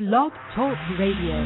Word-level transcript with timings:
Blog 0.00 0.32
Talk 0.56 0.78
Radio. 0.98 1.44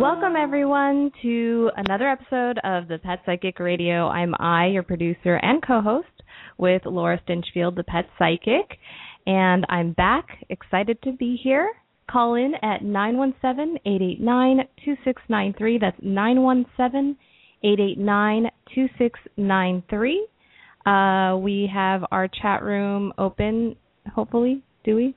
Welcome, 0.00 0.34
everyone, 0.34 1.12
to 1.20 1.70
another 1.76 2.08
episode 2.08 2.58
of 2.64 2.88
the 2.88 2.98
Pet 3.04 3.18
Psychic 3.26 3.60
Radio. 3.60 4.08
I'm 4.08 4.34
Ai, 4.40 4.68
your 4.68 4.82
producer 4.82 5.36
and 5.36 5.62
co 5.62 5.82
host, 5.82 6.06
with 6.56 6.86
Laura 6.86 7.20
Stinchfield, 7.28 7.76
the 7.76 7.84
Pet 7.84 8.08
Psychic. 8.18 8.78
And 9.28 9.66
I'm 9.68 9.92
back, 9.92 10.26
excited 10.48 11.02
to 11.02 11.12
be 11.12 11.38
here. 11.44 11.70
Call 12.10 12.36
in 12.36 12.54
at 12.62 12.82
917 12.82 13.76
889 13.84 14.56
2693. 14.86 15.78
That's 15.78 15.98
917 16.00 17.14
889 17.62 18.50
2693. 18.74 20.28
Uh, 20.86 21.36
we 21.36 21.70
have 21.72 22.04
our 22.10 22.26
chat 22.26 22.62
room 22.62 23.12
open, 23.18 23.76
hopefully. 24.14 24.62
Do 24.82 24.96
we? 24.96 25.14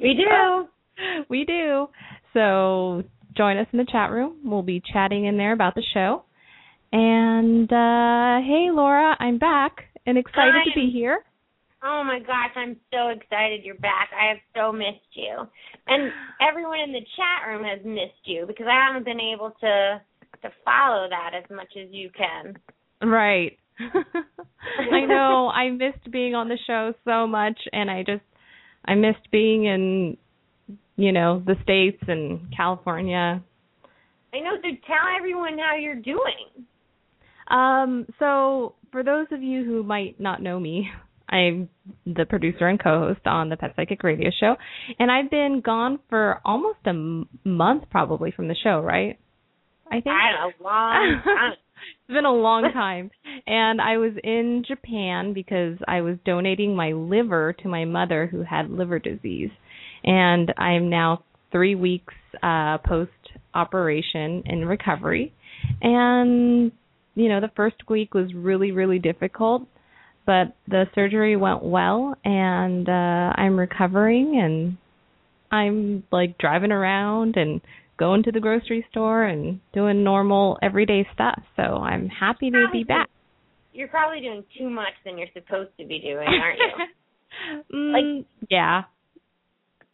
We 0.00 0.14
do. 0.14 0.68
we 1.28 1.44
do. 1.44 1.88
So 2.32 3.02
join 3.36 3.58
us 3.58 3.66
in 3.74 3.78
the 3.78 3.86
chat 3.92 4.10
room. 4.10 4.38
We'll 4.42 4.62
be 4.62 4.82
chatting 4.90 5.26
in 5.26 5.36
there 5.36 5.52
about 5.52 5.74
the 5.74 5.84
show. 5.92 6.24
And 6.92 7.70
uh, 7.70 8.40
hey, 8.48 8.70
Laura, 8.72 9.14
I'm 9.20 9.36
back 9.36 9.84
and 10.06 10.16
excited 10.16 10.54
to 10.64 10.70
be 10.74 10.90
here. 10.90 11.22
Oh 11.82 12.02
my 12.04 12.18
gosh, 12.18 12.50
I'm 12.56 12.76
so 12.92 13.08
excited 13.08 13.64
you're 13.64 13.76
back. 13.76 14.10
I 14.18 14.28
have 14.28 14.38
so 14.54 14.72
missed 14.72 15.14
you. 15.14 15.46
And 15.86 16.12
everyone 16.48 16.80
in 16.80 16.92
the 16.92 17.06
chat 17.16 17.48
room 17.48 17.64
has 17.64 17.78
missed 17.84 18.24
you 18.24 18.44
because 18.46 18.66
I 18.68 18.86
haven't 18.86 19.04
been 19.04 19.20
able 19.20 19.52
to 19.60 20.00
to 20.42 20.50
follow 20.64 21.08
that 21.08 21.32
as 21.34 21.48
much 21.50 21.72
as 21.76 21.88
you 21.90 22.10
can. 22.16 22.56
Right. 23.02 23.58
I 23.80 25.04
know. 25.06 25.48
I 25.54 25.70
missed 25.70 26.10
being 26.10 26.34
on 26.34 26.48
the 26.48 26.58
show 26.66 26.94
so 27.04 27.26
much 27.26 27.58
and 27.72 27.90
I 27.90 28.02
just 28.02 28.22
I 28.84 28.94
missed 28.94 29.30
being 29.30 29.64
in 29.64 30.16
you 30.96 31.12
know, 31.12 31.40
the 31.46 31.54
states 31.62 32.02
and 32.08 32.52
California. 32.54 33.42
I 34.34 34.40
know, 34.40 34.56
so 34.56 34.68
tell 34.84 35.16
everyone 35.16 35.56
how 35.56 35.76
you're 35.76 35.94
doing. 35.94 36.66
Um 37.48 38.06
so 38.18 38.74
for 38.92 39.02
those 39.02 39.26
of 39.30 39.42
you 39.42 39.64
who 39.64 39.82
might 39.82 40.20
not 40.20 40.42
know 40.42 40.58
me, 40.58 40.90
I'm 41.28 41.68
the 42.06 42.24
producer 42.24 42.66
and 42.66 42.82
co-host 42.82 43.26
on 43.26 43.48
the 43.48 43.56
Pet 43.56 43.74
Psychic 43.76 44.02
Radio 44.02 44.30
Show, 44.38 44.56
and 44.98 45.10
I've 45.10 45.30
been 45.30 45.60
gone 45.64 45.98
for 46.08 46.40
almost 46.44 46.78
a 46.86 46.90
m- 46.90 47.28
month, 47.44 47.84
probably 47.90 48.30
from 48.30 48.48
the 48.48 48.56
show, 48.62 48.80
right? 48.80 49.18
I 49.88 50.00
think. 50.00 50.08
I 50.08 50.32
know, 50.32 50.64
long 50.64 51.20
time. 51.24 51.52
it's 52.08 52.14
been 52.14 52.24
a 52.24 52.32
long 52.32 52.70
time, 52.72 53.10
and 53.46 53.80
I 53.80 53.98
was 53.98 54.12
in 54.22 54.64
Japan 54.66 55.32
because 55.32 55.78
I 55.86 56.00
was 56.00 56.16
donating 56.24 56.74
my 56.74 56.92
liver 56.92 57.54
to 57.62 57.68
my 57.68 57.84
mother 57.84 58.26
who 58.26 58.42
had 58.42 58.70
liver 58.70 58.98
disease, 58.98 59.50
and 60.04 60.52
I'm 60.56 60.88
now 60.88 61.24
three 61.52 61.74
weeks 61.74 62.14
uh, 62.42 62.78
post 62.78 63.10
operation 63.54 64.42
in 64.46 64.64
recovery, 64.66 65.32
and 65.82 66.72
you 67.14 67.28
know 67.28 67.40
the 67.40 67.50
first 67.56 67.76
week 67.88 68.14
was 68.14 68.32
really 68.34 68.72
really 68.72 68.98
difficult 68.98 69.66
but 70.28 70.54
the 70.68 70.84
surgery 70.94 71.36
went 71.36 71.62
well 71.62 72.14
and 72.22 72.86
uh 72.86 73.32
I'm 73.34 73.58
recovering 73.58 74.38
and 74.38 74.76
I'm 75.50 76.04
like 76.12 76.36
driving 76.36 76.70
around 76.70 77.38
and 77.38 77.62
going 77.98 78.22
to 78.24 78.30
the 78.30 78.38
grocery 78.38 78.86
store 78.90 79.24
and 79.24 79.58
doing 79.72 80.04
normal 80.04 80.58
everyday 80.62 81.08
stuff. 81.14 81.40
So 81.56 81.62
I'm 81.62 82.08
happy 82.08 82.50
to 82.50 82.66
be 82.70 82.84
back. 82.84 83.08
You're 83.72 83.88
probably 83.88 84.20
doing 84.20 84.44
too 84.58 84.68
much 84.68 84.92
than 85.06 85.16
you're 85.16 85.32
supposed 85.32 85.70
to 85.80 85.86
be 85.86 85.98
doing, 85.98 86.28
aren't 86.28 86.58
you? 86.58 86.84
Mm, 87.72 88.24
yeah. 88.50 88.82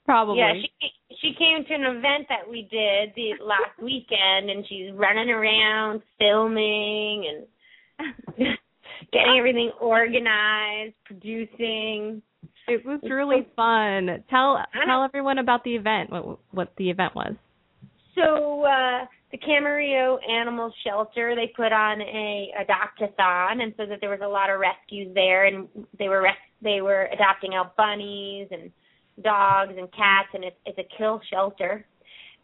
Probably. 0.06 0.38
Yeah, 0.38 0.54
she 0.54 1.16
she 1.20 1.34
came 1.36 1.64
to 1.66 1.74
an 1.74 1.96
event 1.96 2.26
that 2.28 2.48
we 2.48 2.62
did 2.62 3.12
the 3.16 3.32
last 3.44 3.82
weekend, 3.82 4.48
and 4.48 4.64
she's 4.66 4.92
running 4.94 5.28
around 5.28 6.00
filming 6.18 7.46
and 7.98 8.56
getting 9.12 9.36
everything 9.38 9.70
organized, 9.80 10.94
producing. 11.04 12.22
it 12.68 12.84
was 12.84 13.00
really 13.08 13.46
fun. 13.56 14.24
Tell 14.30 14.58
tell 14.86 15.04
everyone 15.04 15.38
about 15.38 15.64
the 15.64 15.74
event. 15.74 16.10
What 16.10 16.38
what 16.52 16.72
the 16.76 16.90
event 16.90 17.14
was. 17.14 17.34
So 18.14 18.62
uh 18.64 19.06
the 19.32 19.38
Camarillo 19.38 20.18
Animal 20.30 20.72
Shelter 20.86 21.34
they 21.34 21.52
put 21.56 21.72
on 21.72 22.00
a 22.00 22.50
adoptathon, 22.60 23.62
and 23.62 23.74
so 23.76 23.86
that 23.86 23.98
there 24.00 24.10
was 24.10 24.20
a 24.22 24.28
lot 24.28 24.50
of 24.50 24.60
rescues 24.60 25.12
there, 25.14 25.46
and 25.46 25.68
they 25.98 26.08
were 26.08 26.22
res- 26.22 26.52
they 26.62 26.80
were 26.80 27.08
adopting 27.12 27.54
out 27.54 27.76
bunnies 27.76 28.48
and 28.50 28.70
dogs 29.22 29.72
and 29.76 29.90
cats, 29.92 30.28
and 30.34 30.44
it's 30.44 30.56
it's 30.66 30.78
a 30.78 30.96
kill 30.96 31.20
shelter, 31.32 31.84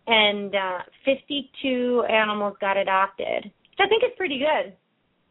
and 0.07 0.55
uh 0.55 0.79
52 1.05 2.05
animals 2.11 2.57
got 2.61 2.77
adopted. 2.77 3.45
Which 3.45 3.79
I 3.81 3.89
think 3.89 4.03
is 4.03 4.11
pretty 4.17 4.39
good, 4.41 4.75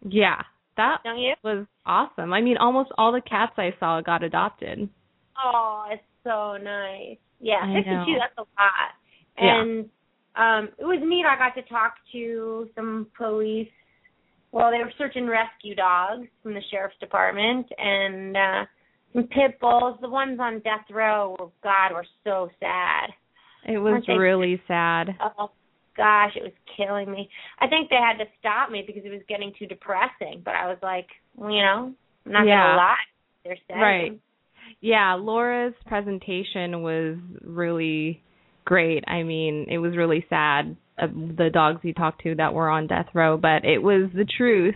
Yeah. 0.10 0.42
That 0.80 1.00
don't 1.04 1.20
you? 1.20 1.34
was 1.44 1.66
awesome. 1.86 2.32
I 2.32 2.42
mean, 2.42 2.56
almost 2.58 2.90
all 2.98 3.12
the 3.12 3.22
cats 3.22 3.52
I 3.58 3.72
saw 3.80 4.00
got 4.00 4.24
adopted. 4.24 4.88
Oh, 5.44 5.86
it's 5.92 6.02
so 6.24 6.56
nice. 6.64 7.18
Yeah, 7.42 7.60
I 7.62 7.74
52, 7.74 7.92
know. 7.92 8.06
that's 8.20 8.38
a 8.38 8.42
lot. 8.42 8.92
Yeah. 9.38 9.62
And 9.62 9.90
um 10.36 10.70
it 10.78 10.86
was 10.86 11.02
neat. 11.04 11.26
I 11.26 11.38
got 11.38 11.60
to 11.62 11.68
talk 11.68 11.96
to 12.14 12.70
some 12.76 13.08
police. 13.18 13.70
Well, 14.52 14.72
they 14.72 14.80
were 14.80 14.94
searching 14.98 15.28
rescue 15.28 15.76
dogs 15.76 16.28
from 16.42 16.54
the 16.54 16.62
sheriff's 16.72 16.98
department 17.00 17.68
and 17.78 18.38
uh 18.38 18.66
some 19.14 19.24
pit 19.24 19.60
bulls. 19.60 19.98
The 20.02 20.10
ones 20.10 20.40
on 20.40 20.62
death 20.62 20.86
row, 20.90 21.36
oh, 21.40 21.52
God, 21.62 21.94
were 21.94 22.06
so 22.24 22.50
sad. 22.60 23.10
It 23.68 23.80
was 23.80 24.02
really 24.08 24.62
sad. 24.68 25.10
Oh 25.38 25.52
gosh, 26.00 26.32
it 26.36 26.44
was 26.44 26.56
killing 26.78 27.12
me. 27.12 27.30
I 27.60 27.68
think 27.68 27.90
they 27.90 27.98
had 27.98 28.18
to 28.24 28.26
stop 28.40 28.72
me 28.72 28.84
because 28.88 29.04
it 29.06 29.10
was 29.12 29.22
getting 29.28 29.52
too 29.60 29.68
depressing. 29.68 30.42
But 30.44 30.56
I 30.56 30.68
was 30.68 30.78
like, 30.82 31.08
well, 31.36 31.52
you 31.52 31.62
know, 31.62 31.94
I'm 32.26 32.32
not 32.32 32.46
Yeah. 32.48 32.64
gonna 32.64 32.78
lie. 32.78 33.06
They're 33.44 33.58
sad. 33.68 33.82
Right. 33.82 34.20
Yeah, 34.80 35.16
Laura's 35.16 35.74
presentation 35.86 36.82
was 36.82 37.18
really 37.44 38.22
great. 38.64 39.04
I 39.08 39.24
mean, 39.24 39.66
it 39.70 39.80
was 39.80 39.98
really 39.98 40.26
sad 40.30 40.78
uh, 40.98 41.08
the 41.08 41.50
dogs 41.52 41.80
you 41.84 41.94
talked 41.94 42.24
to 42.24 42.36
that 42.36 42.54
were 42.54 42.70
on 42.70 42.88
death 42.88 43.08
row, 43.14 43.38
but 43.38 43.66
it 43.66 43.82
was 43.82 44.10
the 44.14 44.26
truth 44.26 44.76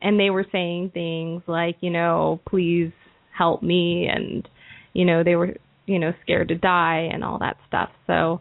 and 0.00 0.18
they 0.18 0.30
were 0.30 0.46
saying 0.50 0.90
things 0.92 1.42
like, 1.46 1.76
you 1.80 1.90
know, 1.90 2.40
please 2.48 2.92
help 3.36 3.62
me 3.62 4.08
and 4.12 4.48
you 4.92 5.04
know, 5.04 5.24
they 5.24 5.34
were, 5.34 5.56
you 5.86 5.98
know, 5.98 6.12
scared 6.22 6.48
to 6.48 6.54
die 6.54 7.08
and 7.12 7.24
all 7.24 7.38
that 7.40 7.56
stuff. 7.66 7.90
So, 8.06 8.40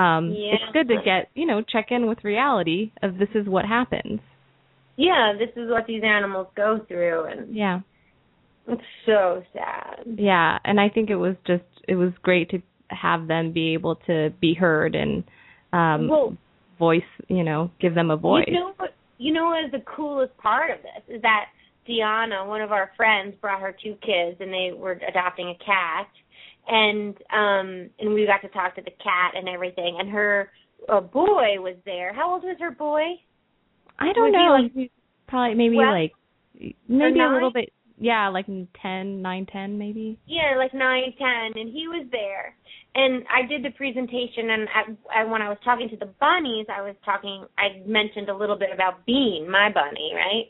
um 0.00 0.30
Yeah. 0.30 0.54
it's 0.54 0.72
good 0.72 0.88
to 0.88 0.96
get, 1.04 1.28
you 1.34 1.46
know, 1.46 1.62
check 1.62 1.86
in 1.90 2.06
with 2.06 2.24
reality 2.24 2.92
of 3.02 3.18
this 3.18 3.28
is 3.34 3.46
what 3.46 3.64
happens. 3.64 4.20
Yeah, 4.96 5.32
this 5.38 5.50
is 5.56 5.70
what 5.70 5.86
these 5.86 6.02
animals 6.02 6.48
go 6.56 6.78
through, 6.88 7.24
and 7.24 7.54
Yeah. 7.54 7.80
it's 8.68 8.82
so 9.06 9.42
sad. 9.52 10.02
Yeah, 10.16 10.58
and 10.64 10.80
I 10.80 10.88
think 10.88 11.10
it 11.10 11.16
was 11.16 11.36
just 11.46 11.64
it 11.88 11.96
was 11.96 12.12
great 12.22 12.50
to 12.50 12.62
have 12.88 13.26
them 13.28 13.52
be 13.52 13.74
able 13.74 13.96
to 14.06 14.30
be 14.40 14.54
heard 14.54 14.94
and 14.94 15.24
um 15.72 16.08
well, 16.08 16.36
voice, 16.78 17.12
you 17.28 17.44
know, 17.44 17.70
give 17.80 17.94
them 17.94 18.10
a 18.10 18.16
voice. 18.16 18.44
you 18.48 18.54
know 18.54 18.72
what? 18.76 18.94
You 19.18 19.32
know 19.34 19.46
what 19.46 19.64
is 19.66 19.70
the 19.70 19.80
coolest 19.96 20.36
part 20.38 20.70
of 20.70 20.78
this 20.82 21.16
is 21.16 21.22
that 21.22 21.46
Deanna, 21.88 22.46
one 22.46 22.62
of 22.62 22.72
our 22.72 22.90
friends, 22.96 23.34
brought 23.40 23.60
her 23.60 23.72
two 23.82 23.94
kids, 24.02 24.36
and 24.40 24.52
they 24.52 24.72
were 24.76 24.92
adopting 25.08 25.48
a 25.48 25.54
cat, 25.64 26.08
and 26.68 27.16
um 27.32 27.90
and 27.98 28.14
we 28.14 28.26
got 28.26 28.42
to 28.46 28.52
talk 28.52 28.74
to 28.76 28.82
the 28.82 28.90
cat 28.90 29.32
and 29.34 29.48
everything, 29.48 29.96
and 29.98 30.10
her 30.10 30.50
uh, 30.88 31.00
boy 31.00 31.58
was 31.58 31.76
there. 31.84 32.12
How 32.12 32.32
old 32.32 32.42
was 32.42 32.56
her 32.60 32.70
boy? 32.70 33.02
I 33.98 34.12
don't 34.14 34.32
know, 34.32 34.58
like- 34.62 34.72
like, 34.74 34.92
probably 35.28 35.54
maybe 35.54 35.76
well, 35.76 35.92
like 35.92 36.12
maybe 36.88 37.20
a 37.20 37.32
little 37.32 37.52
bit 37.52 37.70
yeah, 38.00 38.28
like 38.28 38.46
ten, 38.80 39.20
nine, 39.20 39.46
ten 39.52 39.78
maybe. 39.78 40.18
Yeah, 40.26 40.56
like 40.56 40.72
nine, 40.72 41.12
ten, 41.18 41.60
and 41.60 41.70
he 41.70 41.86
was 41.86 42.06
there. 42.10 42.56
And 42.94 43.24
I 43.28 43.46
did 43.46 43.62
the 43.62 43.70
presentation, 43.76 44.50
and 44.50 44.68
I, 44.74 45.20
I, 45.20 45.24
when 45.24 45.42
I 45.42 45.50
was 45.50 45.58
talking 45.62 45.88
to 45.90 45.96
the 45.96 46.10
bunnies, 46.18 46.66
I 46.74 46.80
was 46.80 46.96
talking. 47.04 47.44
I 47.58 47.86
mentioned 47.86 48.30
a 48.30 48.36
little 48.36 48.58
bit 48.58 48.70
about 48.72 49.04
Bean, 49.04 49.48
my 49.48 49.70
bunny, 49.70 50.12
right? 50.14 50.46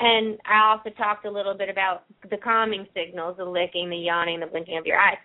And 0.00 0.38
I 0.46 0.70
also 0.72 0.90
talked 0.96 1.26
a 1.26 1.30
little 1.30 1.54
bit 1.54 1.68
about 1.68 2.04
the 2.30 2.38
calming 2.38 2.86
signals, 2.94 3.36
the 3.36 3.44
licking, 3.44 3.90
the 3.90 3.96
yawning, 3.96 4.40
the 4.40 4.46
blinking 4.46 4.78
of 4.78 4.86
your 4.86 4.98
eyes. 4.98 5.18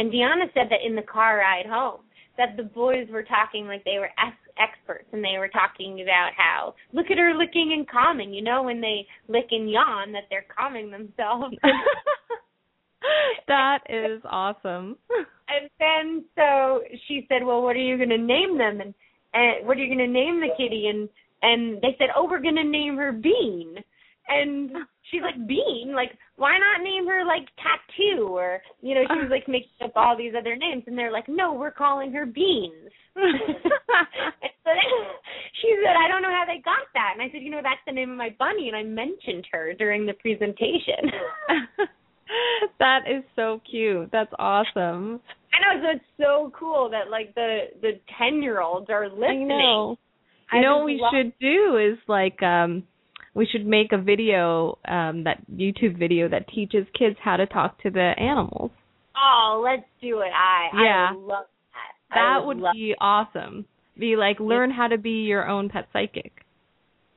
And 0.00 0.10
Deanna 0.10 0.46
said 0.54 0.68
that 0.70 0.80
in 0.82 0.96
the 0.96 1.02
car 1.02 1.36
ride 1.36 1.66
home, 1.66 2.00
that 2.38 2.56
the 2.56 2.62
boys 2.62 3.06
were 3.12 3.22
talking 3.22 3.66
like 3.66 3.84
they 3.84 3.98
were 3.98 4.08
ex- 4.16 4.54
experts, 4.56 5.04
and 5.12 5.22
they 5.22 5.36
were 5.36 5.50
talking 5.50 6.00
about 6.00 6.30
how 6.34 6.74
look 6.94 7.10
at 7.10 7.18
her 7.18 7.34
licking 7.36 7.74
and 7.76 7.86
calming. 7.86 8.32
You 8.32 8.40
know, 8.40 8.62
when 8.62 8.80
they 8.80 9.06
lick 9.28 9.48
and 9.50 9.70
yawn, 9.70 10.12
that 10.12 10.22
they're 10.30 10.46
calming 10.56 10.90
themselves. 10.90 11.54
that 13.46 13.80
is 13.90 14.22
awesome. 14.24 14.96
And 15.52 15.68
then 15.80 16.24
so 16.36 16.80
she 17.08 17.26
said, 17.28 17.44
"Well, 17.44 17.60
what 17.60 17.74
are 17.74 17.80
you 17.80 17.96
going 17.96 18.10
to 18.10 18.18
name 18.18 18.56
them?" 18.56 18.80
And 18.80 18.94
and 19.34 19.66
what 19.66 19.76
are 19.76 19.80
you 19.80 19.92
going 19.92 20.06
to 20.06 20.06
name 20.06 20.40
the 20.40 20.54
kitty? 20.56 20.86
And 20.86 21.08
and 21.42 21.82
they 21.82 21.96
said, 21.98 22.10
"Oh, 22.14 22.28
we're 22.30 22.40
going 22.40 22.54
to 22.54 22.62
name 22.62 22.96
her 22.96 23.10
Bean." 23.10 23.74
And 24.30 24.70
she's 25.10 25.22
like, 25.22 25.46
"Bean? 25.46 25.92
Like, 25.94 26.12
why 26.36 26.56
not 26.58 26.84
name 26.84 27.06
her 27.08 27.24
like 27.24 27.48
Tattoo?" 27.58 28.28
Or 28.30 28.62
you 28.80 28.94
know, 28.94 29.02
she 29.10 29.18
was 29.18 29.30
like 29.30 29.48
making 29.48 29.70
up 29.82 29.92
all 29.96 30.16
these 30.16 30.34
other 30.38 30.54
names, 30.56 30.84
and 30.86 30.96
they're 30.96 31.12
like, 31.12 31.28
"No, 31.28 31.52
we're 31.52 31.72
calling 31.72 32.12
her 32.12 32.26
Beans." 32.26 32.90
and 33.16 34.54
so 34.64 34.70
she 35.60 35.74
said, 35.84 35.96
"I 35.98 36.08
don't 36.08 36.22
know 36.22 36.30
how 36.30 36.44
they 36.46 36.62
got 36.62 36.86
that." 36.94 37.10
And 37.14 37.22
I 37.22 37.30
said, 37.32 37.42
"You 37.42 37.50
know, 37.50 37.60
that's 37.62 37.82
the 37.86 37.92
name 37.92 38.10
of 38.10 38.16
my 38.16 38.34
bunny," 38.38 38.68
and 38.68 38.76
I 38.76 38.84
mentioned 38.84 39.46
her 39.52 39.74
during 39.74 40.06
the 40.06 40.14
presentation. 40.14 41.10
that 42.78 43.00
is 43.10 43.24
so 43.34 43.60
cute. 43.68 44.10
That's 44.12 44.32
awesome. 44.38 45.20
I 45.52 45.74
know, 45.74 45.82
so 45.82 45.96
it's 45.96 46.04
so 46.18 46.52
cool 46.58 46.88
that 46.90 47.10
like 47.10 47.34
the 47.34 47.66
the 47.82 48.00
ten 48.16 48.42
year 48.42 48.60
olds 48.60 48.88
are 48.90 49.08
listening. 49.08 49.50
I 49.50 49.58
know. 49.58 49.98
You 50.52 50.62
know 50.62 50.78
what 50.78 50.86
we 50.86 51.00
love- 51.00 51.12
should 51.12 51.32
do 51.40 51.76
is 51.76 51.98
like 52.08 52.42
um 52.42 52.84
we 53.34 53.46
should 53.46 53.66
make 53.66 53.92
a 53.92 53.98
video, 53.98 54.78
um 54.86 55.24
that 55.24 55.38
YouTube 55.52 55.98
video 55.98 56.28
that 56.28 56.48
teaches 56.48 56.86
kids 56.98 57.16
how 57.22 57.36
to 57.36 57.46
talk 57.46 57.80
to 57.82 57.90
the 57.90 58.12
animals. 58.18 58.70
Oh, 59.16 59.62
let's 59.64 59.88
do 60.00 60.20
it. 60.20 60.32
I 60.34 60.68
yeah. 60.82 61.10
I 61.12 61.14
love 61.14 61.46
that. 62.10 62.14
That 62.14 62.46
would, 62.46 62.60
would 62.60 62.72
be 62.72 62.94
awesome. 63.00 63.66
Be 63.98 64.16
like 64.16 64.40
learn 64.40 64.70
how 64.70 64.88
to 64.88 64.98
be 64.98 65.24
your 65.24 65.48
own 65.48 65.68
pet 65.68 65.88
psychic. 65.92 66.32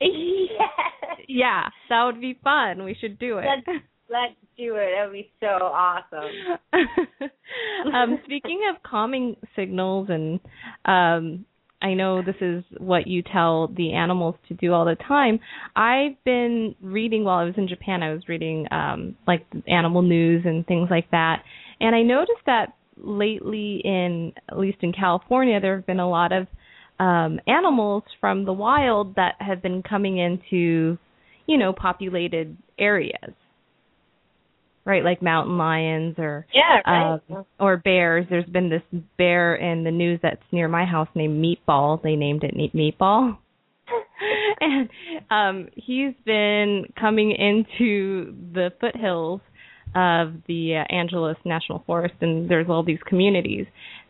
Yes. 0.00 1.18
Yeah, 1.28 1.68
that 1.88 2.04
would 2.04 2.20
be 2.20 2.38
fun. 2.44 2.84
We 2.84 2.96
should 3.00 3.18
do 3.18 3.38
it. 3.38 3.46
Let's, 3.46 3.80
let's 4.10 4.34
do 4.56 4.76
it. 4.76 4.90
That 4.96 5.06
would 5.06 5.12
be 5.12 5.30
so 5.40 5.46
awesome. 5.46 6.30
um, 7.94 8.18
speaking 8.24 8.60
of 8.70 8.82
calming 8.82 9.36
signals, 9.56 10.08
and 10.10 10.40
um, 10.84 11.44
I 11.84 11.92
know 11.92 12.22
this 12.22 12.36
is 12.40 12.64
what 12.78 13.06
you 13.06 13.22
tell 13.22 13.68
the 13.68 13.92
animals 13.92 14.36
to 14.48 14.54
do 14.54 14.72
all 14.72 14.86
the 14.86 14.96
time. 14.96 15.38
I've 15.76 16.16
been 16.24 16.74
reading 16.80 17.24
while 17.24 17.38
I 17.38 17.44
was 17.44 17.52
in 17.58 17.68
Japan. 17.68 18.02
I 18.02 18.14
was 18.14 18.22
reading 18.26 18.66
um, 18.70 19.16
like 19.26 19.46
animal 19.68 20.00
news 20.00 20.44
and 20.46 20.66
things 20.66 20.88
like 20.90 21.10
that, 21.10 21.42
and 21.80 21.94
I 21.94 22.00
noticed 22.00 22.40
that 22.46 22.74
lately, 22.96 23.82
in 23.84 24.32
at 24.50 24.58
least 24.58 24.78
in 24.80 24.94
California, 24.94 25.60
there 25.60 25.76
have 25.76 25.86
been 25.86 26.00
a 26.00 26.08
lot 26.08 26.32
of 26.32 26.46
um, 26.98 27.38
animals 27.46 28.04
from 28.18 28.46
the 28.46 28.52
wild 28.54 29.16
that 29.16 29.34
have 29.40 29.60
been 29.60 29.82
coming 29.82 30.16
into, 30.16 30.96
you 31.46 31.58
know, 31.58 31.74
populated 31.74 32.56
areas 32.78 33.34
right? 34.84 35.02
Like 35.02 35.22
mountain 35.22 35.56
lions 35.56 36.16
or 36.18 36.46
yeah, 36.52 36.80
right. 36.86 37.20
um, 37.30 37.46
or 37.58 37.76
bears. 37.78 38.26
There's 38.28 38.44
been 38.46 38.68
this 38.68 38.82
bear 39.16 39.54
in 39.54 39.84
the 39.84 39.90
news 39.90 40.20
that's 40.22 40.42
near 40.52 40.68
my 40.68 40.84
house 40.84 41.08
named 41.14 41.42
Meatball. 41.42 42.02
They 42.02 42.16
named 42.16 42.44
it 42.44 42.54
Meatball. 42.74 43.38
and 44.60 44.88
um 45.30 45.68
he's 45.74 46.14
been 46.24 46.84
coming 46.98 47.32
into 47.32 48.34
the 48.54 48.70
foothills 48.80 49.40
of 49.94 50.34
the 50.48 50.76
uh, 50.76 50.94
Angeles 50.94 51.36
National 51.44 51.82
Forest 51.86 52.14
and 52.22 52.48
there's 52.48 52.66
all 52.68 52.82
these 52.82 53.00
communities. 53.06 53.66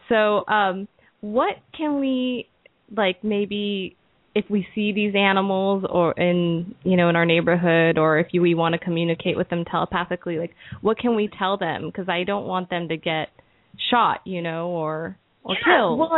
So 0.08 0.46
um 0.46 0.86
what 1.20 1.54
can 1.76 1.98
we 1.98 2.48
like 2.94 3.24
maybe 3.24 3.96
if 4.34 4.44
we 4.50 4.66
see 4.74 4.92
these 4.92 5.14
animals 5.14 5.84
or 5.88 6.12
in 6.12 6.74
you 6.82 6.96
know 6.96 7.08
in 7.08 7.16
our 7.16 7.24
neighborhood 7.24 7.98
or 7.98 8.18
if 8.18 8.28
you, 8.32 8.42
we 8.42 8.54
want 8.54 8.72
to 8.72 8.78
communicate 8.78 9.36
with 9.36 9.48
them 9.48 9.64
telepathically 9.64 10.38
like 10.38 10.54
what 10.80 10.98
can 10.98 11.14
we 11.14 11.28
tell 11.38 11.56
them 11.56 11.86
because 11.86 12.08
i 12.08 12.24
don't 12.24 12.46
want 12.46 12.68
them 12.70 12.88
to 12.88 12.96
get 12.96 13.28
shot 13.90 14.20
you 14.24 14.42
know 14.42 14.68
or 14.68 15.16
or 15.44 15.54
yeah, 15.54 15.76
killed 15.76 15.98
well 15.98 16.10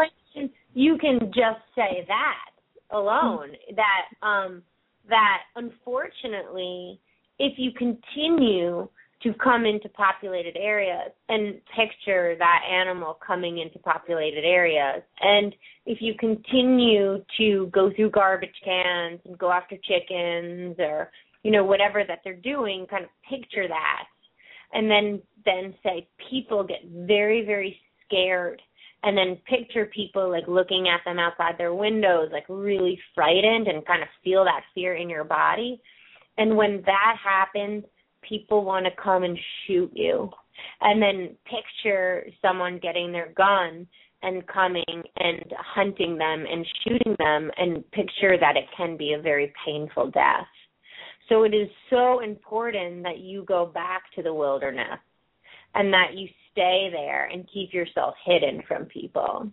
you 0.75 0.99
can 0.99 1.19
just 1.27 1.61
say 1.75 2.07
that 2.07 2.95
alone 2.95 3.49
mm-hmm. 3.51 3.77
that 3.77 4.27
um 4.27 4.63
that 5.09 5.39
unfortunately 5.55 7.01
if 7.39 7.55
you 7.59 7.71
continue 7.73 8.89
to 9.23 9.33
come 9.35 9.65
into 9.65 9.89
populated 9.91 10.57
areas 10.57 11.11
and 11.29 11.55
picture 11.75 12.37
that 12.39 12.61
animal 12.71 13.19
coming 13.27 13.59
into 13.59 13.79
populated 13.79 14.45
areas. 14.45 15.03
And 15.21 15.55
if 15.87 15.99
you 16.01 16.15
continue 16.19 17.25
to 17.39 17.71
go 17.73 17.91
through 17.95 18.11
garbage 18.11 18.55
cans 18.63 19.21
and 19.25 19.39
go 19.39 19.51
after 19.51 19.77
chickens 19.77 20.77
or, 20.79 21.11
you 21.43 21.51
know, 21.51 21.65
whatever 21.65 22.05
that 22.07 22.21
they're 22.25 22.35
doing, 22.35 22.87
kind 22.91 23.05
of 23.05 23.11
picture 23.29 23.67
that. 23.69 24.05
And 24.73 24.91
then 24.91 25.23
then 25.45 25.75
say 25.83 26.09
people 26.29 26.65
get 26.65 26.85
very, 26.85 27.45
very 27.45 27.81
scared 28.05 28.61
and 29.03 29.17
then 29.17 29.39
picture 29.49 29.87
people 29.87 30.31
like 30.31 30.49
looking 30.49 30.89
at 30.89 31.01
them 31.05 31.19
outside 31.19 31.55
their 31.57 31.75
windows, 31.75 32.29
like 32.33 32.45
really 32.49 32.99
frightened 33.15 33.69
and 33.69 33.87
kind 33.87 34.03
of 34.03 34.09
feel 34.25 34.45
that 34.45 34.63
fear 34.75 34.97
in 34.97 35.09
your 35.09 35.25
body. 35.25 35.81
And 36.39 36.57
when 36.57 36.83
that 36.87 37.17
happens, 37.23 37.85
people 38.29 38.65
want 38.65 38.87
to 38.87 39.03
come 39.03 39.23
and 39.23 39.39
shoot 39.67 39.91
you. 39.95 40.31
And 40.81 41.03
then 41.03 41.37
picture 41.45 42.27
someone 42.43 42.79
getting 42.79 43.13
their 43.13 43.33
gun 43.37 43.87
and 44.23 44.47
coming 44.47 45.03
and 45.19 45.45
hunting 45.59 46.17
them 46.17 46.45
and 46.51 46.67
shooting 46.83 47.15
them 47.19 47.51
and 47.57 47.89
picture 47.91 48.37
that 48.39 48.57
it 48.57 48.65
can 48.77 48.97
be 48.97 49.13
a 49.13 49.21
very 49.21 49.53
painful 49.65 50.11
death. 50.11 50.47
So 51.29 51.43
it 51.43 51.55
is 51.55 51.69
so 51.91 52.21
important 52.21 53.03
that 53.03 53.19
you 53.19 53.45
go 53.45 53.67
back 53.67 54.05
to 54.15 54.23
the 54.23 54.33
wilderness 54.33 54.99
and 55.75 55.93
that 55.93 56.15
you 56.15 56.29
stay 56.53 56.89
there 56.91 57.27
and 57.27 57.49
keep 57.53 57.75
yourself 57.75 58.15
hidden 58.25 58.63
from 58.67 58.87
people. 58.87 59.51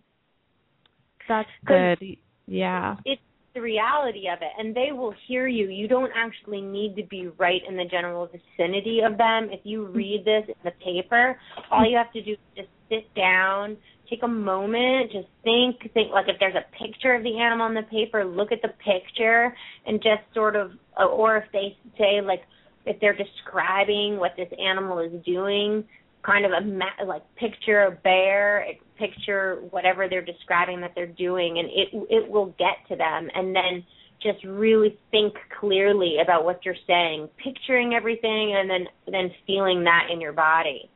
That's 1.28 1.50
good. 1.66 2.18
Yeah. 2.48 2.96
It's 3.06 3.22
the 3.54 3.62
reality 3.62 4.28
of 4.28 4.40
it 4.42 4.52
and 4.58 4.76
they 4.76 4.92
will 4.92 5.14
hear 5.28 5.48
you. 5.48 5.70
You 5.70 5.88
don't 5.88 6.12
actually 6.16 6.62
need 6.62 6.96
to 6.96 7.04
be 7.04 7.28
right 7.38 7.62
in 7.68 7.76
the 7.76 7.86
general 7.86 8.28
vicinity 8.28 9.02
of 9.06 9.18
them. 9.18 9.50
If 9.52 9.62
you 9.64 9.86
read 9.86 10.24
this 10.26 10.44
in 10.48 10.56
the 10.64 10.72
paper 10.84 11.38
all 11.72 11.86
you 11.90 11.98
have 11.98 12.12
to 12.14 12.22
do 12.22 12.32
is 12.32 12.38
just 12.56 12.70
sit 12.90 13.14
down 13.16 13.78
take 14.10 14.24
a 14.24 14.28
moment 14.28 15.12
just 15.12 15.28
think 15.44 15.78
think 15.94 16.12
like 16.12 16.26
if 16.28 16.36
there's 16.40 16.56
a 16.56 16.84
picture 16.84 17.14
of 17.16 17.24
the 17.24 17.40
animal 17.40 17.68
in 17.68 17.74
the 17.74 17.84
paper 17.84 18.26
look 18.26 18.52
at 18.52 18.62
the 18.62 18.70
picture 18.84 19.56
and 19.86 20.00
just 20.02 20.22
sort 20.34 20.56
of 20.56 20.72
or 21.12 21.38
if 21.38 21.46
they 21.52 21.76
say 21.98 22.22
like 22.22 22.42
if 22.86 23.00
they're 23.00 23.16
describing 23.16 24.18
what 24.18 24.32
this 24.38 24.50
animal 24.60 25.00
is 25.00 25.12
doing 25.26 25.84
kind 26.26 26.46
of 26.46 26.52
a 26.52 27.06
like 27.06 27.24
picture 27.36 27.84
a 27.84 27.92
bear 27.92 28.66
picture 28.98 29.62
whatever 29.72 30.08
they're 30.08 30.24
describing 30.24 30.80
that 30.82 30.92
they're 30.96 31.08
doing 31.08 31.60
and 31.60 31.68
it 31.70 32.08
it 32.10 32.30
will 32.30 32.56
get 32.58 32.78
to 32.90 32.96
them. 32.96 33.30
And 33.34 33.56
then 33.56 33.84
just 34.22 34.44
really 34.46 34.98
think 35.12 35.34
clearly 35.60 36.18
about 36.24 36.46
what 36.46 36.64
you're 36.64 36.76
saying 36.88 37.28
picturing 37.44 37.94
everything 37.94 38.56
and 38.56 38.70
then 38.70 38.86
then 39.12 39.32
feeling 39.46 39.84
that 39.84 40.08
in 40.12 40.22
your 40.22 40.34
body. 40.34 40.90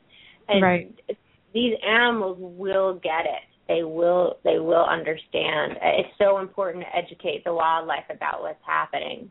And 0.47 0.63
right. 0.63 0.95
these 1.53 1.73
animals 1.85 2.37
will 2.39 2.93
get 2.95 3.25
it. 3.25 3.43
They 3.67 3.83
will 3.83 4.37
they 4.45 4.59
will 4.59 4.85
understand. 4.85 5.73
It's 5.81 6.17
so 6.17 6.39
important 6.39 6.85
to 6.85 6.95
educate 6.95 7.43
the 7.43 7.53
wildlife 7.53 8.05
about 8.09 8.41
what's 8.41 8.63
happening. 8.65 9.29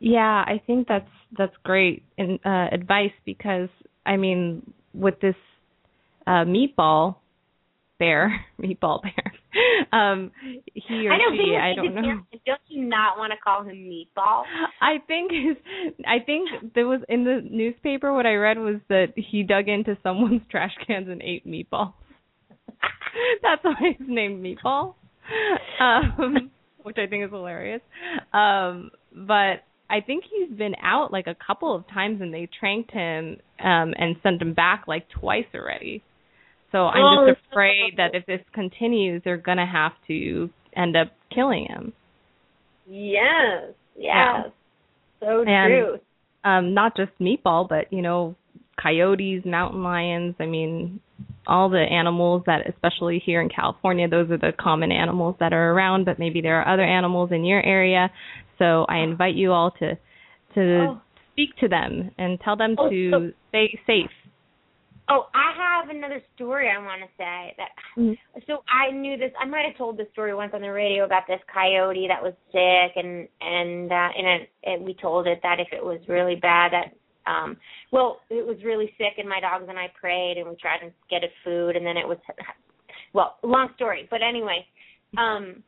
Yeah 0.00 0.44
i 0.46 0.60
think 0.66 0.88
that's 0.88 1.08
that's 1.36 1.54
great 1.64 2.02
in, 2.18 2.38
uh, 2.44 2.68
advice 2.72 3.12
because 3.24 3.68
i 4.04 4.16
mean 4.16 4.62
with 4.94 5.20
this 5.20 5.34
uh 6.26 6.44
meatball 6.44 7.16
bear, 7.98 8.44
meatball 8.60 9.02
bear. 9.02 9.12
Um, 9.92 10.32
he 10.74 11.06
or 11.06 11.12
I 11.12 11.18
don't 11.18 11.34
she, 11.34 11.38
think 11.38 11.62
I 11.62 11.74
don't 11.76 11.94
know. 11.94 12.20
Don't 12.44 12.60
you 12.66 12.84
not 12.84 13.16
want 13.16 13.32
to 13.32 13.36
call 13.38 13.62
him 13.62 13.76
meatball? 13.76 14.42
I 14.80 14.96
think 15.06 15.30
his, 15.30 15.56
I 16.04 16.18
think 16.18 16.74
there 16.74 16.88
was 16.88 17.02
in 17.08 17.22
the 17.22 17.40
newspaper. 17.48 18.12
What 18.12 18.26
I 18.26 18.34
read 18.34 18.58
was 18.58 18.80
that 18.88 19.12
he 19.14 19.44
dug 19.44 19.68
into 19.68 19.96
someone's 20.02 20.42
trash 20.50 20.72
cans 20.84 21.08
and 21.08 21.22
ate 21.22 21.46
meatballs. 21.46 21.92
That's 23.42 23.62
why 23.62 23.94
he's 23.96 24.08
named 24.08 24.44
Meatball, 24.44 24.94
um, 25.80 26.50
which 26.82 26.96
I 26.98 27.06
think 27.06 27.24
is 27.24 27.30
hilarious. 27.30 27.82
Um, 28.32 28.90
but 29.12 29.62
I 29.88 30.00
think 30.00 30.24
he's 30.30 30.56
been 30.56 30.74
out 30.82 31.12
like 31.12 31.26
a 31.26 31.36
couple 31.46 31.74
of 31.74 31.86
times, 31.88 32.20
and 32.20 32.32
they 32.32 32.48
tranked 32.58 32.90
him 32.90 33.36
um, 33.60 33.94
and 33.96 34.16
sent 34.22 34.40
him 34.40 34.54
back 34.54 34.84
like 34.88 35.06
twice 35.10 35.44
already. 35.54 36.02
So 36.72 36.86
I'm 36.86 37.18
oh, 37.20 37.30
just 37.30 37.40
afraid 37.52 37.94
that 37.98 38.14
if 38.14 38.26
this 38.26 38.40
continues, 38.52 39.22
they're 39.24 39.36
going 39.36 39.58
to 39.58 39.66
have 39.66 39.92
to 40.08 40.50
end 40.76 40.96
up 40.96 41.12
killing 41.32 41.66
him. 41.68 41.92
Yes, 42.86 43.74
yes. 43.96 44.02
Yeah. 44.02 44.42
So 45.20 45.44
and, 45.46 45.68
true. 45.68 45.98
Um, 46.44 46.74
not 46.74 46.96
just 46.96 47.12
meatball, 47.20 47.68
but 47.68 47.92
you 47.92 48.02
know, 48.02 48.34
coyotes, 48.82 49.44
mountain 49.44 49.82
lions. 49.82 50.34
I 50.40 50.46
mean, 50.46 51.00
all 51.46 51.68
the 51.68 51.78
animals 51.78 52.42
that, 52.46 52.68
especially 52.68 53.22
here 53.24 53.40
in 53.40 53.48
California, 53.48 54.08
those 54.08 54.30
are 54.30 54.38
the 54.38 54.52
common 54.58 54.90
animals 54.90 55.36
that 55.40 55.52
are 55.52 55.72
around. 55.72 56.04
But 56.04 56.18
maybe 56.18 56.40
there 56.40 56.60
are 56.60 56.74
other 56.74 56.84
animals 56.84 57.30
in 57.32 57.44
your 57.44 57.64
area. 57.64 58.10
So 58.58 58.86
I 58.88 58.98
invite 58.98 59.34
you 59.34 59.52
all 59.52 59.70
to 59.72 59.96
to 60.54 60.86
oh. 60.88 61.00
speak 61.32 61.56
to 61.60 61.68
them 61.68 62.10
and 62.18 62.38
tell 62.40 62.56
them 62.56 62.76
oh, 62.78 62.90
to 62.90 63.10
so- 63.10 63.32
stay 63.50 63.78
safe 63.86 64.10
Oh, 65.08 65.26
I 65.34 65.52
have 65.82 65.94
another 65.94 66.22
story 66.34 66.70
I 66.70 66.78
want 66.78 67.02
to 67.02 67.08
say 67.18 67.54
that. 67.58 67.68
Mm. 67.98 68.16
So 68.46 68.64
I 68.68 68.90
knew 68.90 69.18
this. 69.18 69.32
I 69.38 69.44
might 69.44 69.66
have 69.66 69.76
told 69.76 69.98
this 69.98 70.06
story 70.12 70.34
once 70.34 70.52
on 70.54 70.62
the 70.62 70.72
radio 70.72 71.04
about 71.04 71.24
this 71.28 71.40
coyote 71.52 72.08
that 72.08 72.22
was 72.22 72.32
sick, 72.50 72.96
and 72.96 73.28
and 73.40 73.92
uh, 73.92 74.08
and 74.16 74.46
it, 74.62 74.80
we 74.80 74.94
told 74.94 75.26
it 75.26 75.40
that 75.42 75.60
if 75.60 75.68
it 75.72 75.84
was 75.84 76.00
really 76.08 76.36
bad, 76.36 76.72
that 76.72 77.30
um, 77.30 77.58
well, 77.92 78.20
it 78.30 78.46
was 78.46 78.56
really 78.64 78.94
sick, 78.96 79.18
and 79.18 79.28
my 79.28 79.40
dogs 79.40 79.66
and 79.68 79.78
I 79.78 79.92
prayed, 80.00 80.38
and 80.38 80.48
we 80.48 80.56
tried 80.56 80.78
to 80.78 80.92
get 81.10 81.22
it 81.22 81.32
food, 81.44 81.76
and 81.76 81.84
then 81.84 81.98
it 81.98 82.08
was, 82.08 82.18
well, 83.12 83.36
long 83.42 83.68
story, 83.76 84.08
but 84.10 84.20
anyway, 84.22 84.66
um, 85.18 85.62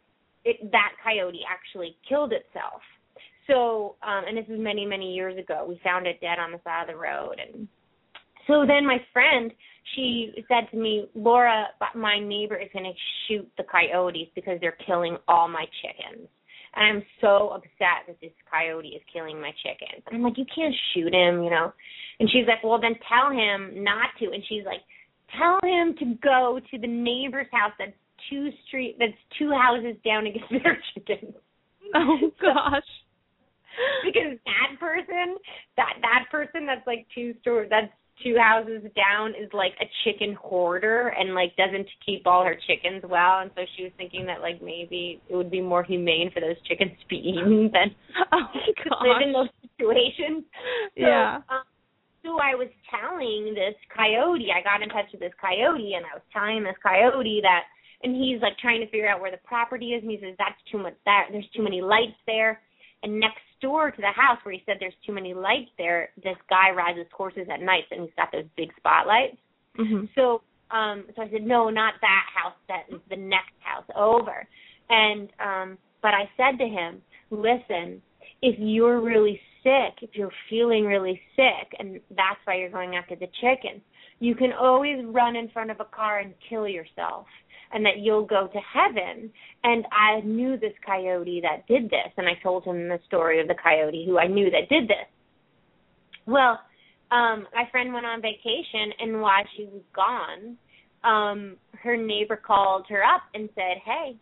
it 0.46 0.70
that 0.72 0.92
coyote 1.02 1.42
actually 1.48 1.96
killed 2.08 2.32
itself. 2.32 2.80
So, 3.46 3.96
um, 4.02 4.24
and 4.26 4.36
this 4.38 4.46
was 4.48 4.58
many 4.58 4.86
many 4.86 5.14
years 5.14 5.38
ago. 5.38 5.66
We 5.68 5.80
found 5.84 6.06
it 6.06 6.20
dead 6.20 6.38
on 6.38 6.52
the 6.52 6.60
side 6.64 6.82
of 6.82 6.88
the 6.88 6.96
road, 6.96 7.36
and 7.38 7.68
so 8.46 8.64
then 8.66 8.86
my 8.86 8.98
friend, 9.12 9.50
she 9.94 10.32
said 10.48 10.70
to 10.70 10.76
me, 10.76 11.08
Laura, 11.14 11.66
my 11.94 12.18
neighbor 12.18 12.56
is 12.56 12.68
going 12.72 12.84
to 12.84 12.92
shoot 13.26 13.48
the 13.58 13.64
coyotes 13.64 14.28
because 14.34 14.58
they're 14.60 14.78
killing 14.86 15.16
all 15.28 15.48
my 15.48 15.64
chickens. 15.82 16.28
And 16.74 16.98
I'm 16.98 17.02
so 17.20 17.50
upset 17.54 18.06
that 18.06 18.20
this 18.20 18.32
coyote 18.50 18.88
is 18.88 19.02
killing 19.12 19.40
my 19.40 19.50
chickens. 19.62 20.02
And 20.06 20.16
I'm 20.16 20.22
like, 20.22 20.38
you 20.38 20.44
can't 20.54 20.74
shoot 20.92 21.12
him, 21.12 21.42
you 21.42 21.50
know. 21.50 21.72
And 22.20 22.30
she's 22.30 22.46
like, 22.46 22.62
well, 22.62 22.80
then 22.80 22.94
tell 23.08 23.30
him 23.30 23.82
not 23.82 24.10
to. 24.20 24.26
And 24.26 24.42
she's 24.48 24.64
like, 24.64 24.82
tell 25.38 25.58
him 25.64 25.94
to 25.98 26.14
go 26.22 26.60
to 26.70 26.78
the 26.78 26.86
neighbor's 26.86 27.48
house 27.50 27.72
that's 27.78 27.92
two 28.30 28.50
street 28.66 28.96
that's 28.98 29.12
two 29.38 29.52
houses 29.52 29.96
down 30.04 30.26
and 30.26 30.34
get 30.34 30.42
their 30.62 30.78
chickens. 30.94 31.34
Oh 31.94 32.18
gosh. 32.40 32.82
because 34.04 34.38
that 34.44 34.80
person, 34.80 35.36
that 35.76 35.94
that 36.02 36.24
person 36.30 36.66
that's 36.66 36.86
like 36.86 37.06
two 37.14 37.34
store 37.40 37.66
that's 37.68 37.92
two 38.22 38.36
houses 38.38 38.82
down 38.96 39.30
is 39.30 39.50
like 39.52 39.74
a 39.80 39.84
chicken 40.04 40.34
hoarder 40.40 41.08
and 41.18 41.34
like 41.34 41.54
doesn't 41.56 41.86
keep 42.04 42.26
all 42.26 42.44
her 42.44 42.56
chickens 42.66 43.02
well 43.08 43.40
and 43.40 43.50
so 43.54 43.62
she 43.76 43.84
was 43.84 43.92
thinking 43.98 44.24
that 44.24 44.40
like 44.40 44.62
maybe 44.62 45.20
it 45.28 45.36
would 45.36 45.50
be 45.50 45.60
more 45.60 45.82
humane 45.82 46.30
for 46.32 46.40
those 46.40 46.56
chickens 46.66 46.92
to 46.98 47.06
be 47.08 47.16
eaten 47.16 47.70
than 47.72 47.94
oh, 48.32 48.46
to 48.54 49.06
live 49.06 49.20
in 49.22 49.32
those 49.32 49.48
situations. 49.76 50.44
So, 50.96 51.04
yeah. 51.04 51.36
Um, 51.50 51.68
so 52.24 52.40
I 52.42 52.58
was 52.58 52.68
telling 52.90 53.54
this 53.54 53.78
coyote, 53.94 54.50
I 54.50 54.58
got 54.64 54.82
in 54.82 54.88
touch 54.88 55.06
with 55.12 55.20
this 55.20 55.36
coyote 55.38 55.94
and 55.94 56.02
I 56.02 56.18
was 56.18 56.26
telling 56.32 56.64
this 56.64 56.74
coyote 56.82 57.40
that 57.42 57.70
and 58.02 58.14
he's 58.14 58.40
like 58.42 58.58
trying 58.58 58.80
to 58.80 58.86
figure 58.86 59.08
out 59.08 59.20
where 59.20 59.30
the 59.30 59.40
property 59.44 59.92
is 59.92 60.02
and 60.02 60.10
he 60.10 60.18
says 60.20 60.34
that's 60.38 60.60
too 60.70 60.78
much 60.78 60.94
that 61.04 61.28
there's 61.30 61.48
too 61.54 61.62
many 61.62 61.80
lights 61.80 62.18
there 62.26 62.60
and 63.02 63.20
next 63.20 63.40
door 63.60 63.90
to 63.90 64.00
the 64.00 64.12
house 64.14 64.38
where 64.42 64.54
he 64.54 64.62
said 64.66 64.76
there's 64.80 64.94
too 65.06 65.12
many 65.12 65.34
lights 65.34 65.70
there, 65.78 66.10
this 66.22 66.36
guy 66.48 66.70
rides 66.70 66.98
his 66.98 67.06
horses 67.12 67.46
at 67.52 67.60
night 67.60 67.84
and 67.90 68.02
he's 68.02 68.10
got 68.16 68.32
those 68.32 68.44
big 68.56 68.70
spotlights. 68.76 69.36
Mm-hmm. 69.78 70.06
So 70.14 70.42
um 70.70 71.04
so 71.14 71.22
I 71.22 71.30
said, 71.30 71.42
No, 71.42 71.70
not 71.70 71.94
that 72.00 72.26
house, 72.34 72.56
that 72.68 72.84
is 72.92 73.00
the 73.08 73.16
next 73.16 73.54
house 73.60 73.86
over. 73.94 74.46
And 74.90 75.28
um 75.40 75.78
but 76.02 76.14
I 76.14 76.28
said 76.36 76.58
to 76.58 76.68
him, 76.68 77.02
Listen, 77.30 78.02
if 78.42 78.56
you're 78.58 79.00
really 79.00 79.40
sick, 79.62 79.94
if 80.02 80.10
you're 80.14 80.32
feeling 80.50 80.84
really 80.84 81.20
sick 81.34 81.72
and 81.78 82.00
that's 82.10 82.40
why 82.44 82.56
you're 82.56 82.70
going 82.70 82.96
after 82.96 83.16
the 83.16 83.28
chickens, 83.40 83.82
you 84.18 84.34
can 84.34 84.52
always 84.52 85.04
run 85.06 85.36
in 85.36 85.48
front 85.50 85.70
of 85.70 85.80
a 85.80 85.84
car 85.84 86.20
and 86.20 86.32
kill 86.48 86.66
yourself 86.66 87.26
and 87.72 87.84
that 87.84 87.98
you'll 87.98 88.24
go 88.26 88.46
to 88.46 88.58
heaven. 88.60 89.30
And 89.64 89.84
I 89.92 90.20
knew 90.24 90.56
this 90.56 90.72
coyote 90.84 91.40
that 91.42 91.66
did 91.66 91.84
this, 91.90 92.12
and 92.16 92.26
I 92.28 92.34
told 92.42 92.64
him 92.64 92.88
the 92.88 93.00
story 93.06 93.40
of 93.40 93.48
the 93.48 93.54
coyote 93.62 94.04
who 94.06 94.18
I 94.18 94.26
knew 94.26 94.50
that 94.50 94.68
did 94.68 94.88
this. 94.88 95.06
Well, 96.26 96.60
um, 97.10 97.46
my 97.54 97.68
friend 97.70 97.92
went 97.92 98.06
on 98.06 98.20
vacation, 98.20 98.92
and 99.00 99.20
while 99.20 99.44
she 99.56 99.64
was 99.66 99.82
gone, 99.94 100.56
um, 101.04 101.56
her 101.82 101.96
neighbor 101.96 102.36
called 102.36 102.86
her 102.88 103.02
up 103.04 103.22
and 103.34 103.48
said, 103.54 103.78
"Hey, 103.84 104.16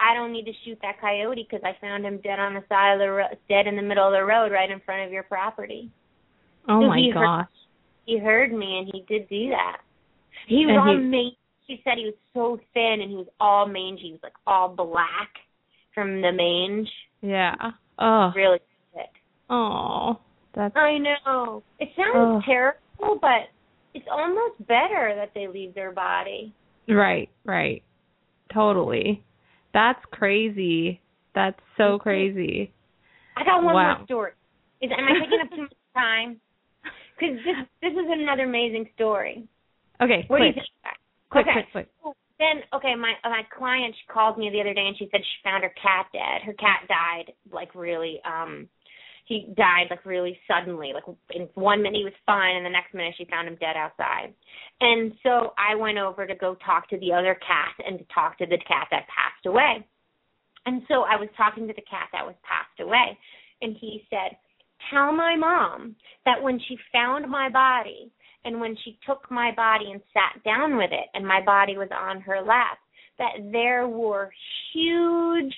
I 0.00 0.14
don't 0.14 0.32
need 0.32 0.46
to 0.46 0.52
shoot 0.64 0.78
that 0.82 1.00
coyote 1.00 1.46
because 1.48 1.62
I 1.64 1.74
found 1.80 2.04
him 2.04 2.18
dead 2.18 2.40
on 2.40 2.54
the 2.54 2.64
side 2.68 2.94
of 2.94 2.98
the 2.98 3.10
road, 3.10 3.38
dead 3.48 3.66
in 3.68 3.76
the 3.76 3.82
middle 3.82 4.06
of 4.06 4.12
the 4.12 4.24
road, 4.24 4.50
right 4.50 4.70
in 4.70 4.80
front 4.80 5.06
of 5.06 5.12
your 5.12 5.22
property." 5.22 5.90
Oh 6.68 6.80
So 6.80 6.88
my 6.88 6.98
he 6.98 7.10
heard- 7.10 7.22
gosh. 7.24 7.46
He 8.06 8.18
heard 8.18 8.52
me, 8.52 8.78
and 8.78 8.90
he 8.92 9.00
did 9.08 9.28
do 9.28 9.50
that. 9.50 9.78
He 10.46 10.66
was 10.66 10.70
And 10.76 10.78
all 10.78 10.96
he-. 10.98 11.02
He 11.66 11.80
said 11.84 11.94
he 11.96 12.04
was 12.04 12.14
so 12.34 12.58
thin, 12.74 13.00
and 13.00 13.10
he 13.10 13.16
was 13.16 13.26
all 13.40 13.66
mangy. 13.66 14.02
He 14.02 14.10
was 14.12 14.20
like 14.22 14.34
all 14.46 14.68
black 14.68 15.30
from 15.94 16.20
the 16.20 16.30
mange. 16.32 16.88
Yeah. 17.22 17.54
Oh. 17.98 18.32
Really 18.34 18.58
sick. 18.92 19.10
Oh. 19.48 20.18
That's 20.54 20.74
I 20.76 20.98
know. 20.98 21.62
It 21.80 21.88
sounds 21.96 22.14
Oh. 22.14 22.42
terrible, 22.44 23.18
but 23.20 23.48
it's 23.94 24.06
almost 24.10 24.58
better 24.66 25.14
that 25.16 25.30
they 25.34 25.46
leave 25.48 25.74
their 25.74 25.92
body. 25.92 26.52
right, 26.88 27.28
right. 27.44 27.82
Totally. 28.52 29.24
That's 29.72 30.04
crazy. 30.12 31.00
That's 31.34 31.58
so 31.76 31.98
crazy. 31.98 32.70
I 33.36 33.44
got 33.44 33.62
one 33.64 33.74
Wow. 33.74 33.96
more 33.96 34.04
story. 34.04 34.32
Is 34.80 34.90
am 34.96 35.04
I 35.04 35.18
taking 35.18 35.40
up 35.40 35.50
too 35.50 35.62
much 35.62 35.72
time? 35.94 36.40
Because 37.18 37.36
this 37.44 37.56
this 37.80 37.92
is 37.92 38.06
another 38.10 38.42
amazing 38.44 38.88
story. 38.96 39.44
Okay, 40.00 40.24
What 40.28 40.38
do 40.38 40.44
you 40.46 40.52
think? 40.52 40.66
Quick, 41.34 41.46
okay. 41.50 41.66
quick, 41.72 41.88
quick. 42.00 42.14
Then 42.38 42.62
okay, 42.74 42.94
my 42.94 43.14
my 43.24 43.42
client 43.56 43.94
she 43.98 44.06
called 44.12 44.38
me 44.38 44.50
the 44.50 44.60
other 44.60 44.74
day 44.74 44.86
and 44.86 44.96
she 44.96 45.08
said 45.10 45.18
she 45.18 45.42
found 45.42 45.64
her 45.64 45.74
cat 45.74 46.06
dead. 46.12 46.46
Her 46.46 46.52
cat 46.54 46.86
died 46.86 47.34
like 47.50 47.74
really 47.74 48.20
um 48.22 48.68
he 49.26 49.52
died 49.56 49.86
like 49.90 50.06
really 50.06 50.38
suddenly. 50.46 50.92
Like 50.94 51.04
in 51.34 51.48
one 51.54 51.82
minute 51.82 51.98
he 51.98 52.04
was 52.04 52.14
fine 52.24 52.54
and 52.54 52.64
the 52.64 52.70
next 52.70 52.94
minute 52.94 53.14
she 53.18 53.24
found 53.26 53.48
him 53.48 53.56
dead 53.58 53.74
outside. 53.76 54.34
And 54.80 55.12
so 55.22 55.54
I 55.58 55.74
went 55.74 55.98
over 55.98 56.24
to 56.24 56.34
go 56.36 56.56
talk 56.64 56.88
to 56.90 56.98
the 56.98 57.12
other 57.12 57.34
cat 57.34 57.74
and 57.84 57.98
to 57.98 58.04
talk 58.14 58.38
to 58.38 58.46
the 58.46 58.58
cat 58.68 58.86
that 58.92 59.06
passed 59.10 59.46
away. 59.46 59.86
And 60.66 60.82
so 60.86 61.02
I 61.02 61.16
was 61.16 61.28
talking 61.36 61.66
to 61.66 61.74
the 61.74 61.86
cat 61.90 62.10
that 62.12 62.24
was 62.24 62.36
passed 62.46 62.78
away 62.78 63.18
and 63.62 63.76
he 63.80 64.06
said, 64.10 64.38
"Tell 64.90 65.10
my 65.10 65.34
mom 65.34 65.96
that 66.26 66.42
when 66.42 66.60
she 66.68 66.78
found 66.92 67.28
my 67.28 67.48
body 67.48 68.12
and 68.44 68.60
when 68.60 68.76
she 68.84 68.98
took 69.06 69.30
my 69.30 69.52
body 69.54 69.90
and 69.92 70.00
sat 70.12 70.42
down 70.44 70.76
with 70.76 70.90
it 70.92 71.06
and 71.14 71.26
my 71.26 71.42
body 71.44 71.76
was 71.76 71.88
on 71.92 72.20
her 72.20 72.42
lap 72.42 72.78
that 73.18 73.50
there 73.52 73.88
were 73.88 74.30
huge 74.72 75.54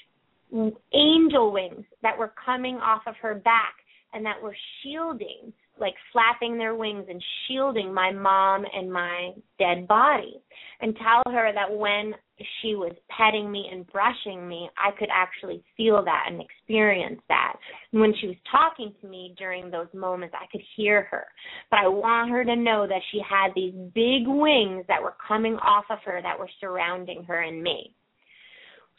angel 0.95 1.53
wings 1.53 1.85
that 2.03 2.17
were 2.17 2.33
coming 2.45 2.77
off 2.77 3.03
of 3.07 3.15
her 3.21 3.35
back 3.35 3.75
and 4.13 4.25
that 4.25 4.41
were 4.41 4.57
shielding 4.83 5.53
like 5.79 5.95
flapping 6.13 6.57
their 6.59 6.75
wings 6.75 7.07
and 7.09 7.23
shielding 7.47 7.93
my 7.93 8.11
mom 8.13 8.65
and 8.73 8.91
my 8.91 9.33
dead 9.59 9.87
body. 9.87 10.41
And 10.81 10.97
tell 10.97 11.33
her 11.33 11.53
that 11.53 11.71
when 11.77 12.15
she 12.61 12.75
was 12.75 12.93
petting 13.09 13.51
me 13.51 13.69
and 13.73 13.87
brushing 13.89 14.47
me 14.49 14.69
i 14.79 14.91
could 14.99 15.09
actually 15.13 15.63
feel 15.77 16.05
that 16.05 16.27
and 16.29 16.41
experience 16.41 17.21
that 17.29 17.55
and 17.93 18.01
when 18.01 18.15
she 18.21 18.27
was 18.27 18.37
talking 18.51 18.93
to 19.01 19.09
me 19.09 19.35
during 19.39 19.71
those 19.71 19.89
moments 19.95 20.35
i 20.39 20.47
could 20.53 20.63
hear 20.77 21.03
her 21.11 21.27
but 21.71 21.81
I 21.81 21.89
want 21.89 22.31
her 22.31 22.45
to 22.45 22.57
know 22.57 22.87
that 22.87 23.03
she 23.11 23.21
had 23.29 23.53
these 23.55 23.75
big 23.95 24.27
wings 24.27 24.85
that 24.89 25.03
were 25.03 25.15
coming 25.27 25.55
off 25.57 25.85
of 25.91 25.99
her 26.05 26.21
that 26.23 26.39
were 26.39 26.51
surrounding 26.61 27.25
her 27.25 27.43
and 27.43 27.63
me. 27.63 27.93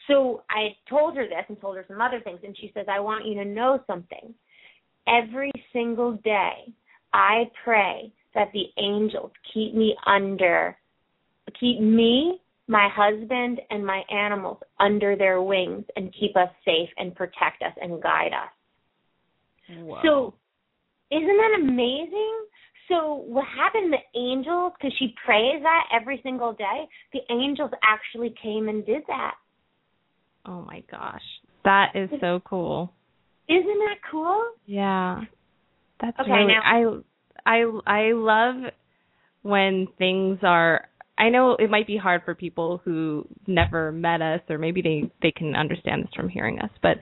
So 0.06 0.42
I 0.50 0.76
told 0.88 1.16
her 1.16 1.24
this 1.24 1.44
and 1.48 1.60
told 1.60 1.76
her 1.76 1.84
some 1.88 2.00
other 2.00 2.20
things, 2.20 2.40
and 2.42 2.56
she 2.58 2.70
says, 2.74 2.86
I 2.90 3.00
want 3.00 3.26
you 3.26 3.34
to 3.34 3.44
know 3.44 3.82
something. 3.86 4.34
Every 5.06 5.52
single 5.72 6.12
day, 6.24 6.72
I 7.12 7.44
pray 7.64 8.12
that 8.34 8.48
the 8.52 8.64
angels 8.82 9.32
keep 9.52 9.74
me 9.74 9.96
under, 10.06 10.76
keep 11.58 11.80
me, 11.80 12.40
my 12.68 12.88
husband, 12.94 13.60
and 13.70 13.84
my 13.84 14.02
animals 14.10 14.58
under 14.78 15.16
their 15.16 15.40
wings 15.42 15.84
and 15.96 16.14
keep 16.18 16.36
us 16.36 16.50
safe 16.64 16.88
and 16.98 17.14
protect 17.14 17.62
us 17.62 17.72
and 17.80 18.00
guide 18.02 18.32
us. 18.32 18.50
So, 20.02 20.34
isn't 21.10 21.26
that 21.26 21.58
amazing? 21.60 22.34
So, 22.88 23.24
what 23.26 23.44
happened? 23.54 23.92
The 23.92 24.18
angels, 24.18 24.72
because 24.78 24.94
she 24.98 25.14
prays 25.24 25.62
that 25.62 25.84
every 25.92 26.20
single 26.22 26.52
day, 26.54 26.86
the 27.12 27.20
angels 27.30 27.70
actually 27.82 28.34
came 28.42 28.68
and 28.68 28.84
did 28.86 29.02
that. 29.08 29.34
oh 30.46 30.62
my 30.62 30.82
gosh. 30.90 31.22
That 31.64 31.92
is 31.94 32.08
so 32.20 32.40
cool. 32.44 32.92
Isn't 33.48 33.64
that 33.66 33.96
cool? 34.10 34.42
Yeah. 34.66 35.22
That's 36.00 36.18
Okay, 36.20 36.30
really 36.30 36.54
now- 36.54 37.02
I 37.46 37.62
I 37.86 38.08
I 38.08 38.12
love 38.12 38.72
when 39.42 39.88
things 39.98 40.38
are 40.42 40.88
I 41.18 41.30
know 41.30 41.56
it 41.56 41.68
might 41.70 41.86
be 41.86 41.96
hard 41.96 42.22
for 42.24 42.34
people 42.34 42.80
who 42.84 43.26
never 43.46 43.90
met 43.92 44.22
us 44.22 44.40
or 44.48 44.56
maybe 44.58 44.82
they 44.82 45.10
they 45.22 45.32
can 45.32 45.56
understand 45.56 46.04
this 46.04 46.14
from 46.14 46.28
hearing 46.28 46.60
us, 46.60 46.70
but 46.82 46.98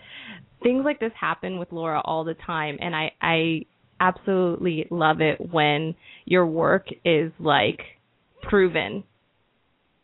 things 0.63 0.85
like 0.85 0.99
this 0.99 1.13
happen 1.21 1.59
with 1.59 1.71
Laura 1.71 2.01
all 2.05 2.25
the 2.25 2.35
time 2.35 2.79
and 2.81 2.97
I 2.97 3.13
I 3.21 3.67
absolutely 4.01 4.87
love 4.91 5.21
it 5.21 5.39
when 5.53 5.95
your 6.25 6.47
work 6.47 6.87
is 7.05 7.33
like 7.39 7.81
proven. 8.43 9.05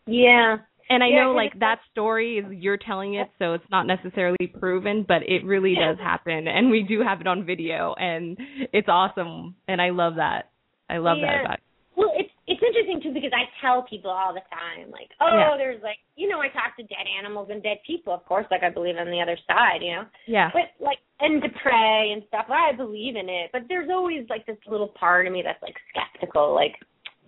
Yeah. 0.06 0.56
And 0.90 1.02
I 1.02 1.08
Yeah, 1.08 1.24
know 1.24 1.32
like 1.32 1.58
that 1.60 1.78
story 1.90 2.38
is 2.38 2.44
you're 2.50 2.76
telling 2.76 3.14
it 3.14 3.28
so 3.38 3.54
it's 3.54 3.64
not 3.70 3.86
necessarily 3.86 4.46
proven, 4.58 5.04
but 5.06 5.22
it 5.26 5.44
really 5.44 5.74
Yeah. 5.78 5.92
does 5.92 5.98
happen 6.00 6.48
and 6.48 6.70
we 6.70 6.82
do 6.82 7.00
have 7.02 7.20
it 7.20 7.26
on 7.26 7.44
video 7.44 7.94
and 7.98 8.36
it's 8.72 8.88
awesome 8.88 9.54
and 9.68 9.80
I 9.80 9.90
love 9.90 10.16
that. 10.16 10.50
I 10.90 10.98
love 10.98 11.18
Yeah. 11.18 11.26
that 11.26 11.44
about 11.46 11.58
Well, 11.96 12.10
it's 12.16 12.30
it's 12.46 12.62
interesting 12.62 13.00
too 13.02 13.12
because 13.14 13.32
I 13.34 13.44
tell 13.60 13.82
people 13.82 14.10
all 14.10 14.34
the 14.34 14.42
time, 14.50 14.90
like, 14.90 15.10
oh, 15.20 15.28
Yeah. 15.38 15.56
there's 15.56 15.82
like, 15.82 15.98
you 16.16 16.28
know, 16.28 16.40
I 16.40 16.48
talk 16.48 16.76
to 16.76 16.82
dead 16.82 17.06
animals 17.18 17.48
and 17.50 17.62
dead 17.62 17.78
people, 17.86 18.12
of 18.12 18.24
course, 18.24 18.46
like 18.50 18.62
I 18.62 18.70
believe 18.70 18.96
on 18.96 19.10
the 19.10 19.20
other 19.20 19.38
side, 19.46 19.80
you 19.82 19.92
know. 19.92 20.04
Yeah. 20.26 20.50
But 20.52 20.72
like, 20.84 20.98
and 21.20 21.40
to 21.42 21.48
pray 21.62 22.12
and 22.12 22.22
stuff, 22.28 22.46
I 22.48 22.72
believe 22.72 23.16
in 23.16 23.28
it. 23.28 23.50
But 23.52 23.62
there's 23.68 23.90
always 23.90 24.26
like 24.28 24.44
this 24.46 24.58
little 24.66 24.88
part 24.88 25.26
of 25.26 25.32
me 25.32 25.42
that's 25.44 25.62
like 25.62 25.76
skeptical, 25.90 26.54
like, 26.54 26.74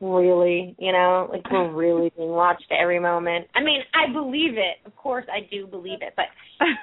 really, 0.00 0.74
you 0.78 0.92
know, 0.92 1.28
like 1.30 1.48
we're 1.50 1.72
really 1.72 2.10
being 2.16 2.30
watched 2.30 2.70
every 2.70 2.98
moment. 2.98 3.46
I 3.54 3.62
mean, 3.62 3.80
I 3.94 4.12
believe 4.12 4.58
it, 4.58 4.84
of 4.84 4.96
course, 4.96 5.24
I 5.32 5.46
do 5.50 5.66
believe 5.66 6.02
it, 6.02 6.14
but 6.16 6.26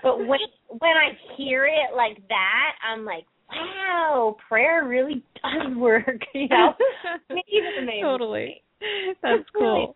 but 0.03 0.19
when 0.19 0.39
when 0.69 0.95
I 0.95 1.17
hear 1.35 1.65
it 1.65 1.95
like 1.95 2.17
that, 2.29 2.71
I'm 2.87 3.05
like, 3.05 3.25
wow, 3.51 4.35
prayer 4.47 4.85
really 4.87 5.23
does 5.35 5.75
work, 5.75 6.05
you 6.33 6.47
know. 6.47 6.73
Maybe 7.29 7.41
even 7.51 7.85
maybe. 7.85 8.01
totally. 8.01 8.61
That's 9.21 9.43
Really. 9.53 9.91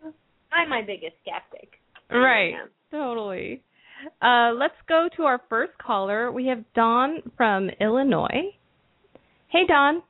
I'm 0.52 0.68
my 0.68 0.80
biggest 0.82 1.14
skeptic. 1.22 1.70
Right. 2.10 2.54
Totally. 2.90 3.62
Uh, 4.22 4.52
let's 4.54 4.74
go 4.88 5.08
to 5.16 5.22
our 5.24 5.40
first 5.48 5.72
caller. 5.84 6.30
We 6.30 6.46
have 6.46 6.62
Dawn 6.74 7.22
from 7.36 7.68
Illinois. 7.80 8.54
Hey, 9.48 9.66
Dawn. 9.66 10.02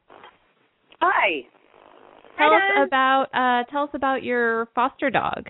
Hi. 1.01 1.47
Tell 2.37 2.51
Hi, 2.51 2.57
us 2.57 2.63
Dawn. 2.75 2.87
about 2.87 3.23
uh, 3.33 3.65
tell 3.71 3.85
us 3.85 3.91
about 3.95 4.23
your 4.23 4.69
foster 4.75 5.09
dog. 5.09 5.47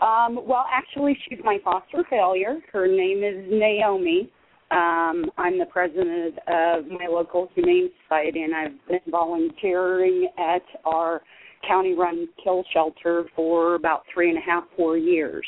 Um, 0.00 0.40
well, 0.46 0.64
actually, 0.72 1.16
she's 1.28 1.38
my 1.42 1.58
foster 1.64 2.04
failure. 2.10 2.58
Her 2.72 2.86
name 2.86 3.24
is 3.24 3.46
Naomi. 3.50 4.30
Um, 4.70 5.30
I'm 5.38 5.58
the 5.58 5.66
president 5.66 6.38
of 6.46 6.86
my 6.88 7.06
local 7.08 7.48
humane 7.54 7.90
society, 8.02 8.42
and 8.42 8.54
I've 8.54 8.88
been 8.88 9.10
volunteering 9.10 10.28
at 10.38 10.62
our 10.84 11.22
county-run 11.66 12.28
kill 12.42 12.64
shelter 12.72 13.24
for 13.34 13.74
about 13.74 14.02
three 14.12 14.28
and 14.28 14.38
a 14.38 14.42
half, 14.42 14.64
four 14.76 14.96
years. 14.96 15.46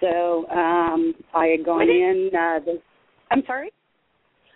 So 0.00 0.48
um, 0.48 1.14
I 1.34 1.46
had 1.48 1.64
gone 1.64 1.88
in. 1.88 2.30
Uh, 2.32 2.64
the, 2.64 2.80
I'm 3.30 3.42
sorry. 3.46 3.70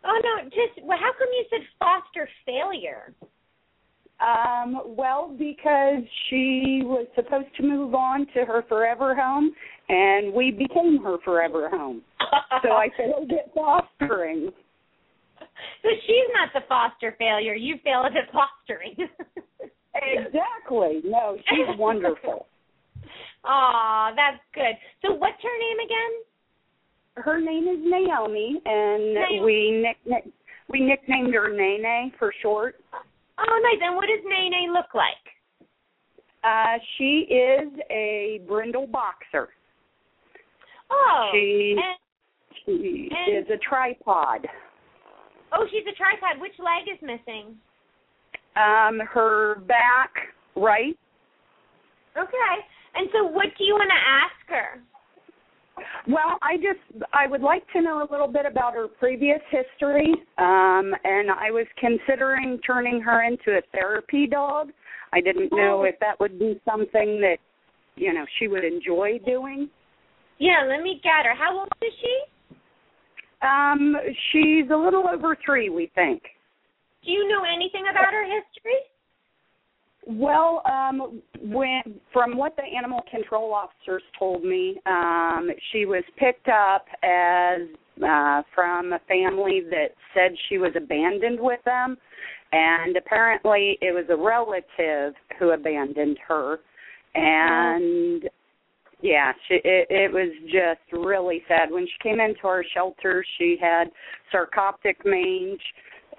Oh 0.05 0.21
no, 0.23 0.45
just 0.45 0.85
well, 0.87 0.99
how 0.99 1.13
come 1.19 1.29
you 1.33 1.45
said 1.51 1.61
foster 1.79 2.29
failure? 2.45 3.15
Um, 4.25 4.97
well, 4.97 5.35
because 5.39 6.03
she 6.29 6.81
was 6.83 7.07
supposed 7.15 7.49
to 7.59 7.63
move 7.63 7.95
on 7.95 8.27
to 8.35 8.45
her 8.47 8.65
forever 8.69 9.15
home, 9.15 9.53
and 9.89 10.33
we 10.33 10.51
became 10.51 11.03
her 11.03 11.17
forever 11.25 11.69
home. 11.69 12.03
So 12.63 12.71
I 12.71 12.89
failed 12.97 13.31
at 13.33 13.53
fostering. 13.55 14.51
So 15.83 15.89
she's 16.07 16.29
not 16.33 16.49
the 16.55 16.67
foster 16.69 17.15
failure. 17.19 17.55
You 17.55 17.77
failed 17.85 18.07
at 18.07 18.33
fostering. 18.33 18.97
Exactly. 19.95 21.03
No, 21.05 21.37
she's 21.49 21.79
wonderful. 21.79 22.47
Aw, 23.45 24.13
that's 24.17 24.43
good. 24.55 24.75
So 25.03 25.15
what's 25.15 25.41
her 25.43 25.59
name 25.59 25.79
again? 25.85 27.25
Her 27.25 27.41
name 27.41 27.69
is 27.69 27.79
Naomi, 27.81 28.61
and 28.65 29.15
Naomi. 29.15 29.41
we 29.45 29.85
nick 30.07 30.25
we 30.69 30.81
nicknamed 30.81 31.35
her 31.35 31.51
Nene 31.51 32.13
for 32.19 32.33
short. 32.43 32.77
Oh, 33.39 33.61
nice. 33.63 33.81
And 33.83 33.97
what 33.97 34.07
does 34.07 34.25
Nene 34.25 34.73
look 34.73 34.95
like? 34.95 35.15
Uh, 36.45 36.79
she 36.97 37.27
is 37.31 37.69
a 37.91 38.41
brindle 38.47 38.87
boxer. 38.87 39.49
Oh, 40.91 41.31
She 41.33 41.77
and, 41.79 41.97
she 42.67 43.09
and- 43.11 43.37
is 43.39 43.51
a 43.51 43.57
tripod. 43.59 44.47
oh, 45.53 45.67
she's 45.71 45.85
a 45.91 45.95
tripod. 45.97 46.41
Which 46.41 46.53
leg 46.59 46.87
is 46.93 47.01
missing? 47.03 47.57
Um, 48.57 49.01
her 49.11 49.57
back 49.67 50.11
right 50.55 50.97
Okay. 52.17 52.55
And 52.95 53.09
so, 53.13 53.25
what 53.25 53.47
do 53.59 53.65
you 53.65 53.75
want 53.75 53.91
to 53.91 54.09
ask 54.09 54.49
her? 54.49 54.81
Well, 56.09 56.39
I 56.43 56.57
just 56.57 57.05
I 57.13 57.27
would 57.27 57.41
like 57.41 57.65
to 57.73 57.81
know 57.81 58.03
a 58.03 58.09
little 58.11 58.29
bit 58.29 58.47
about 58.47 58.75
her 58.75 58.89
previous 58.89 59.41
history, 59.51 60.13
um, 60.39 60.95
and 61.05 61.31
I 61.31 61.51
was 61.51 61.67
considering 61.79 62.59
turning 62.67 63.01
her 63.01 63.23
into 63.23 63.59
a 63.59 63.63
therapy 63.73 64.27
dog. 64.27 64.71
I 65.13 65.21
didn't 65.21 65.53
know 65.53 65.81
Oh. 65.81 65.85
if 65.85 65.99
that 66.01 66.19
would 66.21 66.39
be 66.39 66.61
something 66.65 67.21
that 67.21 67.39
you 67.97 68.13
know 68.13 68.25
she 68.39 68.49
would 68.49 68.65
enjoy 68.65 69.19
doing. 69.25 69.71
Yeah, 70.39 70.65
let 70.69 70.83
me 70.83 71.01
get 71.03 71.27
her. 71.27 71.35
How 71.35 71.59
old 71.59 71.69
is 71.81 71.93
she? 72.01 72.21
Um, 73.43 73.97
she's 74.33 74.71
a 74.71 74.77
little 74.77 75.07
over 75.09 75.37
three, 75.45 75.69
we 75.69 75.87
think. 75.95 76.23
Do 77.05 77.13
you 77.13 77.29
know 77.29 77.45
anything 77.45 77.85
about 77.91 78.13
her 78.13 78.25
history? 78.25 78.81
Well, 80.07 80.63
um, 80.67 81.23
when 81.41 81.83
from 82.13 82.37
what 82.37 82.57
the 82.57 82.63
animal 82.63 83.01
control 83.11 83.55
officers 83.55 84.03
told 84.19 84.45
me, 84.45 84.79
um, 84.87 85.49
she 85.73 85.87
was 85.87 86.05
picked 86.19 86.49
up 86.49 86.85
as 87.03 87.61
uh, 88.07 88.43
from 88.55 88.93
a 88.93 89.01
family 89.09 89.63
that 89.71 89.89
said 90.13 90.33
she 90.49 90.59
was 90.59 90.73
abandoned 90.77 91.39
with 91.41 91.61
them, 91.65 91.97
and 92.53 92.97
apparently 92.97 93.79
it 93.81 93.95
was 93.95 94.05
a 94.11 94.17
relative 94.17 95.15
who 95.39 95.53
abandoned 95.53 96.19
her, 96.27 96.59
and 97.15 98.29
yeah, 99.01 99.33
she, 99.49 99.55
it, 99.65 99.87
it 99.91 100.13
was 100.13 100.33
just 100.47 100.81
really 100.93 101.43
sad. 101.47 101.71
When 101.71 101.87
she 101.87 102.09
came 102.09 102.21
into 102.21 102.47
our 102.47 102.65
shelter, 102.75 103.25
she 103.39 103.57
had 103.61 103.91
sarcoptic 104.33 104.97
mange, 105.05 105.61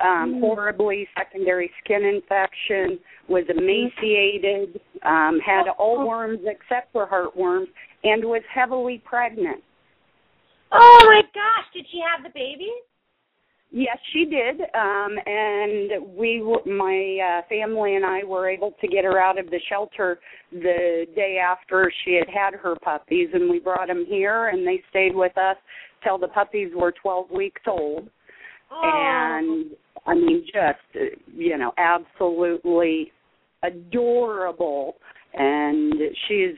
um, 0.01 0.35
Mm. 0.35 0.39
horribly 0.41 1.07
secondary 1.17 1.71
skin 1.83 2.03
infection, 2.03 2.99
was 3.27 3.43
emaciated, 3.49 4.79
um, 5.03 5.39
had 5.39 5.67
all 5.77 6.07
worms 6.07 6.39
except 6.45 6.91
for 6.91 7.07
heartworms, 7.07 7.67
and 8.03 8.23
was 8.23 8.43
heavily 8.53 8.99
pregnant. 8.99 9.63
Oh 10.71 10.99
my 11.05 11.21
gosh, 11.33 11.65
did 11.73 11.85
she 11.91 11.99
have 11.99 12.23
the 12.23 12.29
baby? 12.29 12.71
Yes, 13.71 13.97
she 14.13 14.25
did, 14.25 14.61
um, 14.73 15.17
and 15.25 16.15
we, 16.15 16.39
w- 16.39 16.63
my 16.65 17.19
uh, 17.19 17.41
family 17.49 17.95
and 17.95 18.05
I, 18.05 18.23
were 18.23 18.47
able 18.47 18.71
to 18.79 18.87
get 18.87 19.03
her 19.03 19.19
out 19.19 19.37
of 19.37 19.49
the 19.49 19.59
shelter 19.67 20.19
the 20.51 21.05
day 21.15 21.39
after 21.39 21.91
she 22.03 22.13
had 22.13 22.29
had 22.29 22.53
her 22.53 22.75
puppies, 22.81 23.29
and 23.33 23.49
we 23.49 23.59
brought 23.59 23.87
them 23.87 24.05
here, 24.07 24.47
and 24.47 24.65
they 24.65 24.81
stayed 24.89 25.13
with 25.15 25.37
us 25.37 25.57
till 26.03 26.17
the 26.17 26.29
puppies 26.29 26.71
were 26.73 26.93
12 27.01 27.31
weeks 27.31 27.61
old. 27.67 28.09
Oh. 28.71 28.81
and 28.83 29.71
I 30.05 30.13
mean, 30.13 30.45
just 30.45 30.79
uh, 30.95 31.15
you 31.33 31.57
know, 31.57 31.73
absolutely 31.77 33.11
adorable. 33.63 34.95
And 35.33 35.93
she's 36.27 36.55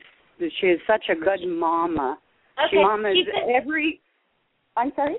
she 0.60 0.66
is 0.66 0.80
such 0.86 1.04
a 1.10 1.14
good 1.14 1.46
mama. 1.46 2.18
okay. 2.58 2.68
She 2.70 2.76
mamas 2.76 3.14
she 3.14 3.24
says, 3.24 3.50
every. 3.54 4.00
I'm 4.76 4.92
sorry. 4.94 5.16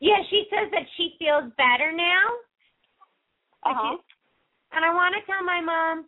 yeah, 0.00 0.22
she 0.30 0.44
says 0.50 0.70
that 0.72 0.84
she 0.96 1.14
feels 1.18 1.52
better 1.56 1.92
now. 1.92 2.26
Uh 3.64 3.74
huh. 3.74 3.96
And 4.72 4.84
I 4.84 4.94
want 4.94 5.14
to 5.14 5.30
tell 5.30 5.42
my 5.44 5.60
mom 5.60 6.06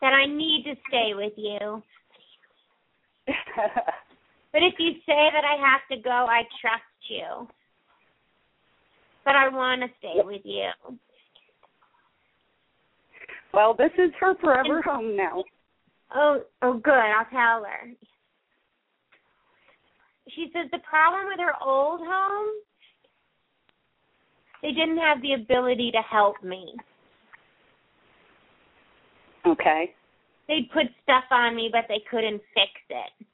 that 0.00 0.12
I 0.12 0.26
need 0.26 0.64
to 0.64 0.74
stay 0.88 1.12
with 1.14 1.32
you. 1.36 1.82
But 4.52 4.62
if 4.62 4.74
you 4.78 4.92
say 5.06 5.30
that 5.32 5.44
I 5.44 5.56
have 5.62 5.82
to 5.90 6.02
go, 6.02 6.10
I 6.10 6.42
trust 6.60 6.82
you. 7.08 7.46
But 9.30 9.36
I 9.36 9.48
want 9.48 9.80
to 9.82 9.88
stay 10.00 10.14
with 10.24 10.40
you. 10.42 10.70
well, 13.54 13.74
this 13.74 13.92
is 13.96 14.10
her 14.18 14.34
forever 14.40 14.82
home 14.82 15.16
now. 15.16 15.44
Oh, 16.12 16.40
oh, 16.62 16.80
good. 16.82 16.92
I'll 16.92 17.26
tell 17.26 17.64
her. 17.64 17.92
She 20.34 20.50
says 20.52 20.68
the 20.72 20.80
problem 20.80 21.26
with 21.28 21.38
her 21.38 21.52
old 21.64 22.00
home, 22.02 22.48
they 24.62 24.72
didn't 24.72 24.98
have 24.98 25.22
the 25.22 25.34
ability 25.34 25.92
to 25.92 26.02
help 26.10 26.42
me. 26.42 26.74
Okay. 29.46 29.94
They'd 30.48 30.68
put 30.72 30.86
stuff 31.04 31.24
on 31.30 31.54
me, 31.54 31.68
but 31.70 31.84
they 31.86 32.02
couldn't 32.10 32.42
fix 32.52 32.72
it. 32.88 33.26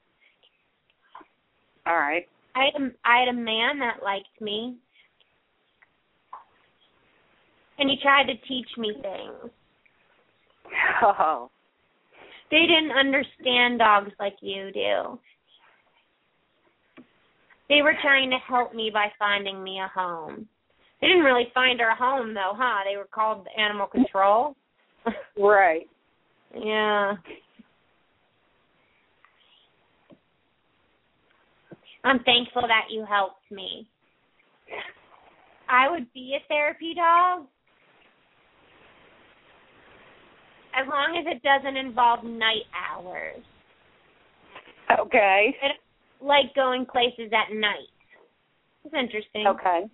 All 1.87 1.97
right. 1.97 2.29
I 2.55 2.65
had 2.67 2.83
a, 2.83 2.91
I 3.03 3.21
had 3.21 3.29
a 3.29 3.39
man 3.39 3.79
that 3.79 4.03
liked 4.05 4.43
me, 4.43 4.77
and 7.79 7.91
he 7.91 7.97
tried 8.03 8.25
to 8.25 8.35
teach 8.49 8.69
me 8.79 8.93
things. 8.95 9.53
Oh. 11.03 11.51
They 12.51 12.63
didn't 12.63 12.97
understand 12.97 13.79
dogs 13.79 14.13
like 14.21 14.37
you 14.41 14.71
do. 14.73 15.19
They 17.69 17.83
were 17.83 17.95
trying 18.03 18.31
to 18.31 18.37
help 18.49 18.75
me 18.75 18.91
by 18.93 19.09
finding 19.19 19.63
me 19.63 19.81
a 19.81 19.89
home. 19.89 20.47
They 21.01 21.09
didn't 21.09 21.25
really 21.25 21.49
find 21.53 21.81
her 21.81 21.91
a 21.91 21.97
home 21.97 22.35
though, 22.35 22.53
huh? 22.55 22.85
They 22.89 22.97
were 22.97 23.09
called 23.13 23.47
animal 23.59 23.87
control. 23.87 24.55
Right. 25.39 25.87
yeah. 26.53 27.13
I'm 32.03 32.19
thankful 32.25 32.63
that 32.63 32.87
you 32.91 33.05
helped 33.05 33.51
me. 33.53 33.87
I 35.69 35.91
would 35.91 36.13
be 36.13 36.37
a 36.37 36.47
therapy 36.49 36.95
dog. 36.95 37.47
As 40.77 40.87
long 40.89 41.17
as 41.19 41.25
it 41.27 41.43
doesn't 41.43 41.77
involve 41.77 42.25
night 42.25 42.67
hours. 42.75 43.43
Okay. 45.01 45.57
I 45.63 45.69
don't 45.69 46.29
like 46.29 46.55
going 46.55 46.87
places 46.87 47.33
at 47.33 47.55
night. 47.55 47.89
It's 48.85 48.95
interesting. 48.95 49.47
Okay. 49.47 49.85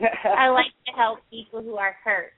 I 0.38 0.48
like 0.48 0.72
to 0.86 0.92
help 0.96 1.20
people 1.30 1.62
who 1.62 1.76
are 1.76 1.96
hurt. 2.04 2.32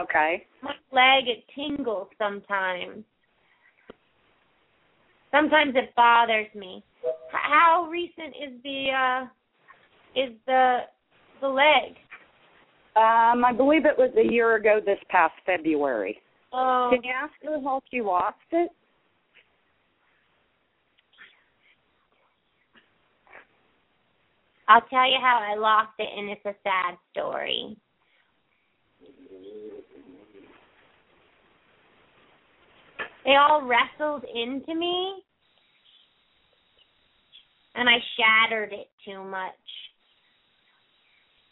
okay. 0.00 0.46
My 0.62 0.72
leg 0.92 1.28
it 1.28 1.44
tingles 1.54 2.08
sometimes. 2.18 3.04
Sometimes 5.30 5.74
it 5.74 5.94
bothers 5.94 6.46
me. 6.54 6.82
How 7.30 7.88
recent 7.90 8.34
is 8.36 8.62
the 8.62 8.86
uh 8.96 9.24
is 10.18 10.32
the 10.46 10.78
the 11.40 11.48
leg? 11.48 11.96
Um, 12.96 13.44
I 13.44 13.52
believe 13.54 13.84
it 13.84 13.98
was 13.98 14.10
a 14.16 14.32
year 14.32 14.56
ago 14.56 14.80
this 14.84 14.98
past 15.10 15.34
February. 15.44 16.18
Oh, 16.52 16.88
Can 16.90 17.02
you 17.02 17.12
ask 17.14 17.34
her 17.44 17.60
how 17.62 17.82
she 17.90 18.00
lost 18.00 18.36
it? 18.52 18.70
I'll 24.68 24.80
tell 24.88 25.08
you 25.08 25.18
how 25.20 25.40
I 25.42 25.58
lost 25.58 25.92
it, 25.98 26.08
and 26.16 26.30
it's 26.30 26.44
a 26.46 26.54
sad 26.64 26.96
story. 27.12 27.76
They 33.24 33.34
all 33.36 33.62
wrestled 33.62 34.24
into 34.24 34.74
me, 34.74 35.22
and 37.74 37.88
I 37.88 37.96
shattered 38.16 38.72
it 38.72 38.88
too 39.04 39.22
much. 39.22 39.52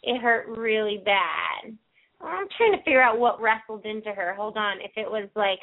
It 0.05 0.21
hurt 0.21 0.47
really 0.55 1.01
bad. 1.03 1.75
I'm 2.21 2.47
trying 2.57 2.73
to 2.73 2.83
figure 2.83 3.01
out 3.01 3.19
what 3.19 3.41
wrestled 3.41 3.85
into 3.85 4.11
her. 4.11 4.33
Hold 4.35 4.55
on, 4.55 4.77
if 4.81 4.91
it 4.95 5.09
was 5.09 5.27
like, 5.35 5.59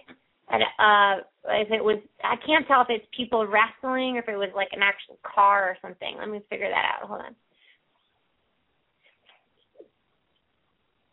uh, 0.51 1.23
if 1.49 1.71
it 1.71 1.83
was, 1.83 1.99
I 2.23 2.35
can't 2.45 2.67
tell 2.67 2.83
if 2.83 2.89
it's 2.91 3.07
people 3.17 3.47
wrestling 3.47 4.17
or 4.17 4.19
if 4.19 4.29
it 4.29 4.37
was 4.37 4.51
like 4.55 4.69
an 4.73 4.83
actual 4.83 5.19
car 5.23 5.71
or 5.71 5.77
something. 5.81 6.17
Let 6.19 6.29
me 6.29 6.41
figure 6.51 6.69
that 6.69 6.85
out. 6.85 7.09
Hold 7.09 7.21
on. 7.21 7.35